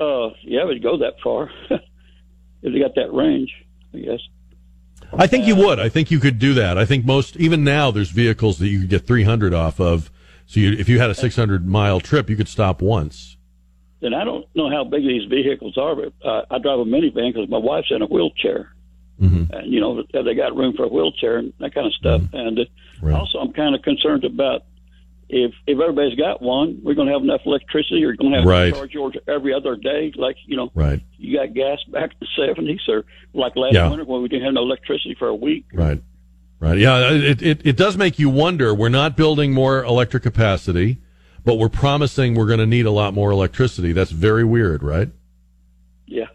[0.00, 1.50] Uh, yeah, it would go that far
[2.62, 3.52] if they got that range.
[3.94, 4.20] I guess.
[5.12, 5.80] I think you would.
[5.80, 6.78] I think you could do that.
[6.78, 10.10] I think most, even now, there's vehicles that you could get 300 off of.
[10.46, 13.36] So you, if you had a 600 mile trip, you could stop once
[14.00, 17.32] then I don't know how big these vehicles are, but uh, I drive a minivan
[17.32, 18.72] because my wife's in a wheelchair.
[19.20, 19.52] Mm-hmm.
[19.52, 22.22] And, you know, they got room for a wheelchair and that kind of stuff.
[22.22, 22.36] Mm-hmm.
[22.36, 22.64] And uh,
[23.02, 23.14] right.
[23.14, 24.62] also, I'm kind of concerned about
[25.30, 27.96] if if everybody's got one, we're going to have enough electricity.
[27.96, 28.66] You're going to have right.
[28.66, 30.12] to charge yours every other day.
[30.16, 31.00] Like, you know, right.
[31.18, 33.88] you got gas back in the 70s or like last yeah.
[33.88, 35.66] winter when we didn't have no electricity for a week.
[35.72, 36.02] Right.
[36.58, 36.78] Right.
[36.78, 37.10] Yeah.
[37.12, 38.74] It, it, it does make you wonder.
[38.74, 40.98] We're not building more electric capacity
[41.44, 43.92] but we're promising we're going to need a lot more electricity.
[43.92, 45.08] That's very weird, right?
[46.06, 46.26] Yeah.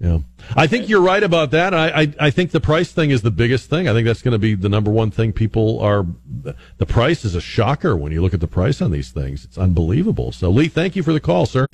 [0.00, 0.18] Yeah.
[0.56, 1.72] I think you're right about that.
[1.72, 3.88] I, I, I think the price thing is the biggest thing.
[3.88, 6.06] I think that's going to be the number one thing people are.
[6.78, 9.44] The price is a shocker when you look at the price on these things.
[9.44, 10.32] It's unbelievable.
[10.32, 11.66] So, Lee, thank you for the call, sir.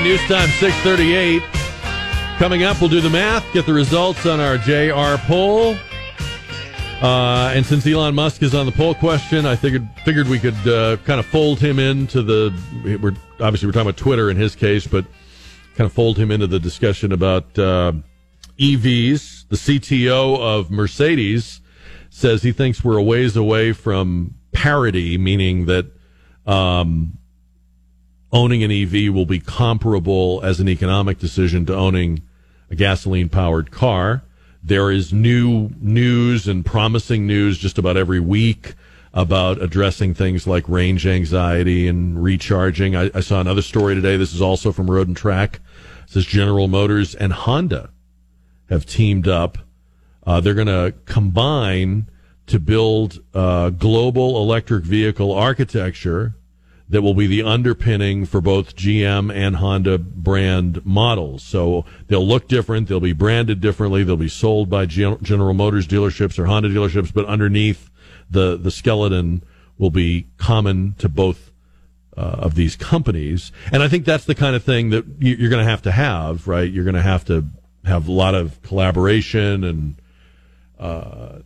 [0.00, 1.42] News Time 638.
[2.38, 5.74] Coming up, we'll do the math, get the results on our JR poll.
[7.02, 10.56] Uh, and since Elon Musk is on the poll question, I figured figured we could
[10.68, 12.54] uh, kind of fold him into the.
[13.02, 13.14] We're
[13.44, 15.04] obviously we're talking about Twitter in his case, but
[15.74, 17.92] kind of fold him into the discussion about uh,
[18.58, 19.48] EVs.
[19.48, 21.60] The CTO of Mercedes
[22.08, 25.86] says he thinks we're a ways away from parity, meaning that
[26.46, 27.18] um,
[28.32, 32.22] owning an EV will be comparable as an economic decision to owning
[32.70, 34.22] a gasoline powered car.
[34.62, 38.74] There is new news and promising news just about every week
[39.12, 42.96] about addressing things like range anxiety and recharging.
[42.96, 44.16] I, I saw another story today.
[44.16, 45.60] This is also from Road and Track.
[46.04, 47.90] It says General Motors and Honda
[48.70, 49.58] have teamed up.
[50.24, 52.08] Uh, they're going to combine
[52.46, 56.34] to build a global electric vehicle architecture
[56.92, 61.42] that will be the underpinning for both GM and Honda brand models.
[61.42, 66.38] So they'll look different, they'll be branded differently, they'll be sold by General Motors dealerships
[66.38, 67.90] or Honda dealerships, but underneath
[68.30, 69.42] the the skeleton
[69.78, 71.50] will be common to both
[72.14, 73.52] uh, of these companies.
[73.72, 76.46] And I think that's the kind of thing that you're going to have to have,
[76.46, 76.70] right?
[76.70, 77.46] You're going to have to
[77.86, 79.94] have a lot of collaboration and
[80.78, 81.38] uh,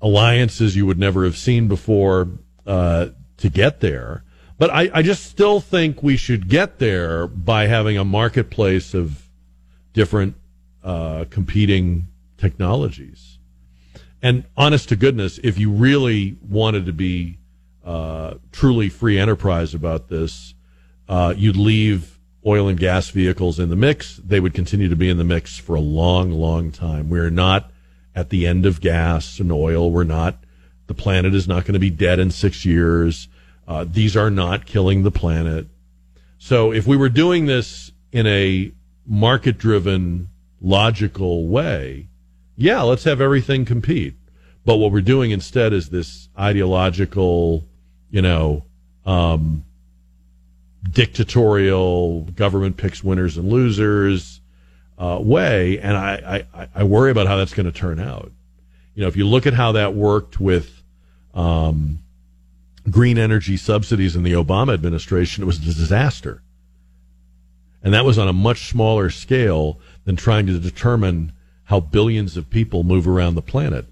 [0.00, 2.28] alliances you would never have seen before
[2.66, 4.24] uh, to get there.
[4.56, 9.28] But I, I just still think we should get there by having a marketplace of
[9.92, 10.36] different
[10.82, 12.06] uh, competing
[12.38, 13.38] technologies.
[14.22, 17.38] And honest to goodness, if you really wanted to be
[17.84, 20.54] uh, truly free enterprise about this,
[21.08, 24.16] uh, you'd leave oil and gas vehicles in the mix.
[24.16, 27.08] They would continue to be in the mix for a long, long time.
[27.08, 27.70] We're not
[28.14, 29.90] at the end of gas and oil.
[29.90, 30.36] We're not,
[30.86, 33.28] the planet is not going to be dead in six years.
[33.66, 35.66] Uh, these are not killing the planet.
[36.38, 38.72] So if we were doing this in a
[39.06, 40.28] market driven,
[40.60, 42.08] logical way,
[42.56, 44.14] yeah, let's have everything compete.
[44.64, 47.64] But what we're doing instead is this ideological,
[48.10, 48.64] you know,
[49.04, 49.64] um,
[50.90, 54.40] dictatorial government picks winners and losers
[54.98, 58.30] uh, way, and I, I, I worry about how that's going to turn out.
[58.94, 60.82] You know, if you look at how that worked with
[61.34, 61.98] um,
[62.90, 66.42] green energy subsidies in the Obama administration, it was a disaster.
[67.82, 71.32] And that was on a much smaller scale than trying to determine
[71.64, 73.86] how billions of people move around the planet.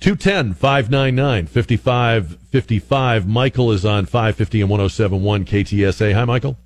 [0.00, 3.26] 210 599 5555.
[3.26, 6.14] Michael is on 550 and 1071 KTSA.
[6.14, 6.56] Hi, Michael.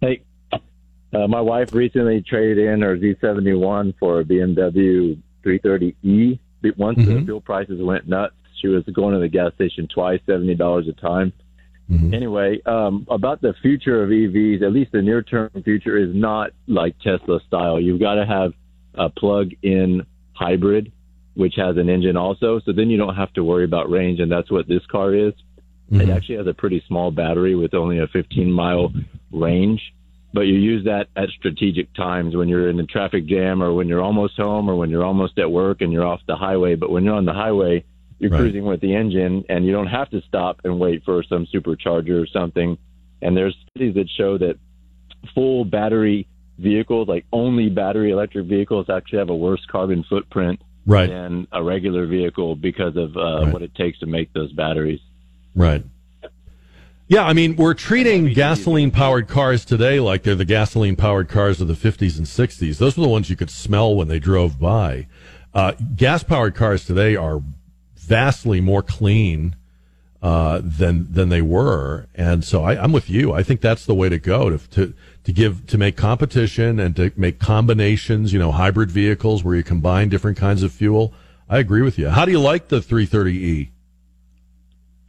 [0.00, 0.22] Hey.
[0.52, 6.38] Uh, my wife recently traded in her Z71 for a BMW 330e.
[6.76, 7.14] Once mm-hmm.
[7.14, 8.34] the fuel prices went nuts,
[8.64, 11.34] she was going to the gas station twice, seventy dollars a time.
[11.90, 12.14] Mm-hmm.
[12.14, 16.52] Anyway, um, about the future of EVs, at least the near term future is not
[16.66, 17.78] like Tesla style.
[17.78, 18.52] You've got to have
[18.94, 20.92] a plug in hybrid,
[21.34, 22.60] which has an engine also.
[22.64, 24.20] So then you don't have to worry about range.
[24.20, 25.34] And that's what this car is.
[25.92, 26.00] Mm-hmm.
[26.00, 28.90] It actually has a pretty small battery with only a 15 mile
[29.30, 29.82] range,
[30.32, 33.88] but you use that at strategic times when you're in a traffic jam or when
[33.88, 36.76] you're almost home or when you're almost at work and you're off the highway.
[36.76, 37.84] But when you're on the highway,
[38.18, 38.38] you're right.
[38.38, 42.22] cruising with the engine and you don't have to stop and wait for some supercharger
[42.22, 42.78] or something.
[43.22, 44.58] And there's studies that show that
[45.34, 46.28] full battery
[46.58, 51.08] vehicles, like only battery electric vehicles, actually have a worse carbon footprint right.
[51.08, 53.52] than a regular vehicle because of uh, right.
[53.52, 55.00] what it takes to make those batteries.
[55.54, 55.84] Right.
[57.06, 61.60] Yeah, I mean, we're treating gasoline powered cars today like they're the gasoline powered cars
[61.60, 62.78] of the 50s and 60s.
[62.78, 65.06] Those were the ones you could smell when they drove by.
[65.52, 67.42] Uh, gas powered cars today are
[68.04, 69.56] vastly more clean
[70.22, 73.32] uh, than than they were, and so I, am with you.
[73.32, 74.94] I think that's the way to go to, to
[75.24, 78.32] to give to make competition and to make combinations.
[78.32, 81.12] You know, hybrid vehicles where you combine different kinds of fuel.
[81.46, 82.08] I agree with you.
[82.08, 83.68] How do you like the 330e?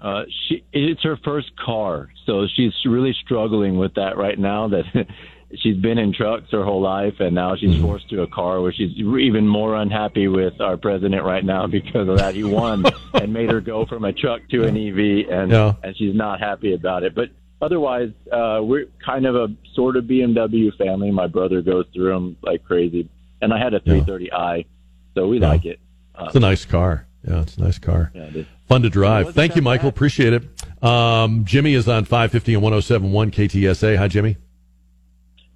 [0.01, 4.67] Uh, she it's her first car, so she's really struggling with that right now.
[4.67, 4.83] That
[5.53, 7.85] she's been in trucks her whole life, and now she's mm-hmm.
[7.85, 12.07] forced to a car where she's even more unhappy with our president right now because
[12.07, 12.35] of that.
[12.35, 15.73] He won and made her go from a truck to an EV, and yeah.
[15.83, 17.15] and she's not happy about it.
[17.15, 17.29] But
[17.61, 21.11] otherwise, uh, we're kind of a sort of BMW family.
[21.11, 23.09] My brother goes through them like crazy,
[23.41, 24.65] and I had a 330i,
[25.13, 25.49] so we yeah.
[25.49, 25.79] like it.
[26.15, 27.07] Um, it's a nice car.
[27.27, 28.11] Yeah, it's a nice car.
[28.13, 29.33] Yeah, Fun to drive.
[29.33, 29.89] Thank you, Michael.
[29.89, 29.95] Bad.
[29.95, 30.83] Appreciate it.
[30.83, 33.97] Um, Jimmy is on 550 and 1071 KTSA.
[33.97, 34.37] Hi, Jimmy.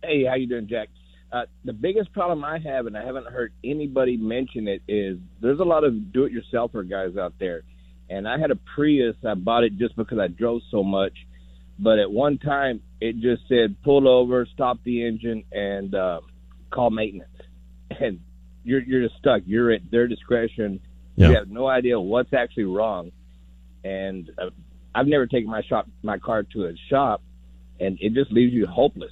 [0.04, 0.90] Hey, how you doing, Jack?
[1.32, 5.60] Uh, the biggest problem I have, and I haven't heard anybody mention it, is there's
[5.60, 7.64] a lot of do-it-yourselfer guys out there.
[8.10, 9.16] And I had a Prius.
[9.28, 11.14] I bought it just because I drove so much.
[11.80, 16.20] but at one time it just said pull over, stop the engine, and uh,
[16.72, 17.30] call maintenance,
[18.00, 18.20] and
[18.64, 19.42] you're you're just stuck.
[19.46, 20.82] You're at their discretion.
[21.16, 21.30] Yeah.
[21.30, 23.12] You have no idea what's actually wrong,
[23.84, 24.50] and uh,
[24.94, 27.22] I've never taken my shop my car to a shop,
[27.80, 29.12] and it just leaves you hopeless.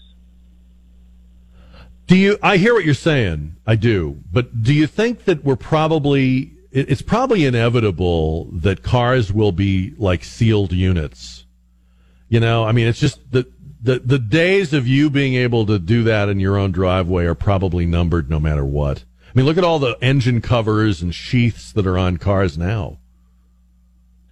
[2.07, 2.37] Do you?
[2.41, 3.57] I hear what you're saying.
[3.65, 6.53] I do, but do you think that we're probably?
[6.71, 11.45] It's probably inevitable that cars will be like sealed units.
[12.29, 13.51] You know, I mean, it's just the
[13.81, 17.35] the the days of you being able to do that in your own driveway are
[17.35, 19.03] probably numbered, no matter what.
[19.27, 22.99] I mean, look at all the engine covers and sheaths that are on cars now.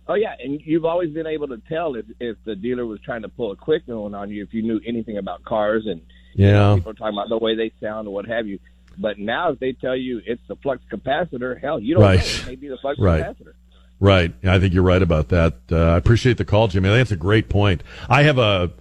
[0.08, 3.24] Oh yeah, and you've always been able to tell if if the dealer was trying
[3.24, 6.02] to pull a quick one on you if you knew anything about cars and
[6.36, 6.76] you know, Yeah.
[6.76, 8.60] people are talking about the way they sound or what have you.
[8.98, 12.20] But now if they tell you it's the flux capacitor, hell, you don't Right.
[12.20, 12.24] know.
[12.26, 13.24] It may be the flux Right.
[13.24, 13.54] capacitor.
[14.00, 14.34] Right.
[14.44, 15.54] I think you're right about that.
[15.72, 16.90] Uh, I appreciate the call, Jimmy.
[16.90, 17.82] I think that's a great point.
[18.10, 18.72] I have a,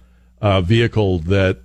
[0.41, 1.59] a vehicle that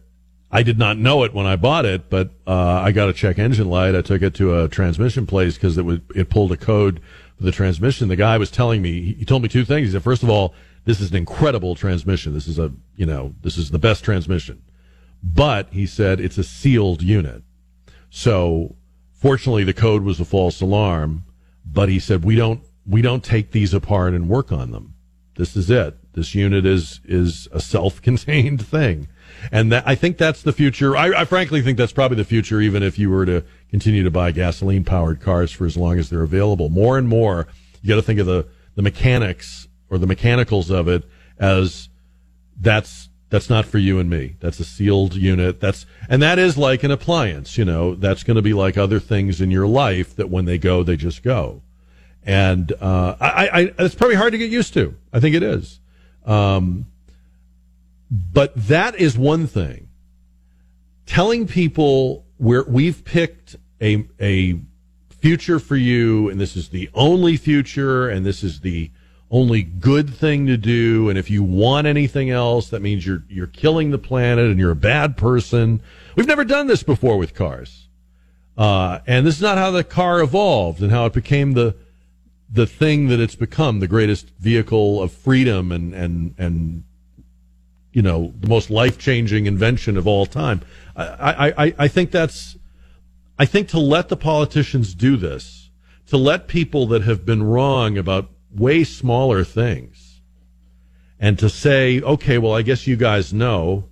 [0.52, 3.38] I did not know it when I bought it, but uh, I got a check
[3.38, 3.94] engine light.
[3.94, 7.00] I took it to a transmission place because it was it pulled a code
[7.36, 8.08] for the transmission.
[8.08, 9.88] The guy was telling me he told me two things.
[9.88, 10.54] He said, first of all,
[10.86, 12.34] this is an incredible transmission.
[12.34, 14.60] This is a you know this is the best transmission,
[15.22, 17.42] but he said it's a sealed unit.
[18.10, 18.76] So
[19.12, 21.24] fortunately, the code was a false alarm.
[21.64, 24.94] But he said we don't we don't take these apart and work on them.
[25.36, 25.96] This is it.
[26.14, 29.08] This unit is is a self-contained thing,
[29.52, 30.96] and that I think that's the future.
[30.96, 34.10] I, I frankly think that's probably the future, even if you were to continue to
[34.10, 36.68] buy gasoline-powered cars for as long as they're available.
[36.70, 37.46] More and more,
[37.82, 41.04] you got to think of the the mechanics or the mechanicals of it
[41.38, 41.88] as
[42.58, 44.34] that's that's not for you and me.
[44.40, 45.60] That's a sealed unit.
[45.60, 47.56] That's and that is like an appliance.
[47.56, 50.58] You know, that's going to be like other things in your life that when they
[50.58, 51.62] go, they just go.
[52.24, 54.94] And uh, I, I, it's probably hard to get used to.
[55.12, 55.80] I think it is.
[56.26, 56.86] Um,
[58.10, 59.88] but that is one thing.
[61.06, 64.58] Telling people where we've picked a a
[65.08, 68.90] future for you, and this is the only future, and this is the
[69.30, 71.08] only good thing to do.
[71.08, 74.70] And if you want anything else, that means you're you're killing the planet and you're
[74.70, 75.82] a bad person.
[76.16, 77.88] We've never done this before with cars,
[78.58, 81.76] uh, and this is not how the car evolved and how it became the
[82.52, 86.84] the thing that it's become, the greatest vehicle of freedom and and and
[87.92, 90.60] you know the most life changing invention of all time.
[90.96, 92.56] I, I I think that's
[93.38, 95.70] I think to let the politicians do this,
[96.08, 100.20] to let people that have been wrong about way smaller things,
[101.18, 103.84] and to say, okay, well, I guess you guys know,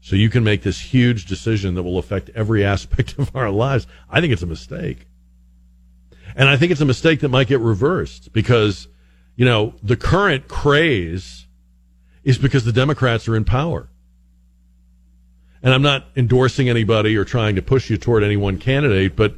[0.00, 3.86] so you can make this huge decision that will affect every aspect of our lives.
[4.10, 5.06] I think it's a mistake.
[6.34, 8.88] And I think it's a mistake that might get reversed because,
[9.36, 11.46] you know, the current craze
[12.24, 13.88] is because the Democrats are in power.
[15.62, 19.34] And I'm not endorsing anybody or trying to push you toward any one candidate, but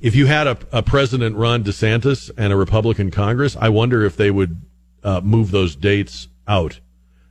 [0.00, 4.16] if you had a, a President Ron DeSantis and a Republican Congress, I wonder if
[4.16, 4.60] they would
[5.02, 6.80] uh, move those dates out,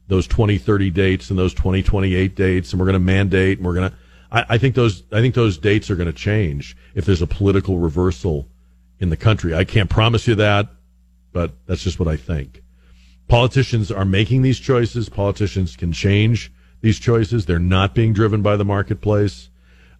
[0.07, 3.89] those 2030 dates and those 2028 dates, and we're going to mandate and we're going
[3.91, 3.97] to.
[4.31, 7.79] I, think those I think those dates are going to change if there's a political
[7.79, 8.49] reversal
[8.99, 9.53] in the country.
[9.53, 10.67] I can't promise you that,
[11.31, 12.61] but that's just what I think.
[13.27, 15.07] Politicians are making these choices.
[15.07, 16.51] Politicians can change
[16.81, 17.45] these choices.
[17.45, 19.49] They're not being driven by the marketplace.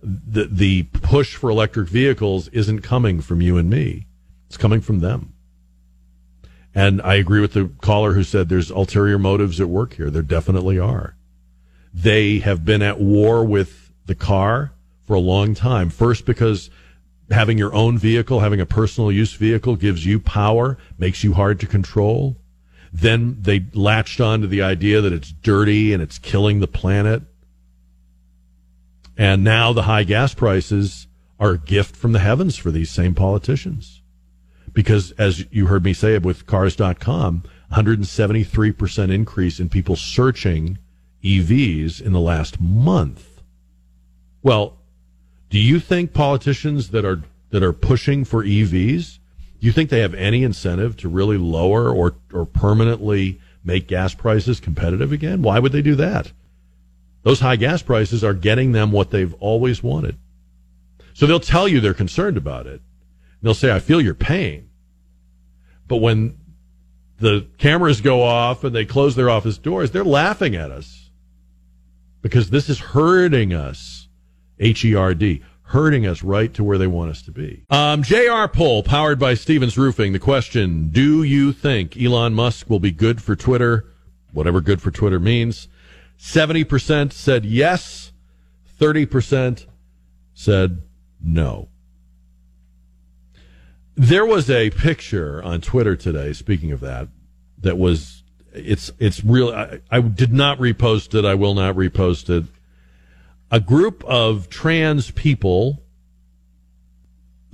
[0.06, 4.06] The the push for electric vehicles isn't coming from you and me.
[4.48, 5.34] It's coming from them.
[6.76, 10.12] And I agree with the caller who said there's ulterior motives at work here.
[10.12, 11.16] There definitely are.
[11.94, 14.74] They have been at war with the car
[15.06, 15.90] for a long time.
[15.90, 16.70] First, because
[17.32, 21.60] having your own vehicle, having a personal use vehicle gives you power, makes you hard
[21.62, 22.38] to control.
[22.92, 27.24] Then they latched on to the idea that it's dirty and it's killing the planet.
[29.18, 31.08] And now the high gas prices
[31.40, 34.02] are a gift from the heavens for these same politicians.
[34.74, 40.78] Because as you heard me say with cars.com, 173% increase in people searching
[41.24, 43.42] EVs in the last month.
[44.44, 44.78] Well,
[45.50, 49.20] do you think politicians that are that are pushing for EVs,
[49.60, 54.14] do you think they have any incentive to really lower or or permanently make gas
[54.14, 55.42] prices competitive again?
[55.42, 56.32] Why would they do that?
[57.26, 60.16] Those high gas prices are getting them what they've always wanted.
[61.16, 62.82] So they'll tell you they're concerned about it.
[63.42, 64.70] They'll say, I feel your pain.
[65.88, 66.38] But when
[67.18, 71.10] the cameras go off and they close their office doors, they're laughing at us
[72.22, 74.08] because this is hurting us.
[74.60, 77.66] H E R D, hurting us right to where they want us to be.
[77.72, 80.14] Um, JR poll powered by Stevens Roofing.
[80.14, 83.86] The question Do you think Elon Musk will be good for Twitter?
[84.32, 85.68] Whatever good for Twitter means.
[86.20, 88.12] 70% said yes,
[88.80, 89.66] 30%
[90.34, 90.82] said
[91.22, 91.70] no.
[93.96, 97.08] There was a picture on Twitter today, speaking of that,
[97.60, 98.24] that was
[98.54, 102.46] it's it's real I, I did not repost it, I will not repost it.
[103.52, 105.84] A group of trans people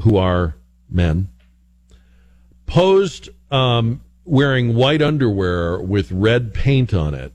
[0.02, 0.56] who are
[0.90, 1.30] men
[2.66, 7.34] posed um, wearing white underwear with red paint on it.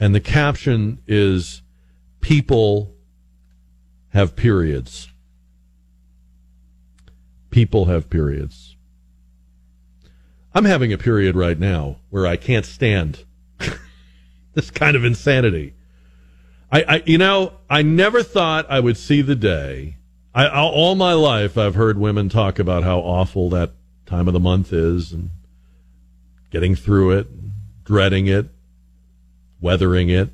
[0.00, 1.62] And the caption is
[2.20, 2.94] People
[4.10, 5.08] have periods.
[7.50, 8.76] People have periods.
[10.54, 13.24] I'm having a period right now where I can't stand
[14.54, 15.74] this kind of insanity.
[16.72, 19.96] I, I, you know, I never thought I would see the day.
[20.32, 23.72] I, all my life, I've heard women talk about how awful that
[24.06, 25.30] time of the month is and
[26.50, 28.48] getting through it, dreading it,
[29.60, 30.30] weathering it.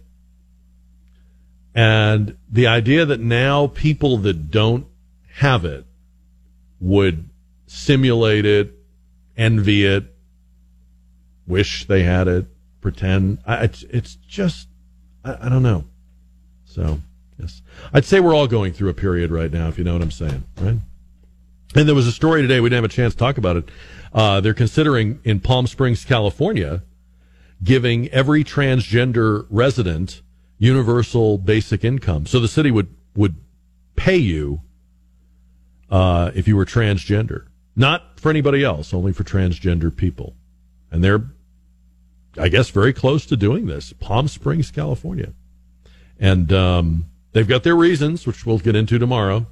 [1.75, 4.87] And the idea that now people that don't
[5.35, 5.85] have it
[6.81, 7.29] would
[7.67, 8.73] simulate it,
[9.37, 10.05] envy it,
[11.47, 12.47] wish they had it,
[12.81, 13.39] pretend.
[13.47, 14.69] I, it's, it's just,
[15.25, 15.85] I, I don't know.
[16.65, 17.01] So,
[17.39, 17.61] yes.
[17.93, 20.11] I'd say we're all going through a period right now, if you know what I'm
[20.11, 20.77] saying, right?
[21.75, 23.69] And there was a story today, we didn't have a chance to talk about it.
[24.15, 26.83] Uh, they're considering in Palm Springs, California,
[27.67, 30.23] giving every transgender resident
[30.59, 32.25] universal basic income.
[32.25, 33.37] So the city would, would
[33.95, 34.63] pay you
[35.91, 37.47] uh, if you were transgender.
[37.75, 40.35] Not for anybody else, only for transgender people.
[40.91, 41.25] And they're,
[42.39, 43.93] I guess, very close to doing this.
[43.93, 45.35] Palm Springs, California.
[46.19, 49.47] And um, they've got their reasons, which we'll get into tomorrow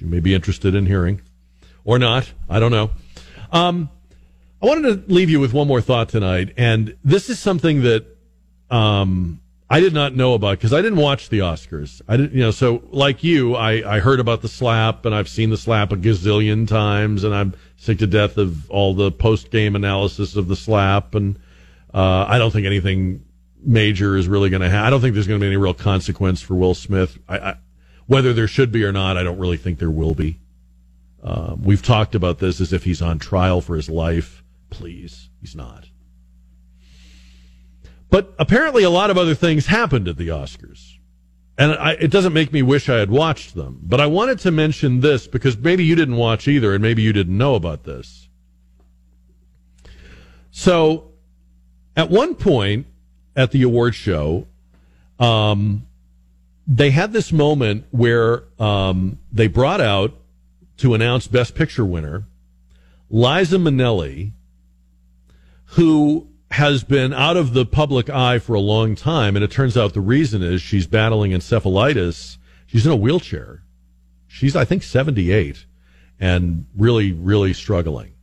[0.00, 1.20] you may be interested in hearing,
[1.84, 2.32] or not.
[2.48, 2.90] I don't know.
[3.52, 3.90] Um,
[4.62, 8.04] I wanted to leave you with one more thought tonight, and this is something that
[8.70, 12.02] um, I did not know about because I didn't watch the Oscars.
[12.06, 12.50] I didn't, you know.
[12.50, 15.96] So, like you, I, I heard about the slap, and I've seen the slap a
[15.96, 20.56] gazillion times, and I'm sick to death of all the post game analysis of the
[20.56, 21.38] slap, and
[21.94, 23.24] uh, I don't think anything
[23.62, 24.86] major is really going to happen.
[24.86, 27.18] I don't think there's going to be any real consequence for Will Smith.
[27.28, 27.54] I, I,
[28.06, 30.40] whether there should be or not, I don't really think there will be.
[31.22, 34.39] Uh, we've talked about this as if he's on trial for his life.
[34.70, 35.88] Please, he's not.
[38.08, 40.96] But apparently, a lot of other things happened at the Oscars.
[41.56, 43.80] And I, it doesn't make me wish I had watched them.
[43.82, 47.12] But I wanted to mention this because maybe you didn't watch either, and maybe you
[47.12, 48.28] didn't know about this.
[50.50, 51.12] So,
[51.96, 52.86] at one point
[53.36, 54.46] at the award show,
[55.18, 55.86] um,
[56.66, 60.14] they had this moment where um, they brought out
[60.78, 62.24] to announce Best Picture winner
[63.10, 64.32] Liza Minnelli,
[65.70, 69.76] who has been out of the public eye for a long time, and it turns
[69.76, 72.38] out the reason is she's battling encephalitis.
[72.66, 73.62] She's in a wheelchair.
[74.26, 75.66] She's, I think, 78
[76.18, 78.14] and really, really struggling.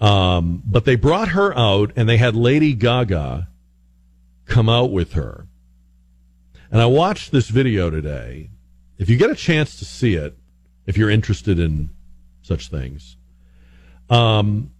[0.00, 3.48] Um, but they brought her out and they had Lady Gaga
[4.44, 5.46] come out with her.
[6.70, 8.50] And I watched this video today.
[8.98, 10.36] If you get a chance to see it,
[10.86, 11.90] if you're interested in
[12.42, 13.16] such things,
[14.10, 14.72] um,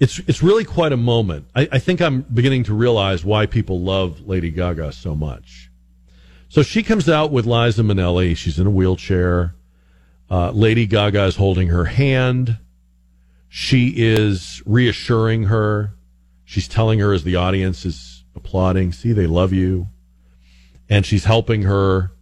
[0.00, 1.46] it's it's really quite a moment.
[1.54, 5.70] I, I think I'm beginning to realize why people love Lady Gaga so much.
[6.48, 8.36] So she comes out with Liza Minnelli.
[8.36, 9.54] She's in a wheelchair.
[10.30, 12.58] Uh, Lady Gaga is holding her hand.
[13.48, 15.94] She is reassuring her.
[16.44, 19.88] She's telling her as the audience is applauding, see, they love you
[20.88, 22.12] and she's helping her,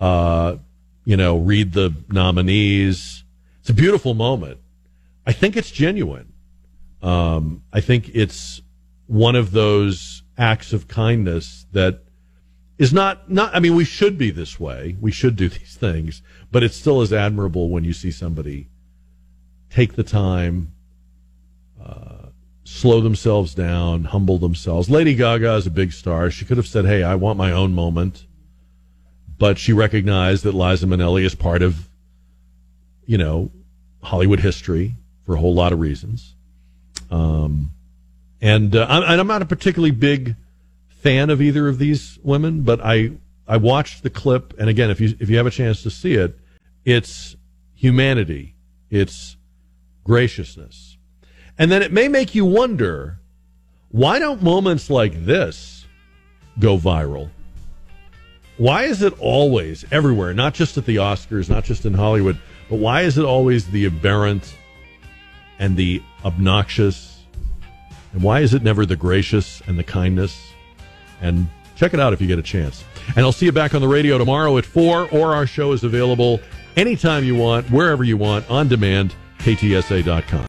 [0.00, 0.56] uh,
[1.04, 3.24] you know, read the nominees.
[3.60, 4.58] It's a beautiful moment.
[5.26, 6.29] I think it's genuine.
[7.02, 8.62] Um, I think it's
[9.06, 12.02] one of those acts of kindness that
[12.78, 13.54] is not not.
[13.54, 14.96] I mean, we should be this way.
[15.00, 18.68] We should do these things, but it still is admirable when you see somebody
[19.68, 20.72] take the time.
[21.82, 22.26] Uh,
[22.64, 24.90] slow themselves down, humble themselves.
[24.90, 26.30] Lady Gaga is a big star.
[26.30, 28.26] She could have said, "Hey, I want my own moment,"
[29.38, 31.88] but she recognized that Liza Minnelli is part of,
[33.06, 33.50] you know,
[34.02, 34.94] Hollywood history
[35.24, 36.34] for a whole lot of reasons.
[37.10, 37.70] Um,
[38.40, 40.36] and uh, I'm, I'm not a particularly big
[40.88, 43.12] fan of either of these women, but I
[43.48, 46.14] I watched the clip, and again, if you if you have a chance to see
[46.14, 46.38] it,
[46.84, 47.36] it's
[47.74, 48.54] humanity,
[48.90, 49.36] it's
[50.04, 50.96] graciousness.
[51.58, 53.18] And then it may make you wonder
[53.90, 55.86] why don't moments like this
[56.58, 57.30] go viral?
[58.56, 62.38] Why is it always everywhere, not just at the Oscars, not just in Hollywood,
[62.68, 64.54] but why is it always the aberrant
[65.60, 67.20] and the obnoxious?
[68.12, 70.50] And why is it never the gracious and the kindness?
[71.20, 71.46] and
[71.76, 72.84] check it out if you get a chance.
[73.08, 75.84] And I'll see you back on the radio tomorrow at 4, or our show is
[75.84, 76.40] available
[76.76, 80.38] anytime you want, wherever you want, on demand, ktsa.com.